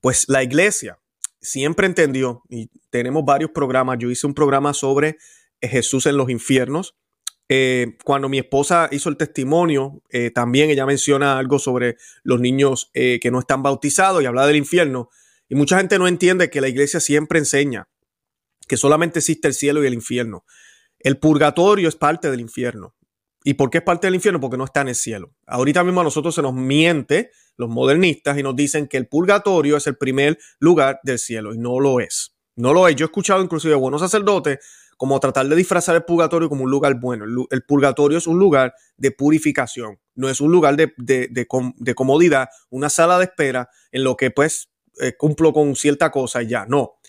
Pues 0.00 0.26
la 0.28 0.44
iglesia 0.44 1.00
siempre 1.40 1.88
entendió, 1.88 2.44
y 2.48 2.70
tenemos 2.90 3.24
varios 3.24 3.50
programas, 3.50 3.98
yo 3.98 4.12
hice 4.12 4.28
un 4.28 4.34
programa 4.34 4.74
sobre 4.74 5.16
Jesús 5.60 6.06
en 6.06 6.16
los 6.16 6.30
infiernos. 6.30 6.94
Eh, 7.54 7.98
cuando 8.02 8.30
mi 8.30 8.38
esposa 8.38 8.88
hizo 8.92 9.10
el 9.10 9.18
testimonio, 9.18 10.02
eh, 10.08 10.30
también 10.30 10.70
ella 10.70 10.86
menciona 10.86 11.38
algo 11.38 11.58
sobre 11.58 11.98
los 12.22 12.40
niños 12.40 12.90
eh, 12.94 13.20
que 13.20 13.30
no 13.30 13.40
están 13.40 13.62
bautizados 13.62 14.22
y 14.22 14.24
habla 14.24 14.46
del 14.46 14.56
infierno. 14.56 15.10
Y 15.50 15.54
mucha 15.54 15.76
gente 15.76 15.98
no 15.98 16.08
entiende 16.08 16.48
que 16.48 16.62
la 16.62 16.68
iglesia 16.68 16.98
siempre 16.98 17.38
enseña 17.38 17.90
que 18.66 18.78
solamente 18.78 19.18
existe 19.18 19.48
el 19.48 19.54
cielo 19.54 19.84
y 19.84 19.86
el 19.86 19.92
infierno. 19.92 20.46
El 20.98 21.18
purgatorio 21.18 21.90
es 21.90 21.94
parte 21.94 22.30
del 22.30 22.40
infierno. 22.40 22.94
¿Y 23.44 23.52
por 23.52 23.68
qué 23.68 23.78
es 23.78 23.84
parte 23.84 24.06
del 24.06 24.14
infierno? 24.14 24.40
Porque 24.40 24.56
no 24.56 24.64
está 24.64 24.80
en 24.80 24.88
el 24.88 24.94
cielo. 24.94 25.34
Ahorita 25.46 25.84
mismo 25.84 26.00
a 26.00 26.04
nosotros 26.04 26.34
se 26.34 26.40
nos 26.40 26.54
miente 26.54 27.32
los 27.58 27.68
modernistas 27.68 28.38
y 28.38 28.42
nos 28.42 28.56
dicen 28.56 28.88
que 28.88 28.96
el 28.96 29.08
purgatorio 29.08 29.76
es 29.76 29.86
el 29.86 29.98
primer 29.98 30.38
lugar 30.58 31.00
del 31.02 31.18
cielo 31.18 31.52
y 31.52 31.58
no 31.58 31.80
lo 31.80 32.00
es. 32.00 32.34
No 32.56 32.72
lo 32.72 32.88
es. 32.88 32.96
Yo 32.96 33.04
he 33.04 33.08
escuchado 33.08 33.42
inclusive 33.42 33.74
a 33.74 33.76
buenos 33.76 34.00
sacerdotes 34.00 34.58
como 35.02 35.18
tratar 35.18 35.48
de 35.48 35.56
disfrazar 35.56 35.96
el 35.96 36.04
purgatorio 36.04 36.48
como 36.48 36.62
un 36.62 36.70
lugar 36.70 36.94
bueno. 37.00 37.24
El, 37.50 37.62
purgatorio 37.64 38.18
es 38.18 38.28
un 38.28 38.38
lugar 38.38 38.72
de 38.96 39.10
purificación, 39.10 39.98
no 40.14 40.28
es 40.28 40.40
un 40.40 40.52
lugar 40.52 40.76
de, 40.76 40.94
de, 40.96 41.94
comodidad, 41.96 42.48
una 42.70 42.88
sala 42.88 43.18
de 43.18 43.24
espera 43.24 43.68
en 43.90 44.04
lo 44.04 44.16
que 44.16 44.30
pues 44.30 44.70
eh, 45.00 45.16
cumplo 45.16 45.52
con 45.52 45.74
cierta 45.74 46.12
cosa 46.12 46.44
y 46.44 46.46
ya. 46.46 46.66
No, 46.66 47.00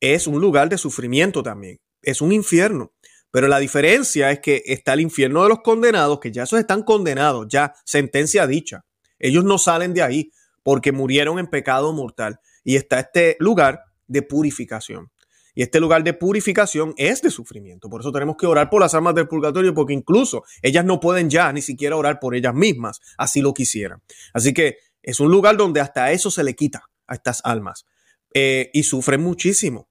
es 0.00 0.26
un 0.26 0.40
lugar 0.40 0.68
de 0.68 0.78
sufrimiento 0.78 1.44
también. 1.44 1.78
Es 2.02 2.20
un 2.20 2.32
infierno. 2.32 2.92
Pero 3.30 3.46
la 3.46 3.60
diferencia 3.60 4.32
es 4.32 4.40
que 4.40 4.64
está 4.66 4.94
el 4.94 5.00
infierno 5.00 5.44
de 5.44 5.50
los 5.50 5.60
condenados, 5.60 6.18
que 6.18 6.32
ya 6.32 6.42
esos 6.42 6.58
están 6.58 6.82
condenados, 6.82 7.46
ya 7.48 7.72
sentencia 7.84 8.48
dicha. 8.48 8.84
Ellos 9.20 9.44
no 9.44 9.58
salen 9.58 9.94
de 9.94 10.02
ahí 10.02 10.32
porque 10.64 10.90
murieron 10.90 11.38
en 11.38 11.46
pecado 11.46 11.92
mortal. 11.92 12.40
Y 12.64 12.74
está 12.74 12.98
este 12.98 13.36
lugar 13.38 13.84
de 14.08 14.22
purificación. 14.22 15.12
Y 15.58 15.62
este 15.62 15.80
lugar 15.80 16.04
de 16.04 16.14
purificación 16.14 16.94
es 16.96 17.20
de 17.20 17.32
sufrimiento. 17.32 17.90
Por 17.90 18.02
eso 18.02 18.12
tenemos 18.12 18.36
que 18.36 18.46
orar 18.46 18.70
por 18.70 18.80
las 18.80 18.94
almas 18.94 19.16
del 19.16 19.26
purgatorio, 19.26 19.74
porque 19.74 19.92
incluso 19.92 20.44
ellas 20.62 20.84
no 20.84 21.00
pueden 21.00 21.30
ya 21.30 21.52
ni 21.52 21.62
siquiera 21.62 21.96
orar 21.96 22.20
por 22.20 22.36
ellas 22.36 22.54
mismas, 22.54 23.00
así 23.16 23.40
lo 23.40 23.52
quisieran. 23.52 24.00
Así 24.32 24.54
que 24.54 24.76
es 25.02 25.18
un 25.18 25.32
lugar 25.32 25.56
donde 25.56 25.80
hasta 25.80 26.12
eso 26.12 26.30
se 26.30 26.44
le 26.44 26.54
quita 26.54 26.84
a 27.08 27.14
estas 27.16 27.40
almas. 27.42 27.86
Eh, 28.34 28.70
y 28.72 28.84
sufren 28.84 29.20
muchísimo. 29.20 29.88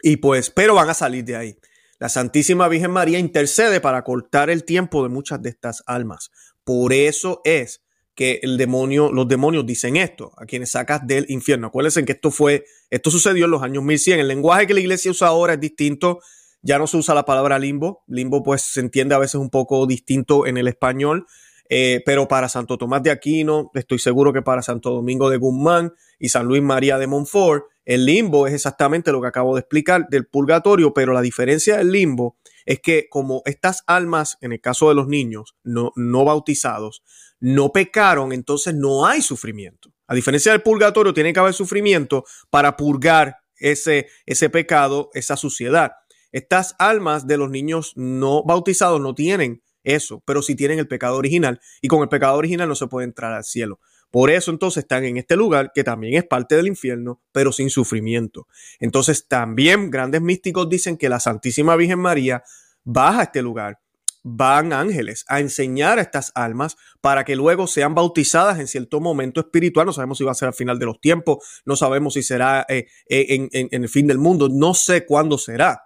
Y 0.00 0.18
pues, 0.18 0.48
pero 0.48 0.76
van 0.76 0.90
a 0.90 0.94
salir 0.94 1.24
de 1.24 1.34
ahí. 1.34 1.56
La 1.98 2.08
Santísima 2.08 2.68
Virgen 2.68 2.92
María 2.92 3.18
intercede 3.18 3.80
para 3.80 4.04
cortar 4.04 4.48
el 4.48 4.62
tiempo 4.62 5.02
de 5.02 5.08
muchas 5.08 5.42
de 5.42 5.48
estas 5.48 5.82
almas. 5.86 6.30
Por 6.62 6.92
eso 6.92 7.40
es 7.42 7.82
que 8.18 8.40
el 8.42 8.56
demonio, 8.56 9.12
los 9.12 9.28
demonios 9.28 9.64
dicen 9.64 9.94
esto, 9.94 10.32
a 10.38 10.44
quienes 10.44 10.72
sacas 10.72 11.06
del 11.06 11.26
infierno. 11.28 11.68
Acuérdense 11.68 12.04
que 12.04 12.14
esto 12.14 12.32
fue, 12.32 12.64
esto 12.90 13.12
sucedió 13.12 13.44
en 13.44 13.52
los 13.52 13.62
años 13.62 13.84
1100. 13.84 14.18
El 14.18 14.26
lenguaje 14.26 14.66
que 14.66 14.74
la 14.74 14.80
iglesia 14.80 15.12
usa 15.12 15.28
ahora 15.28 15.52
es 15.52 15.60
distinto. 15.60 16.18
Ya 16.60 16.80
no 16.80 16.88
se 16.88 16.96
usa 16.96 17.14
la 17.14 17.24
palabra 17.24 17.60
limbo. 17.60 18.02
Limbo 18.08 18.42
pues 18.42 18.62
se 18.62 18.80
entiende 18.80 19.14
a 19.14 19.18
veces 19.18 19.36
un 19.36 19.50
poco 19.50 19.86
distinto 19.86 20.48
en 20.48 20.56
el 20.56 20.66
español. 20.66 21.26
Eh, 21.68 22.02
pero 22.04 22.26
para 22.26 22.48
Santo 22.48 22.76
Tomás 22.76 23.04
de 23.04 23.12
Aquino, 23.12 23.70
estoy 23.72 24.00
seguro 24.00 24.32
que 24.32 24.42
para 24.42 24.62
Santo 24.62 24.90
Domingo 24.90 25.30
de 25.30 25.36
Guzmán 25.36 25.92
y 26.18 26.30
San 26.30 26.46
Luis 26.46 26.60
María 26.60 26.98
de 26.98 27.06
Montfort, 27.06 27.66
el 27.84 28.04
limbo 28.04 28.48
es 28.48 28.52
exactamente 28.52 29.12
lo 29.12 29.20
que 29.20 29.28
acabo 29.28 29.54
de 29.54 29.60
explicar 29.60 30.08
del 30.08 30.26
purgatorio, 30.26 30.92
pero 30.92 31.12
la 31.12 31.22
diferencia 31.22 31.76
del 31.76 31.92
limbo 31.92 32.36
es 32.68 32.80
que 32.80 33.08
como 33.08 33.40
estas 33.46 33.82
almas, 33.86 34.36
en 34.42 34.52
el 34.52 34.60
caso 34.60 34.90
de 34.90 34.94
los 34.94 35.08
niños 35.08 35.56
no, 35.64 35.90
no 35.96 36.26
bautizados, 36.26 37.02
no 37.40 37.72
pecaron, 37.72 38.30
entonces 38.30 38.74
no 38.74 39.06
hay 39.06 39.22
sufrimiento. 39.22 39.94
A 40.06 40.14
diferencia 40.14 40.52
del 40.52 40.60
purgatorio, 40.60 41.14
tiene 41.14 41.32
que 41.32 41.40
haber 41.40 41.54
sufrimiento 41.54 42.26
para 42.50 42.76
purgar 42.76 43.38
ese, 43.56 44.08
ese 44.26 44.50
pecado, 44.50 45.08
esa 45.14 45.38
suciedad. 45.38 45.92
Estas 46.30 46.76
almas 46.78 47.26
de 47.26 47.38
los 47.38 47.48
niños 47.48 47.94
no 47.96 48.42
bautizados 48.44 49.00
no 49.00 49.14
tienen 49.14 49.62
eso, 49.82 50.22
pero 50.26 50.42
sí 50.42 50.54
tienen 50.54 50.78
el 50.78 50.88
pecado 50.88 51.16
original 51.16 51.62
y 51.80 51.88
con 51.88 52.02
el 52.02 52.10
pecado 52.10 52.36
original 52.36 52.68
no 52.68 52.74
se 52.74 52.86
puede 52.86 53.06
entrar 53.06 53.32
al 53.32 53.44
cielo. 53.44 53.80
Por 54.10 54.30
eso 54.30 54.50
entonces 54.50 54.84
están 54.84 55.04
en 55.04 55.18
este 55.18 55.36
lugar 55.36 55.72
que 55.74 55.84
también 55.84 56.14
es 56.14 56.24
parte 56.24 56.56
del 56.56 56.66
infierno, 56.66 57.20
pero 57.32 57.52
sin 57.52 57.68
sufrimiento. 57.68 58.46
Entonces 58.80 59.28
también 59.28 59.90
grandes 59.90 60.22
místicos 60.22 60.68
dicen 60.68 60.96
que 60.96 61.08
la 61.08 61.20
Santísima 61.20 61.76
Virgen 61.76 61.98
María 61.98 62.42
baja 62.84 63.20
a 63.20 63.22
este 63.24 63.42
lugar. 63.42 63.80
Van 64.24 64.72
ángeles 64.72 65.24
a 65.28 65.40
enseñar 65.40 65.98
a 65.98 66.02
estas 66.02 66.32
almas 66.34 66.76
para 67.00 67.24
que 67.24 67.36
luego 67.36 67.66
sean 67.66 67.94
bautizadas 67.94 68.58
en 68.58 68.66
cierto 68.66 69.00
momento 69.00 69.40
espiritual. 69.40 69.86
No 69.86 69.92
sabemos 69.92 70.18
si 70.18 70.24
va 70.24 70.32
a 70.32 70.34
ser 70.34 70.48
al 70.48 70.54
final 70.54 70.78
de 70.78 70.86
los 70.86 71.00
tiempos, 71.00 71.62
no 71.64 71.76
sabemos 71.76 72.14
si 72.14 72.22
será 72.22 72.66
eh, 72.68 72.86
eh, 73.08 73.48
en, 73.52 73.68
el 73.70 73.88
fin 73.88 74.06
del 74.06 74.18
mundo, 74.18 74.48
no 74.50 74.74
sé 74.74 75.06
cuándo 75.06 75.38
será. 75.38 75.84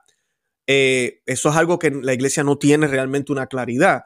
Eh, 0.67 1.23
eso 1.27 1.51
es 1.51 1.57
algo 1.57 1.79
que 1.79 1.91
la 1.91 2.15
iglesia 2.15 2.43
no 2.43 2.57
tiene 2.57 2.87
realmente 2.87 3.33
una 3.33 3.49
claridad 3.49 4.05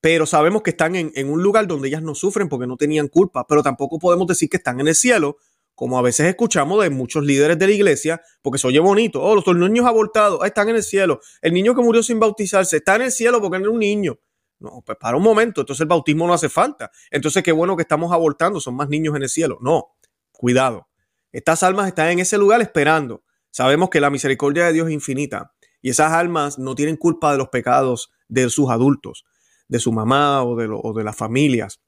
pero 0.00 0.26
sabemos 0.26 0.62
que 0.62 0.70
están 0.70 0.94
en, 0.94 1.12
en, 1.14 1.30
un 1.30 1.42
lugar 1.42 1.66
donde 1.66 1.88
ellas 1.88 2.02
no 2.02 2.14
sufren 2.14 2.48
porque 2.48 2.66
no 2.66 2.76
tenían 2.76 3.08
culpa, 3.08 3.46
pero 3.46 3.62
tampoco 3.62 3.98
podemos 3.98 4.26
decir 4.26 4.48
que 4.48 4.58
están 4.58 4.80
en 4.80 4.88
el 4.88 4.94
cielo, 4.94 5.36
como 5.76 5.98
a 5.98 6.02
veces 6.02 6.26
escuchamos 6.26 6.82
de 6.82 6.90
muchos 6.90 7.24
líderes 7.24 7.58
de 7.58 7.66
la 7.66 7.72
iglesia, 7.72 8.22
porque 8.42 8.58
se 8.58 8.66
oye 8.66 8.78
bonito, 8.80 9.22
oh, 9.22 9.34
los 9.34 9.70
niños 9.70 9.86
abortados 9.86 10.40
ah, 10.42 10.46
están 10.46 10.68
en 10.70 10.76
el 10.76 10.82
cielo, 10.82 11.20
el 11.42 11.52
niño 11.52 11.74
que 11.74 11.82
murió 11.82 12.02
sin 12.02 12.18
bautizarse 12.18 12.78
está 12.78 12.96
en 12.96 13.02
el 13.02 13.12
cielo 13.12 13.40
porque 13.40 13.58
es 13.58 13.66
un 13.66 13.78
niño. 13.78 14.18
No, 14.58 14.82
pues 14.86 14.96
para 14.98 15.18
un 15.18 15.22
momento, 15.22 15.60
entonces 15.60 15.82
el 15.82 15.88
bautismo 15.88 16.26
no 16.26 16.32
hace 16.32 16.48
falta. 16.48 16.90
Entonces 17.10 17.42
qué 17.42 17.52
bueno 17.52 17.76
que 17.76 17.82
estamos 17.82 18.10
abortando, 18.10 18.58
son 18.58 18.74
más 18.74 18.88
niños 18.88 19.14
en 19.14 19.22
el 19.22 19.28
cielo. 19.28 19.58
No, 19.60 19.96
cuidado. 20.32 20.88
Estas 21.30 21.62
almas 21.62 21.88
están 21.88 22.08
en 22.08 22.20
ese 22.20 22.38
lugar 22.38 22.62
esperando. 22.62 23.22
Sabemos 23.50 23.90
que 23.90 24.00
la 24.00 24.08
misericordia 24.08 24.64
de 24.66 24.72
Dios 24.72 24.88
es 24.88 24.94
infinita 24.94 25.52
y 25.82 25.90
esas 25.90 26.12
almas 26.12 26.58
no 26.58 26.74
tienen 26.74 26.96
culpa 26.96 27.32
de 27.32 27.38
los 27.38 27.48
pecados 27.48 28.10
de 28.28 28.48
sus 28.48 28.70
adultos, 28.70 29.24
de 29.68 29.78
su 29.80 29.92
mamá 29.92 30.42
o 30.44 30.56
de, 30.56 30.68
de 30.68 31.04
las 31.04 31.16
familias. 31.16 31.80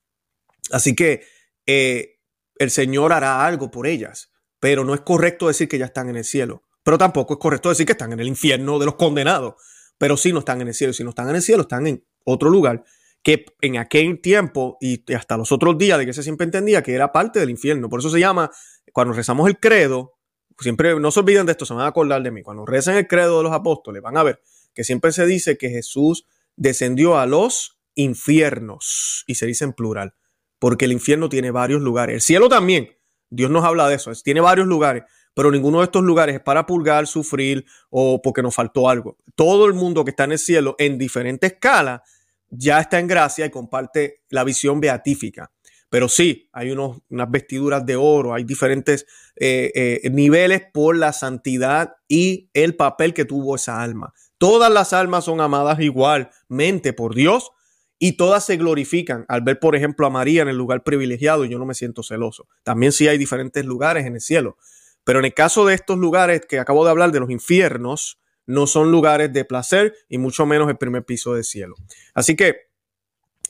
Así 0.71 0.95
que 0.95 1.23
eh, 1.67 2.19
el 2.57 2.71
Señor 2.71 3.13
hará 3.13 3.47
algo 3.47 3.71
por 3.71 3.87
ellas, 3.87 4.33
pero 4.61 4.85
no 4.85 4.95
es 4.95 5.01
correcto 5.01 5.49
decir 5.49 5.69
que 5.69 5.79
ya 5.79 5.87
están 5.87 6.09
en 6.09 6.17
el 6.17 6.25
cielo. 6.25 6.65
Pero 6.83 6.99
tampoco 6.99 7.35
es 7.35 7.41
correcto 7.41 7.69
decir 7.69 7.87
que 7.87 7.93
están 7.93 8.13
en 8.13 8.21
el 8.21 8.29
infierno 8.29 8.79
de 8.79 8.87
los 8.87 8.95
condenados. 8.95 9.55
Pero 9.99 10.17
sí 10.17 10.33
no 10.33 10.39
están 10.41 10.61
en 10.61 10.69
el 10.69 10.75
cielo. 10.75 10.93
Si 10.93 11.05
no 11.05 11.11
están 11.11 11.29
en 11.29 11.37
el 11.37 11.43
cielo, 11.43 11.63
están 11.63 11.87
en 11.87 12.05
otro 12.25 12.51
lugar 12.51 12.85
que 13.23 13.45
en 13.61 13.77
aquel 13.77 14.21
tiempo 14.21 14.79
y 14.81 15.13
hasta 15.13 15.37
los 15.37 15.53
otros 15.53 15.77
días 15.77 15.99
de 15.99 16.07
que 16.07 16.13
se 16.13 16.23
siempre 16.23 16.45
entendía 16.45 16.83
que 16.83 16.95
era 16.95 17.13
parte 17.13 17.41
del 17.41 17.51
infierno. 17.51 17.89
Por 17.89 18.01
eso 18.01 18.11
se 18.11 18.21
llama, 18.21 18.51
cuando 18.93 19.13
rezamos 19.13 19.49
el 19.49 19.59
credo, 19.59 20.15
siempre 20.59 20.99
no 20.99 21.11
se 21.11 21.21
olviden 21.21 21.47
de 21.47 21.53
esto, 21.53 21.67
se 21.67 21.75
van 21.75 21.85
a 21.85 21.89
acordar 21.89 22.23
de 22.23 22.31
mí. 22.31 22.43
Cuando 22.43 22.65
rezan 22.65 22.97
el 22.97 23.07
credo 23.07 23.39
de 23.39 23.45
los 23.45 23.53
apóstoles, 23.53 24.03
van 24.03 24.17
a 24.17 24.23
ver 24.23 24.41
que 24.73 24.85
siempre 24.85 25.13
se 25.13 25.27
dice 25.27 25.59
que 25.59 25.69
Jesús 25.69 26.27
descendió 26.59 27.19
a 27.19 27.27
los 27.27 27.79
infiernos 27.95 29.25
y 29.27 29.37
se 29.37 29.47
dice 29.47 29.65
en 29.65 29.73
plural, 29.73 30.15
porque 30.59 30.85
el 30.85 30.93
infierno 30.93 31.29
tiene 31.29 31.51
varios 31.51 31.81
lugares. 31.81 32.15
El 32.15 32.21
cielo 32.21 32.49
también, 32.49 32.91
Dios 33.31 33.51
nos 33.51 33.65
habla 33.65 33.89
de 33.89 33.95
eso, 33.95 34.13
tiene 34.23 34.41
varios 34.41 34.67
lugares, 34.67 35.05
pero 35.35 35.51
ninguno 35.51 35.79
de 35.79 35.85
estos 35.85 36.03
lugares 36.03 36.35
es 36.35 36.41
para 36.43 36.67
purgar, 36.67 37.07
sufrir 37.07 37.65
o 37.91 38.21
porque 38.21 38.43
nos 38.43 38.55
faltó 38.55 38.89
algo. 38.89 39.17
Todo 39.37 39.67
el 39.67 39.75
mundo 39.75 40.05
que 40.05 40.11
está 40.11 40.25
en 40.25 40.33
el 40.33 40.39
cielo 40.39 40.75
en 40.79 40.99
diferente 40.99 41.47
escala 41.47 42.03
ya 42.51 42.81
está 42.81 42.99
en 42.99 43.07
gracia 43.07 43.47
y 43.47 43.51
comparte 43.51 44.23
la 44.31 44.43
visión 44.43 44.81
beatífica. 44.81 45.53
Pero 45.91 46.09
sí, 46.09 46.49
hay 46.53 46.71
unos, 46.71 46.99
unas 47.09 47.31
vestiduras 47.31 47.87
de 47.87 47.97
oro, 47.97 48.35
hay 48.35 48.45
diferentes 48.45 49.07
eh, 49.37 49.71
eh, 49.75 50.11
niveles 50.11 50.63
por 50.73 50.97
la 50.97 51.13
santidad 51.13 51.95
y 52.09 52.51
el 52.53 52.75
papel 52.75 53.15
que 53.15 53.25
tuvo 53.25 53.57
esa 53.57 53.81
alma. 53.81 54.13
Todas 54.39 54.73
las 54.73 54.93
almas 54.93 55.25
son 55.25 55.41
amadas 55.41 55.81
igualmente 55.81 56.93
por 56.93 57.15
Dios 57.15 57.51
y 57.99 58.13
todas 58.13 58.47
se 58.47 58.57
glorifican 58.57 59.25
al 59.29 59.43
ver, 59.43 59.59
por 59.59 59.75
ejemplo, 59.75 60.07
a 60.07 60.11
María 60.11 60.43
en 60.43 60.49
el 60.49 60.57
lugar 60.57 60.85
privilegiado. 60.85 61.45
Yo 61.45 61.59
no 61.59 61.67
me 61.67 61.75
siento 61.75 62.03
celoso. 62.03 62.49
También 62.63 62.93
sí 62.93 63.09
hay 63.09 63.19
diferentes 63.19 63.65
lugares 63.65 64.07
en 64.07 64.15
el 64.15 64.21
cielo. 64.21 64.57
Pero 65.05 65.19
en 65.19 65.25
el 65.25 65.35
caso 65.35 65.67
de 65.67 65.75
estos 65.75 65.99
lugares 65.99 66.43
que 66.49 66.59
acabo 66.59 66.85
de 66.85 66.91
hablar, 66.91 67.11
de 67.11 67.21
los 67.21 67.31
infiernos, 67.31 68.21
no 68.47 68.67
son 68.67 68.91
lugares 68.91 69.33
de 69.33 69.45
placer 69.45 69.95
y 70.09 70.19
mucho 70.19 70.47
menos 70.47 70.69
el 70.69 70.79
primer 70.79 71.05
piso 71.05 71.35
del 71.35 71.45
cielo. 71.45 71.75
Así 72.15 72.37
que 72.37 72.69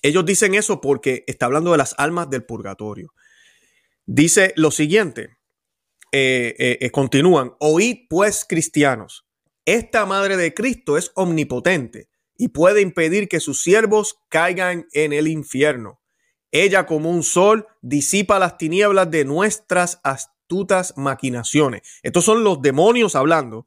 ellos 0.03 0.25
dicen 0.25 0.55
eso 0.55 0.81
porque 0.81 1.25
está 1.27 1.47
hablando 1.47 1.73
de 1.73 1.79
las 1.79 1.95
almas 1.99 2.31
del 2.31 2.45
purgatorio. 2.45 3.13
Dice 4.07 4.53
lo 4.57 4.71
siguiente, 4.71 5.37
eh, 6.11 6.55
eh, 6.59 6.79
eh, 6.81 6.91
continúan, 6.91 7.53
oíd 7.61 8.07
pues 8.09 8.47
cristianos, 8.49 9.28
esta 9.69 10.07
madre 10.07 10.39
de 10.39 10.55
Cristo 10.55 10.97
es 10.97 11.13
omnipotente 11.15 12.09
y 12.39 12.49
puede 12.49 12.81
impedir 12.81 13.29
que 13.29 13.39
sus 13.39 13.63
siervos 13.63 14.17
caigan 14.31 14.87
en 14.93 15.13
el 15.13 15.29
infierno. 15.29 16.01
Ella 16.51 16.87
como 16.87 17.11
un 17.11 17.23
sol 17.23 17.67
disipa 17.83 18.39
las 18.39 18.57
tinieblas 18.57 19.11
de 19.11 19.27
nuestras 19.27 20.01
astutas 20.05 20.95
maquinaciones. 20.97 21.83
Estos 22.03 22.25
son 22.25 22.45
los 22.45 22.63
demonios 22.63 23.15
hablando, 23.15 23.67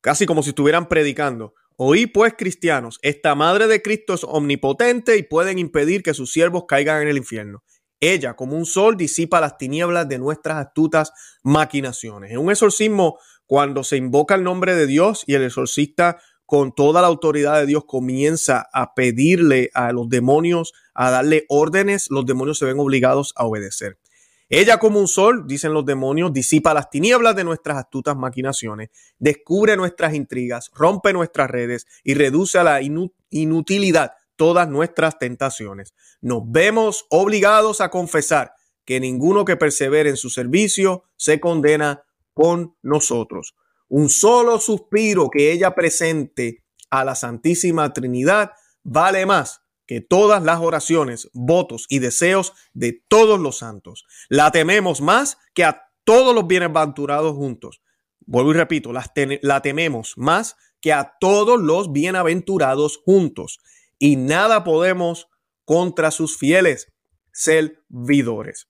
casi 0.00 0.26
como 0.26 0.42
si 0.42 0.48
estuvieran 0.48 0.88
predicando. 0.88 1.54
Oí 1.76 2.06
pues, 2.08 2.34
cristianos, 2.36 2.98
esta 3.02 3.36
madre 3.36 3.68
de 3.68 3.80
Cristo 3.80 4.14
es 4.14 4.24
omnipotente 4.24 5.16
y 5.18 5.22
pueden 5.22 5.60
impedir 5.60 6.02
que 6.02 6.14
sus 6.14 6.32
siervos 6.32 6.64
caigan 6.66 7.02
en 7.02 7.06
el 7.06 7.16
infierno. 7.16 7.62
Ella, 8.00 8.34
como 8.34 8.56
un 8.56 8.66
sol, 8.66 8.96
disipa 8.96 9.40
las 9.40 9.56
tinieblas 9.56 10.08
de 10.08 10.18
nuestras 10.18 10.66
astutas 10.66 11.12
maquinaciones. 11.44 12.32
En 12.32 12.38
un 12.38 12.50
exorcismo, 12.50 13.18
cuando 13.48 13.82
se 13.82 13.96
invoca 13.96 14.34
el 14.34 14.44
nombre 14.44 14.74
de 14.74 14.86
Dios 14.86 15.24
y 15.26 15.34
el 15.34 15.42
exorcista 15.42 16.18
con 16.44 16.72
toda 16.72 17.00
la 17.00 17.08
autoridad 17.08 17.58
de 17.58 17.66
Dios 17.66 17.84
comienza 17.86 18.68
a 18.72 18.94
pedirle 18.94 19.70
a 19.72 19.90
los 19.92 20.08
demonios, 20.10 20.74
a 20.94 21.10
darle 21.10 21.46
órdenes, 21.48 22.08
los 22.10 22.26
demonios 22.26 22.58
se 22.58 22.66
ven 22.66 22.78
obligados 22.78 23.32
a 23.36 23.46
obedecer. 23.46 23.98
Ella 24.50 24.76
como 24.76 25.00
un 25.00 25.08
sol, 25.08 25.46
dicen 25.46 25.72
los 25.72 25.86
demonios, 25.86 26.32
disipa 26.32 26.74
las 26.74 26.90
tinieblas 26.90 27.36
de 27.36 27.44
nuestras 27.44 27.78
astutas 27.78 28.16
maquinaciones, 28.16 28.90
descubre 29.18 29.76
nuestras 29.78 30.14
intrigas, 30.14 30.70
rompe 30.74 31.14
nuestras 31.14 31.50
redes 31.50 31.86
y 32.04 32.14
reduce 32.14 32.58
a 32.58 32.64
la 32.64 32.80
inutilidad 33.30 34.12
todas 34.36 34.68
nuestras 34.68 35.18
tentaciones. 35.18 35.94
Nos 36.20 36.42
vemos 36.44 37.06
obligados 37.08 37.80
a 37.80 37.88
confesar 37.88 38.52
que 38.84 39.00
ninguno 39.00 39.46
que 39.46 39.56
persevere 39.56 40.10
en 40.10 40.16
su 40.18 40.28
servicio 40.28 41.04
se 41.16 41.40
condena 41.40 42.04
con 42.38 42.76
nosotros. 42.82 43.56
Un 43.88 44.10
solo 44.10 44.60
suspiro 44.60 45.28
que 45.28 45.50
ella 45.50 45.74
presente 45.74 46.62
a 46.88 47.04
la 47.04 47.16
Santísima 47.16 47.92
Trinidad 47.92 48.52
vale 48.84 49.26
más 49.26 49.62
que 49.88 50.00
todas 50.00 50.44
las 50.44 50.60
oraciones, 50.60 51.28
votos 51.32 51.86
y 51.88 51.98
deseos 51.98 52.52
de 52.74 53.02
todos 53.08 53.40
los 53.40 53.58
santos. 53.58 54.06
La 54.28 54.52
tememos 54.52 55.00
más 55.00 55.38
que 55.52 55.64
a 55.64 55.90
todos 56.04 56.32
los 56.32 56.46
bienaventurados 56.46 57.34
juntos. 57.34 57.82
Vuelvo 58.20 58.52
y 58.52 58.54
repito, 58.54 58.92
la, 58.92 59.10
la 59.42 59.60
tememos 59.60 60.14
más 60.16 60.54
que 60.80 60.92
a 60.92 61.16
todos 61.18 61.60
los 61.60 61.90
bienaventurados 61.90 62.98
juntos. 63.04 63.58
Y 63.98 64.14
nada 64.14 64.62
podemos 64.62 65.28
contra 65.64 66.12
sus 66.12 66.38
fieles 66.38 66.92
servidores. 67.32 68.68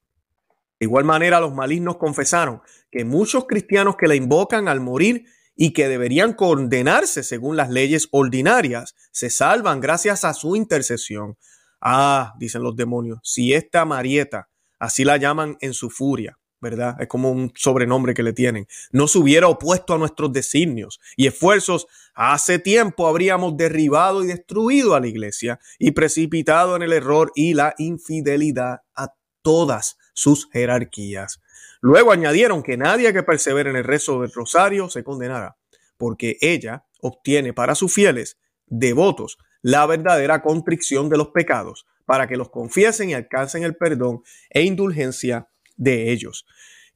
De 0.78 0.86
igual 0.86 1.04
manera, 1.04 1.40
los 1.40 1.54
malignos 1.54 1.96
confesaron 1.96 2.62
que 2.90 3.04
muchos 3.04 3.46
cristianos 3.46 3.96
que 3.96 4.06
la 4.06 4.14
invocan 4.14 4.68
al 4.68 4.80
morir 4.80 5.24
y 5.56 5.72
que 5.72 5.88
deberían 5.88 6.34
condenarse 6.34 7.24
según 7.24 7.56
las 7.56 7.68
leyes 7.68 8.08
ordinarias, 8.12 8.94
se 9.10 9.28
salvan 9.28 9.80
gracias 9.80 10.24
a 10.24 10.32
su 10.32 10.54
intercesión. 10.54 11.36
Ah, 11.80 12.34
dicen 12.38 12.62
los 12.62 12.76
demonios, 12.76 13.18
si 13.24 13.52
esta 13.52 13.84
Marieta, 13.84 14.48
así 14.78 15.04
la 15.04 15.16
llaman 15.16 15.56
en 15.60 15.74
su 15.74 15.90
furia, 15.90 16.38
¿verdad? 16.60 16.96
Es 17.00 17.08
como 17.08 17.32
un 17.32 17.52
sobrenombre 17.56 18.14
que 18.14 18.22
le 18.22 18.32
tienen. 18.32 18.68
No 18.92 19.08
se 19.08 19.18
hubiera 19.18 19.48
opuesto 19.48 19.94
a 19.94 19.98
nuestros 19.98 20.32
designios 20.32 21.00
y 21.16 21.26
esfuerzos, 21.26 21.88
hace 22.14 22.60
tiempo 22.60 23.08
habríamos 23.08 23.56
derribado 23.56 24.22
y 24.22 24.28
destruido 24.28 24.94
a 24.94 25.00
la 25.00 25.08
iglesia 25.08 25.58
y 25.80 25.90
precipitado 25.90 26.76
en 26.76 26.82
el 26.82 26.92
error 26.92 27.32
y 27.34 27.54
la 27.54 27.74
infidelidad 27.78 28.82
a 28.94 29.12
todas 29.42 29.96
sus 30.18 30.50
jerarquías. 30.50 31.40
Luego 31.80 32.10
añadieron 32.10 32.64
que 32.64 32.76
nadie 32.76 33.12
que 33.12 33.22
persevere 33.22 33.70
en 33.70 33.76
el 33.76 33.84
rezo 33.84 34.20
del 34.20 34.32
rosario 34.32 34.90
se 34.90 35.04
condenará, 35.04 35.56
porque 35.96 36.36
ella 36.40 36.84
obtiene 37.00 37.52
para 37.52 37.76
sus 37.76 37.94
fieles 37.94 38.36
devotos 38.66 39.38
la 39.62 39.86
verdadera 39.86 40.42
contrición 40.42 41.08
de 41.08 41.18
los 41.18 41.28
pecados, 41.28 41.86
para 42.04 42.26
que 42.26 42.36
los 42.36 42.50
confiesen 42.50 43.10
y 43.10 43.14
alcancen 43.14 43.62
el 43.62 43.76
perdón 43.76 44.22
e 44.50 44.62
indulgencia 44.62 45.50
de 45.76 46.10
ellos. 46.10 46.46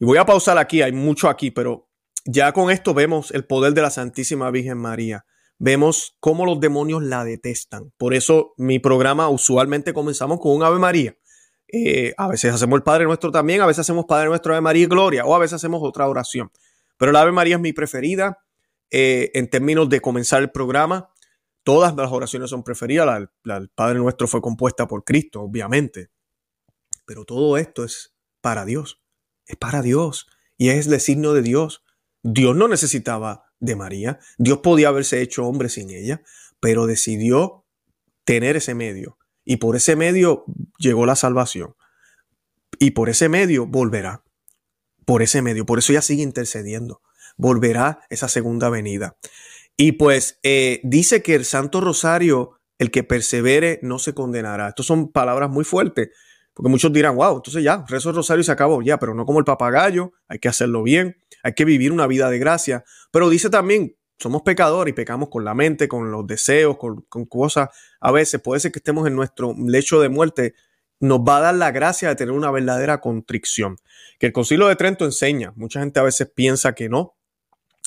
Y 0.01 0.05
voy 0.05 0.19
a 0.19 0.27
pausar 0.27 0.59
aquí, 0.59 0.83
hay 0.83 0.91
mucho 0.91 1.29
aquí, 1.29 1.53
pero 1.53 1.89
ya 2.25 2.53
con 2.53 2.73
esto 2.73 2.93
vemos 2.93 3.31
el 3.31 3.45
poder 3.45 3.73
de 3.73 3.83
la 3.83 3.91
Santísima 3.91 4.51
Virgen 4.51 4.79
María. 4.79 5.27
Vemos 5.59 6.17
cómo 6.19 6.45
los 6.45 6.59
demonios 6.59 7.05
la 7.05 7.25
detestan. 7.25 7.93
Por 7.99 8.15
eso 8.15 8.55
mi 8.57 8.81
programa 8.81 9.29
usualmente 9.29 9.93
comenzamos 9.93 10.41
con 10.41 10.57
un 10.57 10.65
Ave 10.65 10.81
María. 10.81 11.17
Eh, 11.75 12.13
a 12.19 12.29
veces 12.29 12.53
hacemos 12.53 12.77
el 12.77 12.83
Padre 12.83 13.07
Nuestro 13.07 13.33
también, 13.33 13.63
a 13.63 13.67
veces 13.67 13.81
hacemos 13.81 14.05
Padre 14.05 14.29
Nuestro 14.29 14.55
de 14.55 14.61
María 14.61 14.83
y 14.83 14.87
Gloria, 14.87 15.25
o 15.25 15.35
a 15.35 15.39
veces 15.39 15.55
hacemos 15.55 15.81
otra 15.83 16.07
oración. 16.07 16.53
Pero 16.99 17.13
la 17.13 17.23
Ave 17.23 17.33
María 17.33 17.57
es 17.57 17.61
mi 17.63 17.73
preferida 17.73 18.45
eh, 18.91 19.31
en 19.33 19.49
términos 19.49 19.89
de 19.89 20.01
comenzar 20.01 20.43
el 20.43 20.51
programa. 20.51 21.09
Todas 21.65 21.97
las 21.97 22.13
oraciones 22.13 22.51
son 22.51 22.63
preferidas. 22.63 23.27
La, 23.43 23.57
el 23.57 23.69
Padre 23.71 23.99
Nuestro 23.99 24.29
fue 24.29 24.43
compuesta 24.43 24.87
por 24.87 25.03
Cristo, 25.03 25.41
obviamente. 25.41 26.11
Pero 27.07 27.25
todo 27.25 27.57
esto 27.57 27.85
es 27.85 28.15
para 28.43 28.67
Dios. 28.67 29.01
Es 29.47 29.57
para 29.57 29.81
Dios. 29.81 30.27
Y 30.59 30.69
es 30.69 30.87
el 30.87 31.01
signo 31.01 31.33
de 31.33 31.41
Dios. 31.41 31.83
Dios 32.23 32.55
no 32.55 32.69
necesitaba 32.69 33.47
de 33.61 33.77
María. 33.77 34.19
Dios 34.37 34.59
podía 34.59 34.89
haberse 34.89 35.23
hecho 35.23 35.47
hombre 35.47 35.71
sin 35.71 35.89
ella, 35.89 36.23
pero 36.61 36.87
decidió 36.87 37.65
tener 38.25 38.57
ese 38.57 38.75
medio 38.75 39.19
y 39.45 39.57
por 39.57 39.77
ese 39.77 39.97
medio 39.97 40.45
llegó 40.79 41.07
la 41.07 41.17
salvación. 41.17 41.75
Y 42.79 42.93
por 42.93 43.09
ese 43.09 43.29
medio 43.29 43.67
volverá. 43.67 44.25
Por 45.05 45.23
ese 45.23 45.43
medio. 45.43 45.67
Por 45.67 45.79
eso 45.79 45.93
ella 45.93 46.03
sigue 46.03 46.23
intercediendo. 46.23 47.03
Volverá 47.37 48.01
esa 48.11 48.29
segunda 48.29 48.71
venida. 48.71 49.17
Y 49.77 49.93
pues 49.93 50.39
eh, 50.43 50.81
dice 50.85 51.23
que 51.23 51.35
el 51.35 51.45
Santo 51.45 51.81
Rosario 51.81 52.61
el 52.83 52.91
que 52.91 53.05
persevere 53.05 53.79
no 53.83 54.01
se 54.01 54.13
condenará. 54.13 54.69
Estas 54.69 54.87
son 54.87 55.13
palabras 55.13 55.49
muy 55.49 55.65
fuertes, 55.65 56.11
porque 56.53 56.69
muchos 56.69 56.93
dirán, 56.93 57.15
wow, 57.15 57.37
entonces 57.37 57.63
ya, 57.63 57.85
rezo 57.89 58.11
el 58.11 58.17
rosario 58.17 58.43
se 58.43 58.51
acabó, 58.51 58.83
ya, 58.83 58.99
pero 58.99 59.15
no 59.15 59.25
como 59.25 59.39
el 59.39 59.45
papagayo, 59.45 60.13
hay 60.27 60.41
que 60.41 60.49
hacerlo 60.49 60.83
bien, 60.83 61.17
hay 61.45 61.53
que 61.55 61.65
vivir 61.65 61.93
una 61.93 62.09
vida 62.09 62.29
de 62.29 62.41
gracia. 62.41 62.85
Pero 63.13 63.31
dice 63.31 63.51
también, 63.51 63.97
somos 64.19 64.43
pecadores 64.43 64.93
y 64.93 64.95
pecamos 64.95 65.29
con 65.29 65.45
la 65.45 65.55
mente, 65.55 65.89
con 65.89 66.11
los 66.11 66.27
deseos, 66.27 66.77
con, 66.79 67.27
cosas. 67.27 67.71
A 68.01 68.13
veces 68.13 68.41
puede 68.41 68.61
ser 68.61 68.73
que 68.73 68.79
estemos 68.79 69.07
en 69.07 69.17
nuestro 69.17 69.55
lecho 69.59 70.01
de 70.01 70.09
muerte 70.09 70.55
nos 71.01 71.19
va 71.21 71.39
a 71.39 71.41
dar 71.41 71.55
la 71.57 71.73
gracia 71.73 72.09
de 72.09 72.15
tener 72.15 72.33
una 72.33 72.53
verdadera 72.53 73.01
contrición. 73.01 73.77
Que 74.21 74.27
el 74.27 74.33
Concilio 74.33 74.69
de 74.69 74.77
Trento 74.77 75.05
enseña, 75.05 75.53
mucha 75.57 75.81
gente 75.81 75.99
a 75.99 76.05
veces 76.05 76.31
piensa 76.33 76.75
que 76.75 76.89
no. 76.89 77.17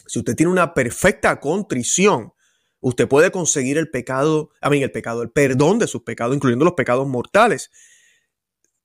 Si 0.06 0.20
usted 0.20 0.36
tiene 0.36 0.52
una 0.52 0.74
perfecta 0.74 1.40
contrición, 1.40 2.34
usted 2.82 3.08
puede 3.08 3.32
conseguir 3.32 3.78
el 3.78 3.90
pecado, 3.90 4.50
a 4.60 4.70
mí 4.70 4.84
el 4.84 4.92
pecado, 4.92 5.24
el 5.24 5.32
perdón 5.32 5.80
de 5.80 5.88
sus 5.88 6.04
pecados, 6.04 6.36
incluyendo 6.36 6.66
los 6.66 6.74
pecados 6.74 7.08
mortales, 7.08 7.72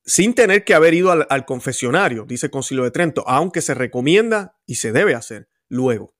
sin 0.05 0.33
tener 0.35 0.65
que 0.65 0.75
haber 0.75 0.95
ido 0.95 1.11
al, 1.11 1.27
al 1.29 1.45
confesionario, 1.45 2.25
dice 2.25 2.47
el 2.47 2.53
Concilio 2.53 2.85
de 2.85 2.93
Trento, 2.93 3.29
aunque 3.29 3.61
se 3.61 3.75
recomienda 3.75 4.57
y 4.65 4.77
se 4.77 4.93
debe 4.93 5.17
hacer 5.17 5.49
luego. 5.69 6.15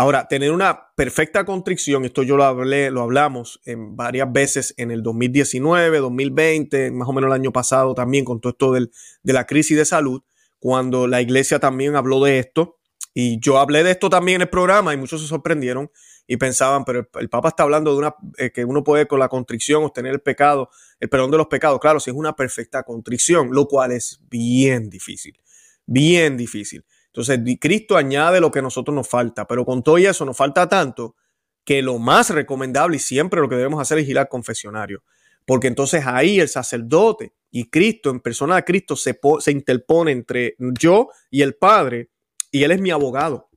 Ahora, 0.00 0.28
tener 0.28 0.50
una 0.50 0.94
perfecta 0.96 1.44
contrición, 1.44 2.06
esto 2.06 2.22
yo 2.22 2.38
lo 2.38 2.44
hablé, 2.44 2.90
lo 2.90 3.02
hablamos 3.02 3.60
en 3.66 3.96
varias 3.96 4.32
veces 4.32 4.72
en 4.78 4.90
el 4.90 5.02
2019, 5.02 5.98
2020, 5.98 6.90
más 6.90 7.06
o 7.06 7.12
menos 7.12 7.28
el 7.28 7.34
año 7.34 7.52
pasado 7.52 7.94
también 7.94 8.24
con 8.24 8.40
todo 8.40 8.52
esto 8.52 8.72
del, 8.72 8.90
de 9.22 9.32
la 9.34 9.44
crisis 9.44 9.76
de 9.76 9.84
salud, 9.84 10.22
cuando 10.58 11.06
la 11.06 11.20
iglesia 11.20 11.58
también 11.58 11.96
habló 11.96 12.24
de 12.24 12.38
esto. 12.38 12.78
Y 13.12 13.40
yo 13.40 13.58
hablé 13.58 13.82
de 13.82 13.90
esto 13.90 14.08
también 14.08 14.36
en 14.36 14.42
el 14.42 14.48
programa 14.48 14.94
y 14.94 14.96
muchos 14.96 15.20
se 15.20 15.26
sorprendieron 15.26 15.90
y 16.26 16.38
pensaban, 16.38 16.86
pero 16.86 17.06
el, 17.20 17.28
Papa 17.28 17.48
está 17.48 17.64
hablando 17.64 17.92
de 17.92 17.98
una 17.98 18.14
eh, 18.38 18.52
que 18.52 18.64
uno 18.64 18.82
puede 18.82 19.06
con 19.06 19.18
la 19.18 19.28
contrición 19.28 19.84
obtener 19.84 20.14
el 20.14 20.22
pecado, 20.22 20.70
el 20.98 21.10
perdón 21.10 21.30
de 21.30 21.36
los 21.36 21.48
pecados. 21.48 21.78
Claro, 21.78 22.00
si 22.00 22.08
es 22.08 22.16
una 22.16 22.34
perfecta 22.34 22.84
contrición, 22.84 23.50
lo 23.52 23.68
cual 23.68 23.92
es 23.92 24.18
bien 24.30 24.88
difícil, 24.88 25.38
bien 25.84 26.38
difícil. 26.38 26.86
Entonces, 27.12 27.40
Cristo 27.60 27.96
añade 27.96 28.40
lo 28.40 28.50
que 28.50 28.60
a 28.60 28.62
nosotros 28.62 28.94
nos 28.94 29.08
falta, 29.08 29.46
pero 29.46 29.64
con 29.64 29.82
todo 29.82 29.98
eso 29.98 30.24
nos 30.24 30.36
falta 30.36 30.68
tanto 30.68 31.16
que 31.64 31.82
lo 31.82 31.98
más 31.98 32.30
recomendable 32.30 32.96
y 32.96 33.00
siempre 33.00 33.40
lo 33.40 33.48
que 33.48 33.56
debemos 33.56 33.80
hacer 33.80 33.98
es 33.98 34.08
ir 34.08 34.18
al 34.18 34.28
confesionario, 34.28 35.02
porque 35.44 35.66
entonces 35.66 36.04
ahí 36.06 36.40
el 36.40 36.48
sacerdote 36.48 37.34
y 37.50 37.68
Cristo, 37.68 38.10
en 38.10 38.20
persona 38.20 38.56
de 38.56 38.64
Cristo, 38.64 38.94
se, 38.94 39.18
se 39.40 39.50
interpone 39.50 40.12
entre 40.12 40.54
yo 40.58 41.08
y 41.30 41.42
el 41.42 41.54
Padre, 41.54 42.10
y 42.52 42.62
Él 42.62 42.70
es 42.70 42.80
mi 42.80 42.90
abogado, 42.90 43.50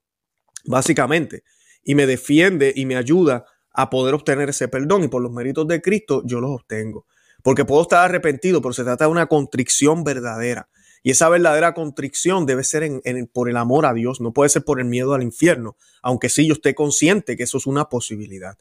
básicamente, 0.65 1.43
y 1.83 1.95
me 1.95 2.07
defiende 2.07 2.73
y 2.75 2.85
me 2.85 2.95
ayuda 2.95 3.45
a 3.71 3.89
poder 3.89 4.15
obtener 4.15 4.49
ese 4.49 4.67
perdón, 4.67 5.03
y 5.03 5.07
por 5.07 5.21
los 5.21 5.31
méritos 5.31 5.67
de 5.67 5.81
Cristo 5.81 6.23
yo 6.25 6.39
los 6.39 6.51
obtengo, 6.51 7.05
porque 7.43 7.65
puedo 7.65 7.83
estar 7.83 8.03
arrepentido, 8.03 8.61
pero 8.61 8.73
se 8.73 8.83
trata 8.83 9.05
de 9.05 9.11
una 9.11 9.27
contrición 9.27 10.03
verdadera. 10.03 10.69
Y 11.03 11.11
esa 11.11 11.27
verdadera 11.27 11.73
contrición 11.73 12.45
debe 12.45 12.63
ser 12.63 12.83
en, 12.83 13.27
por 13.27 13.49
el 13.49 13.57
amor 13.57 13.85
a 13.85 13.93
Dios, 13.93 14.21
no 14.21 14.31
puede 14.31 14.49
ser 14.49 14.63
por 14.63 14.79
el 14.79 14.85
miedo 14.85 15.13
al 15.13 15.21
infierno, 15.21 15.75
aunque 16.01 16.29
sí 16.29 16.47
yo 16.47 16.53
esté 16.53 16.73
consciente 16.73 17.35
que 17.35 17.43
eso 17.43 17.57
es 17.57 17.67
una 17.67 17.89
posibilidad. 17.89 18.57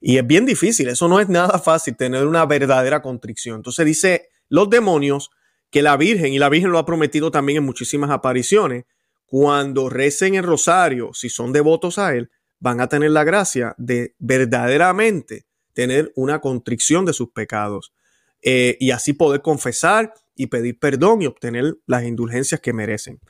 Y 0.00 0.18
es 0.18 0.26
bien 0.26 0.44
difícil, 0.44 0.88
eso 0.88 1.06
no 1.06 1.20
es 1.20 1.28
nada 1.28 1.58
fácil, 1.60 1.96
tener 1.96 2.26
una 2.26 2.44
verdadera 2.46 3.00
contrición. 3.00 3.56
Entonces 3.56 3.86
dice 3.86 4.28
los 4.48 4.68
demonios 4.68 5.30
que 5.70 5.82
la 5.82 5.96
Virgen, 5.96 6.32
y 6.32 6.38
la 6.38 6.48
Virgen 6.48 6.72
lo 6.72 6.78
ha 6.78 6.84
prometido 6.84 7.30
también 7.30 7.58
en 7.58 7.64
muchísimas 7.64 8.10
apariciones, 8.10 8.84
cuando 9.26 9.88
recen 9.88 10.34
el 10.34 10.42
rosario, 10.42 11.14
si 11.14 11.28
son 11.28 11.52
devotos 11.52 11.98
a 11.98 12.14
Él, 12.14 12.30
van 12.58 12.80
a 12.80 12.88
tener 12.88 13.12
la 13.12 13.24
gracia 13.24 13.74
de 13.78 14.14
verdaderamente 14.18 15.46
tener 15.72 16.12
una 16.16 16.40
contrición 16.40 17.04
de 17.04 17.12
sus 17.12 17.30
pecados 17.30 17.92
eh, 18.42 18.76
y 18.80 18.90
así 18.90 19.12
poder 19.12 19.42
confesar 19.42 20.14
y 20.34 20.46
pedir 20.46 20.78
perdón 20.78 21.22
y 21.22 21.26
obtener 21.26 21.76
las 21.86 22.04
indulgencias 22.04 22.60
que 22.60 22.72
merecen. 22.72 23.20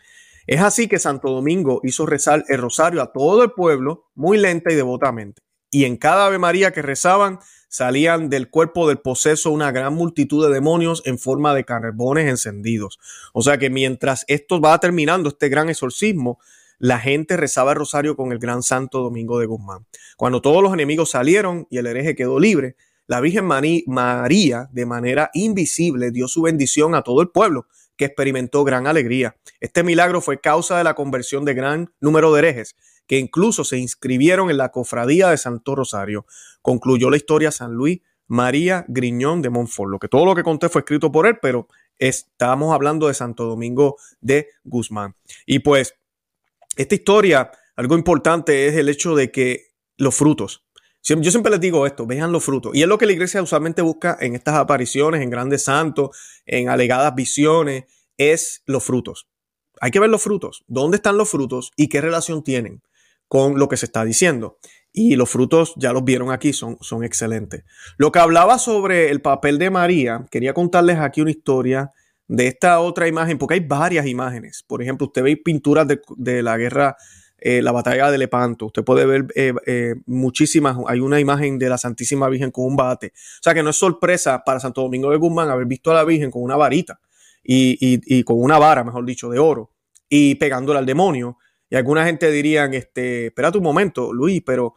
Es 0.47 0.61
así 0.61 0.89
que 0.89 0.99
Santo 0.99 1.31
Domingo 1.31 1.81
hizo 1.85 2.05
rezar 2.05 2.45
el 2.49 2.59
rosario 2.59 3.01
a 3.01 3.13
todo 3.13 3.43
el 3.43 3.53
pueblo 3.53 4.11
muy 4.15 4.39
lenta 4.39 4.73
y 4.73 4.75
devotamente. 4.75 5.43
Y 5.71 5.87
en 5.87 5.97
cada 5.97 6.27
Ave 6.27 6.39
María 6.39 6.73
que 6.73 6.83
rezaban 6.83 7.41
salían 7.69 8.29
del 8.29 8.51
cuerpo 8.51 8.87
del 8.87 8.99
poseso 8.99 9.51
una 9.51 9.73
gran 9.73 9.95
multitud 9.95 10.47
de 10.47 10.55
demonios 10.55 11.03
en 11.07 11.19
forma 11.19 11.55
de 11.55 11.65
carbones 11.65 12.29
encendidos. 12.29 13.01
O 13.33 13.43
sea 13.43 13.59
que 13.59 13.71
mientras 13.71 14.25
esto 14.29 14.61
va 14.61 14.79
terminando, 14.79 15.31
este 15.31 15.49
gran 15.49 15.69
exorcismo, 15.69 16.39
la 16.79 17.01
gente 17.01 17.37
rezaba 17.37 17.73
el 17.73 17.79
rosario 17.79 18.15
con 18.15 18.31
el 18.31 18.39
gran 18.39 18.63
Santo 18.63 19.01
Domingo 19.01 19.41
de 19.41 19.47
Guzmán. 19.47 19.87
Cuando 20.17 20.41
todos 20.43 20.63
los 20.63 20.73
enemigos 20.73 21.11
salieron 21.11 21.67
y 21.71 21.79
el 21.79 21.87
hereje 21.87 22.15
quedó 22.15 22.39
libre, 22.39 22.77
la 23.07 23.21
Virgen 23.21 23.47
María, 23.47 24.69
de 24.73 24.87
manera 24.87 25.31
invisible, 25.35 26.11
dio 26.11 26.29
su 26.29 26.43
bendición 26.43 26.95
a 26.95 27.03
todo 27.03 27.21
el 27.21 27.29
pueblo, 27.29 27.67
que 27.97 28.07
experimentó 28.07 28.65
gran 28.65 28.87
alegría. 28.87 29.37
Este 29.61 29.83
milagro 29.83 30.21
fue 30.21 30.41
causa 30.41 30.79
de 30.79 30.85
la 30.85 30.95
conversión 30.95 31.45
de 31.45 31.55
gran 31.55 31.93
número 32.01 32.33
de 32.33 32.41
herejes, 32.41 32.77
que 33.07 33.19
incluso 33.19 33.65
se 33.65 33.79
inscribieron 33.79 34.51
en 34.51 34.57
la 34.57 34.71
cofradía 34.71 35.29
de 35.29 35.37
Santo 35.37 35.75
Rosario. 35.75 36.27
Concluyó 36.63 37.11
la 37.11 37.17
historia 37.17 37.53
San 37.53 37.75
Luis 37.75 38.01
María 38.27 38.85
Griñón 38.89 39.43
de 39.43 39.51
Montfort. 39.51 39.91
Lo 39.91 39.99
que 39.99 40.09
todo 40.09 40.25
lo 40.25 40.35
que 40.35 40.43
conté 40.43 40.69
fue 40.69 40.81
escrito 40.81 41.13
por 41.13 41.27
él, 41.27 41.39
pero 41.41 41.69
estamos 41.99 42.75
hablando 42.75 43.09
de 43.09 43.15
Santo 43.15 43.45
Domingo 43.45 43.97
de 44.21 44.49
Guzmán. 44.65 45.15
Y 45.47 45.61
pues, 45.61 45.95
esta 46.77 46.95
historia, 46.95 47.51
algo 47.77 47.97
importante 47.97 48.67
es 48.67 48.75
el 48.75 48.89
hecho 48.89 49.15
de 49.15 49.31
que 49.31 49.75
los 49.97 50.15
frutos, 50.15 50.65
yo 51.05 51.31
siempre 51.31 51.51
les 51.51 51.61
digo 51.61 51.87
esto, 51.87 52.07
vean 52.07 52.33
los 52.33 52.45
frutos. 52.45 52.75
Y 52.75 52.83
es 52.83 52.89
lo 52.89 52.97
que 52.97 53.07
la 53.07 53.13
iglesia 53.13 53.43
usualmente 53.43 53.83
busca 53.83 54.17
en 54.21 54.35
estas 54.35 54.55
apariciones, 54.55 55.21
en 55.21 55.31
grandes 55.31 55.65
santos, 55.65 56.17
en 56.47 56.71
alegadas 56.71 57.15
visiones, 57.15 57.85
es 58.17 58.63
los 58.67 58.85
frutos. 58.85 59.29
Hay 59.81 59.91
que 59.91 60.01
ver 60.01 60.09
los 60.09 60.23
frutos. 60.23 60.65
¿Dónde 60.67 60.97
están 60.97 61.19
los 61.19 61.29
frutos 61.29 61.73
y 61.77 61.89
qué 61.89 62.01
relación 62.01 62.43
tienen 62.43 62.83
con 63.29 63.59
lo 63.59 63.69
que 63.69 63.77
se 63.77 63.87
está 63.87 64.05
diciendo? 64.05 64.59
Y 64.93 65.17
los 65.17 65.29
frutos, 65.29 65.75
ya 65.77 65.93
los 65.93 66.05
vieron 66.05 66.31
aquí, 66.31 66.53
son, 66.53 66.79
son 66.81 67.05
excelentes. 67.05 67.65
Lo 67.99 68.11
que 68.11 68.21
hablaba 68.21 68.59
sobre 68.59 69.11
el 69.11 69.21
papel 69.21 69.59
de 69.59 69.69
María, 69.69 70.25
quería 70.31 70.55
contarles 70.55 70.99
aquí 70.99 71.21
una 71.21 71.33
historia 71.33 71.91
de 72.29 72.47
esta 72.47 72.81
otra 72.81 73.09
imagen, 73.09 73.37
porque 73.37 73.55
hay 73.55 73.61
varias 73.61 74.07
imágenes. 74.07 74.65
Por 74.67 74.81
ejemplo, 74.81 75.09
usted 75.09 75.23
ve 75.23 75.37
pinturas 75.37 75.87
de, 75.87 76.01
de 76.17 76.43
la 76.43 76.57
guerra 76.57 76.97
eh, 77.39 77.61
la 77.61 77.73
batalla 77.73 78.11
de 78.11 78.19
Lepanto. 78.19 78.67
Usted 78.67 78.85
puede 78.85 79.05
ver 79.07 79.27
eh, 79.35 79.53
eh, 79.67 79.95
muchísimas, 80.07 80.77
hay 80.87 81.01
una 81.01 81.21
imagen 81.21 81.59
de 81.59 81.69
la 81.69 81.79
Santísima 81.79 82.29
Virgen 82.29 82.51
con 82.51 82.67
un 82.67 82.77
bate. 82.77 83.09
O 83.09 83.43
sea 83.43 83.55
que 83.55 83.63
no 83.63 83.71
es 83.71 83.77
sorpresa 83.77 84.43
para 84.45 84.61
Santo 84.61 84.83
Domingo 84.83 85.11
de 85.11 85.17
Guzmán 85.17 85.51
haber 85.51 85.67
visto 85.67 85.91
a 85.91 85.95
la 85.95 86.05
Virgen 86.05 86.31
con 86.31 86.43
una 86.43 86.57
varita 86.57 87.01
y, 87.43 88.25
con 88.25 88.41
una 88.41 88.59
vara, 88.59 88.85
mejor 88.85 89.05
dicho, 89.05 89.29
de 89.29 89.39
oro 89.39 89.71
y 90.09 90.37
pegándole 90.37 90.79
al 90.79 90.87
demonio. 90.87 91.39
Y 91.69 91.77
alguna 91.77 92.05
gente 92.05 92.31
dirían, 92.31 92.73
este, 92.73 93.27
espérate 93.27 93.59
un 93.59 93.65
momento, 93.65 94.13
Luis, 94.13 94.43
pero, 94.45 94.75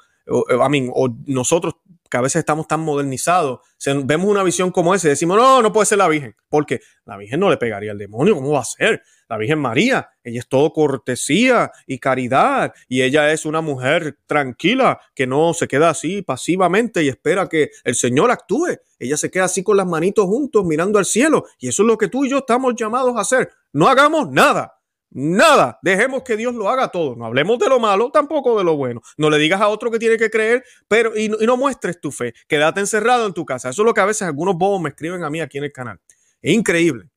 a 0.61 0.69
mí, 0.69 0.89
o 0.93 1.09
nosotros 1.25 1.75
que 2.09 2.17
a 2.17 2.21
veces 2.21 2.39
estamos 2.39 2.67
tan 2.67 2.79
modernizados, 2.81 3.59
vemos 4.05 4.27
una 4.27 4.43
visión 4.43 4.71
como 4.71 4.95
esa 4.95 5.07
y 5.07 5.09
decimos, 5.11 5.37
no, 5.37 5.61
no 5.61 5.73
puede 5.73 5.85
ser 5.85 5.97
la 5.97 6.07
Virgen, 6.07 6.35
porque 6.49 6.79
la 7.05 7.17
Virgen 7.17 7.39
no 7.39 7.49
le 7.49 7.57
pegaría 7.57 7.91
al 7.91 7.97
demonio, 7.97 8.35
¿cómo 8.35 8.51
va 8.51 8.61
a 8.61 8.65
ser? 8.65 9.03
La 9.29 9.37
Virgen 9.37 9.59
María, 9.59 10.09
ella 10.23 10.39
es 10.39 10.47
todo 10.47 10.71
cortesía 10.71 11.71
y 11.85 11.99
caridad, 11.99 12.73
y 12.87 13.01
ella 13.01 13.31
es 13.33 13.45
una 13.45 13.59
mujer 13.59 14.19
tranquila 14.25 15.01
que 15.13 15.27
no 15.27 15.53
se 15.53 15.67
queda 15.67 15.89
así 15.89 16.21
pasivamente 16.21 17.03
y 17.03 17.09
espera 17.09 17.49
que 17.49 17.71
el 17.83 17.95
Señor 17.95 18.31
actúe. 18.31 18.77
Ella 18.97 19.17
se 19.17 19.29
queda 19.29 19.45
así 19.45 19.63
con 19.63 19.75
las 19.75 19.85
manitos 19.85 20.25
juntos 20.25 20.63
mirando 20.65 20.97
al 20.97 21.05
cielo, 21.05 21.45
y 21.59 21.67
eso 21.67 21.83
es 21.83 21.87
lo 21.87 21.97
que 21.97 22.07
tú 22.07 22.23
y 22.23 22.29
yo 22.29 22.37
estamos 22.37 22.73
llamados 22.75 23.17
a 23.17 23.21
hacer. 23.21 23.51
No 23.73 23.89
hagamos 23.89 24.31
nada 24.31 24.76
Nada, 25.09 25.79
dejemos 25.81 26.23
que 26.23 26.35
Dios 26.35 26.53
lo 26.53 26.69
haga 26.69 26.89
todo. 26.89 27.15
No 27.15 27.25
hablemos 27.25 27.57
de 27.59 27.69
lo 27.69 27.79
malo, 27.79 28.11
tampoco 28.11 28.57
de 28.57 28.63
lo 28.63 28.75
bueno. 28.75 29.01
No 29.17 29.29
le 29.29 29.37
digas 29.37 29.61
a 29.61 29.69
otro 29.69 29.89
que 29.89 29.99
tiene 29.99 30.17
que 30.17 30.29
creer, 30.29 30.63
pero 30.87 31.17
y 31.17 31.29
no, 31.29 31.57
muestres 31.57 31.99
tu 32.01 32.11
fe. 32.11 32.33
Quédate 32.47 32.81
encerrado 32.81 33.25
en 33.25 33.33
tu 33.33 33.45
casa. 33.45 33.69
Eso 33.69 33.81
es 33.83 33.85
lo 33.85 33.93
que 33.93 34.01
a 34.01 34.05
veces 34.05 34.23
algunos 34.23 34.55
bobos 34.57 34.81
me 34.81 34.89
escriben 34.89 35.23
a 35.23 35.29
mí 35.29 35.39
aquí 35.39 35.57
en 35.57 35.63
el 35.63 35.71
canal. 35.71 35.99
Es 36.41 36.53
increíble, 36.53 37.09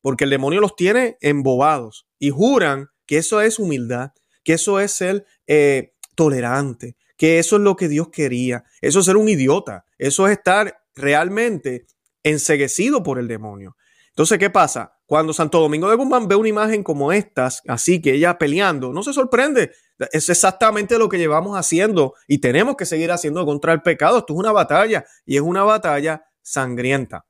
porque 0.00 0.24
el 0.24 0.30
demonio 0.30 0.60
los 0.60 0.74
tiene 0.74 1.16
embobados 1.20 2.06
y 2.18 2.30
juran 2.30 2.90
que 3.06 3.18
eso 3.18 3.40
es 3.40 3.58
humildad, 3.58 4.10
que 4.42 4.54
eso 4.54 4.80
es 4.80 4.92
ser 4.92 5.24
eh, 5.46 5.92
tolerante, 6.16 6.96
que 7.16 7.38
eso 7.38 7.56
es 7.56 7.62
lo 7.62 7.76
que 7.76 7.88
Dios 7.88 8.08
quería. 8.08 8.64
Eso 8.80 9.00
es 9.00 9.06
ser 9.06 9.16
un 9.16 9.28
idiota. 9.28 9.84
Eso 9.98 10.26
es 10.26 10.36
estar 10.36 10.82
realmente 10.94 11.86
enseguecido 12.24 13.02
por 13.02 13.18
el 13.18 13.28
demonio. 13.28 13.76
Entonces, 14.08 14.38
¿qué 14.38 14.50
pasa? 14.50 14.95
Cuando 15.06 15.32
Santo 15.32 15.60
Domingo 15.60 15.88
de 15.88 15.96
Guzmán 15.96 16.26
ve 16.26 16.34
una 16.34 16.48
imagen 16.48 16.82
como 16.82 17.12
estas, 17.12 17.62
así 17.68 18.02
que 18.02 18.14
ella 18.14 18.38
peleando, 18.38 18.92
no 18.92 19.02
se 19.02 19.12
sorprende. 19.12 19.70
Es 20.12 20.28
exactamente 20.28 20.98
lo 20.98 21.08
que 21.08 21.16
llevamos 21.16 21.56
haciendo 21.56 22.14
y 22.26 22.38
tenemos 22.38 22.76
que 22.76 22.86
seguir 22.86 23.12
haciendo 23.12 23.46
contra 23.46 23.72
el 23.72 23.82
pecado. 23.82 24.18
Esto 24.18 24.34
es 24.34 24.38
una 24.38 24.52
batalla 24.52 25.06
y 25.24 25.36
es 25.36 25.42
una 25.42 25.62
batalla 25.62 26.26
sangrienta. 26.42 27.24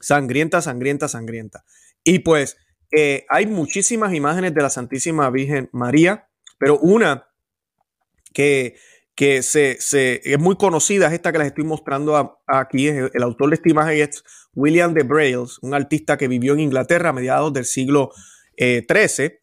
Sangrienta, 0.00 0.60
sangrienta, 0.60 1.08
sangrienta. 1.08 1.64
Y 2.04 2.20
pues 2.20 2.56
eh, 2.90 3.24
hay 3.28 3.46
muchísimas 3.46 4.14
imágenes 4.14 4.54
de 4.54 4.62
la 4.62 4.70
Santísima 4.70 5.28
Virgen 5.30 5.68
María, 5.72 6.28
pero 6.58 6.78
una 6.78 7.28
que, 8.32 8.76
que 9.18 9.42
se, 9.42 9.78
es 10.22 10.38
muy 10.38 10.54
conocida, 10.54 11.08
es 11.08 11.14
esta 11.14 11.32
que 11.32 11.38
les 11.38 11.48
estoy 11.48 11.64
mostrando 11.64 12.38
aquí. 12.46 12.86
El, 12.86 13.22
autor 13.24 13.48
de 13.48 13.56
esta 13.56 13.68
imagen 13.68 14.00
es 14.00 14.22
William 14.54 14.94
de 14.94 15.02
Brailes, 15.02 15.58
un 15.60 15.74
artista 15.74 16.16
que 16.16 16.28
vivió 16.28 16.52
en 16.52 16.60
Inglaterra 16.60 17.08
a 17.08 17.12
mediados 17.12 17.52
del 17.52 17.64
siglo 17.64 18.12
XIII, 18.56 19.26
eh, 19.26 19.40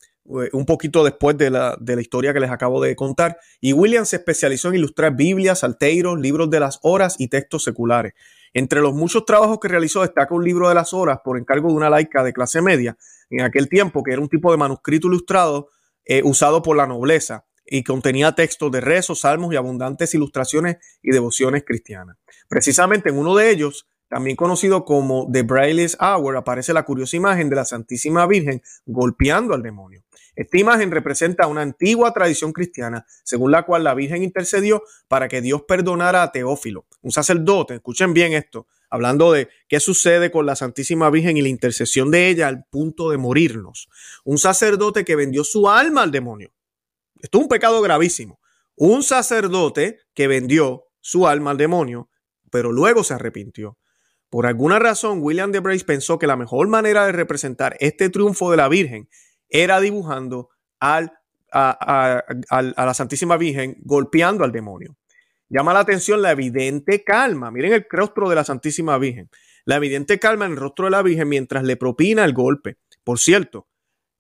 un 0.54 0.66
poquito 0.66 1.04
después 1.04 1.38
de 1.38 1.50
la, 1.50 1.78
de 1.78 1.98
la, 1.98 2.02
historia 2.02 2.32
que 2.32 2.40
les 2.40 2.52
acabo 2.52 2.82
de 2.82 2.96
contar. 2.96 3.38
Y 3.60 3.74
William 3.74 4.06
se 4.06 4.16
especializó 4.16 4.70
en 4.70 4.76
ilustrar 4.76 5.14
Biblias, 5.14 5.60
salteiros, 5.60 6.18
libros 6.18 6.50
de 6.50 6.62
las 6.62 6.80
horas 6.82 7.18
y 7.20 7.28
textos 7.28 7.66
seculares. 7.66 8.14
Entre 8.54 8.80
los 8.80 8.94
muchos 8.94 9.26
trabajos 9.26 9.60
que 9.60 9.68
realizó 9.68 10.04
destaca 10.04 10.34
un 10.34 10.46
libro 10.46 10.70
de 10.70 10.76
las 10.76 10.94
horas 10.94 11.20
por 11.22 11.38
encargo 11.38 11.68
de 11.68 11.74
una 11.74 11.90
laica 11.90 12.24
de 12.24 12.32
clase 12.32 12.62
media 12.62 12.96
en 13.30 13.42
aquel 13.42 13.68
tiempo, 13.68 14.04
que 14.04 14.14
era 14.14 14.22
un 14.22 14.30
tipo 14.30 14.52
de 14.52 14.58
manuscrito 14.58 15.08
ilustrado 15.08 15.68
eh, 16.06 16.22
usado 16.24 16.62
por 16.62 16.78
la 16.78 16.88
nobleza 16.88 17.45
y 17.66 17.84
contenía 17.84 18.34
textos 18.34 18.72
de 18.72 18.82
rezos, 18.82 19.22
salmos 19.22 19.54
y 19.54 19.58
abundantes 19.58 20.14
ilustraciones 20.14 20.78
y 21.02 21.12
devociones 21.12 21.64
cristianas. 21.66 22.18
Precisamente 22.48 23.10
en 23.10 23.18
uno 23.18 23.36
de 23.36 23.50
ellos, 23.50 23.88
también 24.08 24.36
conocido 24.36 24.86
como 24.86 25.28
The 25.32 25.44
Braille's 25.44 25.98
Hour, 26.00 26.38
aparece 26.38 26.74
la 26.74 26.84
curiosa 26.84 27.18
imagen 27.18 27.50
de 27.50 27.56
la 27.56 27.66
Santísima 27.66 28.28
Virgen 28.28 28.62
golpeando 28.86 29.54
al 29.54 29.64
demonio. 29.64 30.04
Esta 30.36 30.58
imagen 30.58 30.92
representa 30.92 31.48
una 31.48 31.62
antigua 31.62 32.14
tradición 32.14 32.52
cristiana, 32.52 33.06
según 33.24 33.52
la 33.52 33.64
cual 33.64 33.84
la 33.84 33.94
Virgen 33.94 34.22
intercedió 34.22 34.84
para 35.08 35.28
que 35.28 35.42
Dios 35.42 35.64
perdonara 35.64 36.24
a 36.24 36.32
Teófilo, 36.32 36.86
un 37.02 37.12
sacerdote, 37.12 37.76
escuchen 37.76 38.14
bien 38.14 38.34
esto, 38.34 38.68
hablando 38.90 39.32
de 39.32 39.50
qué 39.68 39.80
sucede 39.80 40.32
con 40.32 40.46
la 40.46 40.56
Santísima 40.56 41.10
Virgen 41.10 41.38
y 41.38 41.42
la 41.42 41.50
intercesión 41.50 42.12
de 42.12 42.30
ella 42.30 42.48
al 42.48 42.66
punto 42.66 43.10
de 43.10 43.18
morirnos. 43.18 43.90
Un 44.24 44.38
sacerdote 44.38 45.06
que 45.06 45.16
vendió 45.16 45.44
su 45.44 45.70
alma 45.70 46.04
al 46.04 46.12
demonio. 46.12 46.52
Esto 47.26 47.40
es 47.40 47.42
un 47.42 47.50
pecado 47.50 47.82
gravísimo. 47.82 48.40
Un 48.76 49.02
sacerdote 49.02 49.98
que 50.14 50.28
vendió 50.28 50.84
su 51.02 51.28
alma 51.28 51.50
al 51.50 51.58
demonio, 51.58 52.08
pero 52.52 52.72
luego 52.72 53.04
se 53.04 53.16
arrepintió. 53.16 53.80
Por 54.30 54.46
alguna 54.46 54.78
razón, 54.78 55.20
William 55.24 55.52
de 55.52 55.60
Brace 55.60 55.86
pensó 55.86 56.20
que 56.20 56.28
la 56.28 56.36
mejor 56.36 56.68
manera 56.68 57.04
de 57.08 57.14
representar 57.14 57.78
este 57.80 58.12
triunfo 58.12 58.52
de 58.52 58.58
la 58.58 58.68
Virgen 58.68 59.10
era 59.50 59.82
dibujando 59.82 60.50
a, 60.80 61.08
a 61.52 62.86
la 62.86 62.94
Santísima 62.94 63.38
Virgen 63.38 63.78
golpeando 63.82 64.44
al 64.44 64.52
demonio. 64.52 64.96
Llama 65.50 65.74
la 65.74 65.80
atención 65.80 66.22
la 66.22 66.30
evidente 66.30 67.04
calma. 67.04 67.50
Miren 67.50 67.74
el 67.74 67.88
rostro 67.90 68.30
de 68.30 68.36
la 68.36 68.44
Santísima 68.44 69.00
Virgen. 69.00 69.32
La 69.64 69.78
evidente 69.78 70.20
calma 70.20 70.46
en 70.46 70.52
el 70.52 70.58
rostro 70.58 70.86
de 70.86 70.92
la 70.92 71.02
Virgen 71.02 71.28
mientras 71.28 71.64
le 71.64 71.76
propina 71.76 72.24
el 72.24 72.34
golpe. 72.34 72.78
Por 73.04 73.18
cierto, 73.18 73.68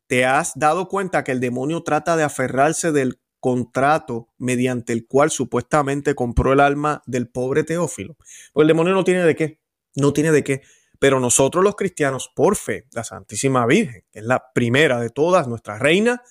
¿Te 0.07 0.25
has 0.25 0.53
dado 0.55 0.87
cuenta 0.87 1.23
que 1.23 1.31
el 1.31 1.39
demonio 1.39 1.83
trata 1.83 2.15
de 2.15 2.23
aferrarse 2.23 2.91
del 2.91 3.19
contrato 3.39 4.29
mediante 4.37 4.93
el 4.93 5.07
cual 5.07 5.31
supuestamente 5.31 6.15
compró 6.15 6.53
el 6.53 6.59
alma 6.59 7.01
del 7.05 7.27
pobre 7.29 7.63
Teófilo? 7.63 8.15
Pues 8.53 8.63
el 8.63 8.67
demonio 8.67 8.93
no 8.93 9.03
tiene 9.03 9.23
de 9.23 9.35
qué, 9.35 9.61
no 9.95 10.13
tiene 10.13 10.31
de 10.31 10.43
qué. 10.43 10.61
Pero 10.99 11.19
nosotros 11.19 11.63
los 11.63 11.75
cristianos, 11.75 12.31
por 12.35 12.55
fe, 12.55 12.87
la 12.91 13.03
Santísima 13.03 13.65
Virgen, 13.65 14.03
que 14.11 14.19
es 14.19 14.25
la 14.25 14.51
primera 14.53 14.99
de 14.99 15.09
todas, 15.09 15.47
nuestra 15.47 15.77
reina, 15.77 16.21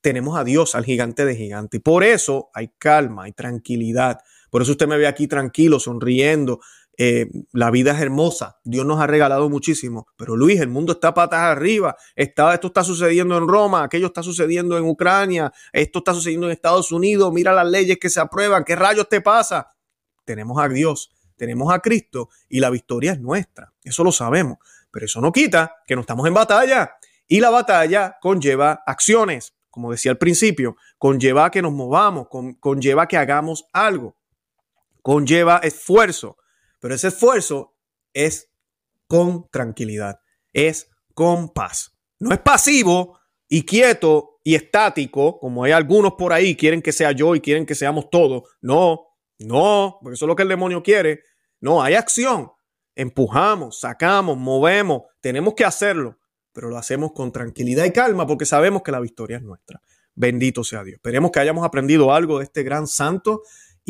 tenemos 0.00 0.38
a 0.38 0.44
Dios, 0.44 0.74
al 0.74 0.84
gigante 0.84 1.24
de 1.24 1.36
gigante. 1.36 1.78
Y 1.78 1.80
por 1.80 2.04
eso 2.04 2.50
hay 2.54 2.68
calma, 2.78 3.24
hay 3.24 3.32
tranquilidad. 3.32 4.18
Por 4.50 4.62
eso 4.62 4.72
usted 4.72 4.88
me 4.88 4.98
ve 4.98 5.06
aquí 5.06 5.26
tranquilo, 5.26 5.78
sonriendo, 5.78 6.60
eh, 7.02 7.30
la 7.54 7.70
vida 7.70 7.92
es 7.92 8.02
hermosa, 8.02 8.60
Dios 8.62 8.84
nos 8.84 9.00
ha 9.00 9.06
regalado 9.06 9.48
muchísimo, 9.48 10.06
pero 10.18 10.36
Luis, 10.36 10.60
el 10.60 10.68
mundo 10.68 10.92
está 10.92 11.14
patas 11.14 11.40
arriba, 11.40 11.96
esto 12.14 12.52
está 12.52 12.84
sucediendo 12.84 13.38
en 13.38 13.48
Roma, 13.48 13.84
aquello 13.84 14.08
está 14.08 14.22
sucediendo 14.22 14.76
en 14.76 14.84
Ucrania, 14.84 15.50
esto 15.72 16.00
está 16.00 16.12
sucediendo 16.12 16.44
en 16.44 16.52
Estados 16.52 16.92
Unidos, 16.92 17.32
mira 17.32 17.54
las 17.54 17.66
leyes 17.66 17.96
que 17.98 18.10
se 18.10 18.20
aprueban, 18.20 18.64
¿qué 18.64 18.76
rayos 18.76 19.08
te 19.08 19.22
pasa? 19.22 19.68
Tenemos 20.26 20.62
a 20.62 20.68
Dios, 20.68 21.10
tenemos 21.36 21.72
a 21.72 21.78
Cristo 21.78 22.28
y 22.50 22.60
la 22.60 22.68
victoria 22.68 23.12
es 23.12 23.20
nuestra, 23.20 23.72
eso 23.82 24.04
lo 24.04 24.12
sabemos, 24.12 24.58
pero 24.90 25.06
eso 25.06 25.22
no 25.22 25.32
quita 25.32 25.76
que 25.86 25.94
no 25.94 26.02
estamos 26.02 26.26
en 26.26 26.34
batalla 26.34 26.98
y 27.26 27.40
la 27.40 27.48
batalla 27.48 28.18
conlleva 28.20 28.82
acciones, 28.86 29.54
como 29.70 29.90
decía 29.90 30.10
al 30.10 30.18
principio, 30.18 30.76
conlleva 30.98 31.50
que 31.50 31.62
nos 31.62 31.72
movamos, 31.72 32.28
conlleva 32.60 33.08
que 33.08 33.16
hagamos 33.16 33.64
algo, 33.72 34.16
conlleva 35.00 35.60
esfuerzo. 35.62 36.36
Pero 36.80 36.94
ese 36.94 37.08
esfuerzo 37.08 37.76
es 38.12 38.50
con 39.06 39.48
tranquilidad, 39.50 40.20
es 40.52 40.90
con 41.14 41.50
paz. 41.50 41.96
No 42.18 42.32
es 42.32 42.40
pasivo 42.40 43.18
y 43.48 43.64
quieto 43.64 44.40
y 44.42 44.54
estático, 44.54 45.38
como 45.38 45.64
hay 45.64 45.72
algunos 45.72 46.14
por 46.14 46.32
ahí, 46.32 46.56
quieren 46.56 46.82
que 46.82 46.92
sea 46.92 47.12
yo 47.12 47.34
y 47.34 47.40
quieren 47.40 47.66
que 47.66 47.74
seamos 47.74 48.08
todos. 48.10 48.44
No, 48.60 49.08
no, 49.38 49.98
porque 50.02 50.14
eso 50.14 50.24
es 50.24 50.28
lo 50.28 50.36
que 50.36 50.42
el 50.42 50.48
demonio 50.48 50.82
quiere. 50.82 51.22
No, 51.60 51.82
hay 51.82 51.94
acción. 51.94 52.50
Empujamos, 52.94 53.80
sacamos, 53.80 54.36
movemos, 54.36 55.02
tenemos 55.20 55.54
que 55.54 55.64
hacerlo, 55.64 56.18
pero 56.52 56.68
lo 56.68 56.78
hacemos 56.78 57.12
con 57.12 57.32
tranquilidad 57.32 57.84
y 57.84 57.92
calma 57.92 58.26
porque 58.26 58.46
sabemos 58.46 58.82
que 58.82 58.92
la 58.92 59.00
victoria 59.00 59.36
es 59.36 59.42
nuestra. 59.42 59.80
Bendito 60.14 60.64
sea 60.64 60.82
Dios. 60.84 60.96
Esperemos 60.96 61.30
que 61.30 61.40
hayamos 61.40 61.64
aprendido 61.64 62.12
algo 62.12 62.38
de 62.38 62.44
este 62.44 62.62
gran 62.62 62.86
santo 62.86 63.42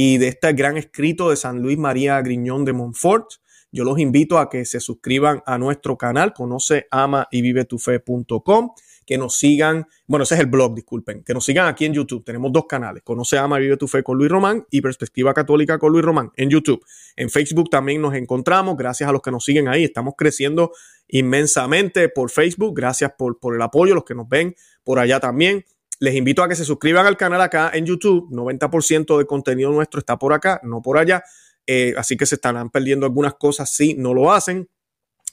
y 0.03 0.17
de 0.17 0.29
este 0.29 0.55
gran 0.55 0.79
escrito 0.79 1.29
de 1.29 1.37
San 1.37 1.61
Luis 1.61 1.77
María 1.77 2.19
Griñón 2.23 2.65
de 2.65 2.73
Montfort. 2.73 3.33
Yo 3.71 3.85
los 3.85 3.99
invito 3.99 4.39
a 4.39 4.49
que 4.49 4.65
se 4.65 4.81
suscriban 4.81 5.43
a 5.45 5.59
nuestro 5.59 5.99
canal, 5.99 6.33
conoce, 6.33 6.87
ama 6.91 7.29
y 7.31 7.43
vive 7.43 7.67
tu 7.67 7.79
fe.com, 7.79 8.71
que 9.05 9.19
nos 9.19 9.37
sigan, 9.37 9.87
bueno, 10.07 10.23
ese 10.23 10.37
es 10.37 10.41
el 10.41 10.47
blog, 10.47 10.75
disculpen, 10.75 11.23
que 11.23 11.35
nos 11.35 11.45
sigan 11.45 11.67
aquí 11.67 11.85
en 11.85 11.93
YouTube. 11.93 12.25
Tenemos 12.25 12.51
dos 12.51 12.65
canales, 12.67 13.03
conoce, 13.03 13.37
ama 13.37 13.59
y 13.59 13.65
vive 13.65 13.77
tu 13.77 13.89
fe 13.89 14.03
con 14.03 14.17
Luis 14.17 14.31
Román 14.31 14.65
y 14.71 14.81
Perspectiva 14.81 15.35
Católica 15.35 15.79
con 15.79 15.93
Luis 15.93 16.03
Román 16.03 16.31
en 16.35 16.49
YouTube. 16.49 16.83
En 17.15 17.29
Facebook 17.29 17.69
también 17.69 18.01
nos 18.01 18.15
encontramos, 18.15 18.79
gracias 18.79 19.07
a 19.07 19.13
los 19.13 19.21
que 19.21 19.31
nos 19.31 19.45
siguen 19.45 19.69
ahí, 19.69 19.85
estamos 19.85 20.15
creciendo 20.17 20.73
inmensamente 21.09 22.09
por 22.09 22.31
Facebook, 22.31 22.75
gracias 22.75 23.13
por, 23.19 23.39
por 23.39 23.55
el 23.55 23.61
apoyo, 23.61 23.95
los 23.95 24.05
que 24.05 24.15
nos 24.15 24.27
ven 24.27 24.55
por 24.83 24.99
allá 24.99 25.21
también. 25.21 25.67
Les 26.01 26.15
invito 26.15 26.43
a 26.43 26.49
que 26.49 26.57
se 26.57 26.65
suscriban 26.65 27.07
al 27.07 27.17
canal 27.17 27.41
acá 27.41 27.71
en 27.73 27.87
YouTube. 27.87 28.29
90% 28.31 29.17
del 29.17 29.27
contenido 29.27 29.71
nuestro 29.71 30.01
está 30.01 30.19
por 30.19 30.33
acá, 30.33 30.61
no 30.65 30.83
por 30.83 30.99
allá. 30.99 31.23
Eh, 31.67 31.95
así 31.97 32.17
que 32.17 32.27
se 32.27 32.35
estarán 32.35 32.71
perdiendo 32.71 33.07
algunas 33.07 33.35
cosas 33.35 33.71
si 33.73 33.95
no 33.95 34.13
lo 34.13 34.33
hacen. 34.33 34.69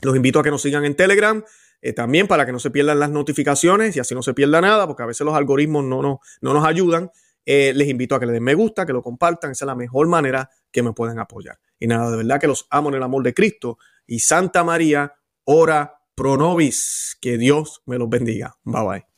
Los 0.02 0.16
invito 0.16 0.40
a 0.40 0.44
que 0.44 0.52
nos 0.52 0.62
sigan 0.62 0.86
en 0.86 0.96
Telegram. 0.96 1.44
Eh, 1.82 1.94
también 1.94 2.28
para 2.28 2.46
que 2.46 2.52
no 2.52 2.60
se 2.60 2.70
pierdan 2.70 3.00
las 3.00 3.10
notificaciones 3.10 3.96
y 3.96 4.00
así 4.00 4.14
no 4.14 4.22
se 4.22 4.34
pierda 4.34 4.62
nada, 4.62 4.88
porque 4.88 5.04
a 5.04 5.06
veces 5.06 5.26
los 5.26 5.36
algoritmos 5.36 5.84
no 5.84 6.22
nos 6.42 6.66
ayudan. 6.66 7.12
Eh, 7.50 7.72
les 7.74 7.88
invito 7.88 8.14
a 8.14 8.20
que 8.20 8.26
le 8.26 8.34
den 8.34 8.44
me 8.44 8.56
gusta, 8.56 8.86
que 8.86 8.92
lo 8.92 9.02
compartan. 9.02 9.52
Esa 9.52 9.64
es 9.64 9.68
la 9.68 9.76
mejor 9.76 10.08
manera 10.08 10.50
que 10.70 10.84
me 10.84 10.92
pueden 10.92 11.18
apoyar. 11.18 11.58
Y 11.80 11.88
nada, 11.88 12.12
de 12.12 12.18
verdad 12.18 12.42
que 12.42 12.48
los 12.48 12.68
amo 12.70 12.90
en 12.90 12.96
el 12.96 13.04
amor 13.04 13.24
de 13.24 13.34
Cristo. 13.34 13.78
Y 14.06 14.20
Santa 14.20 14.66
María, 14.66 15.16
ora 15.46 16.02
pro 16.14 16.36
nobis. 16.36 17.18
Que 17.22 17.38
Dios 17.38 17.82
me 17.86 17.98
los 17.98 18.10
bendiga. 18.10 18.58
Bye 18.66 18.86
bye. 18.86 19.17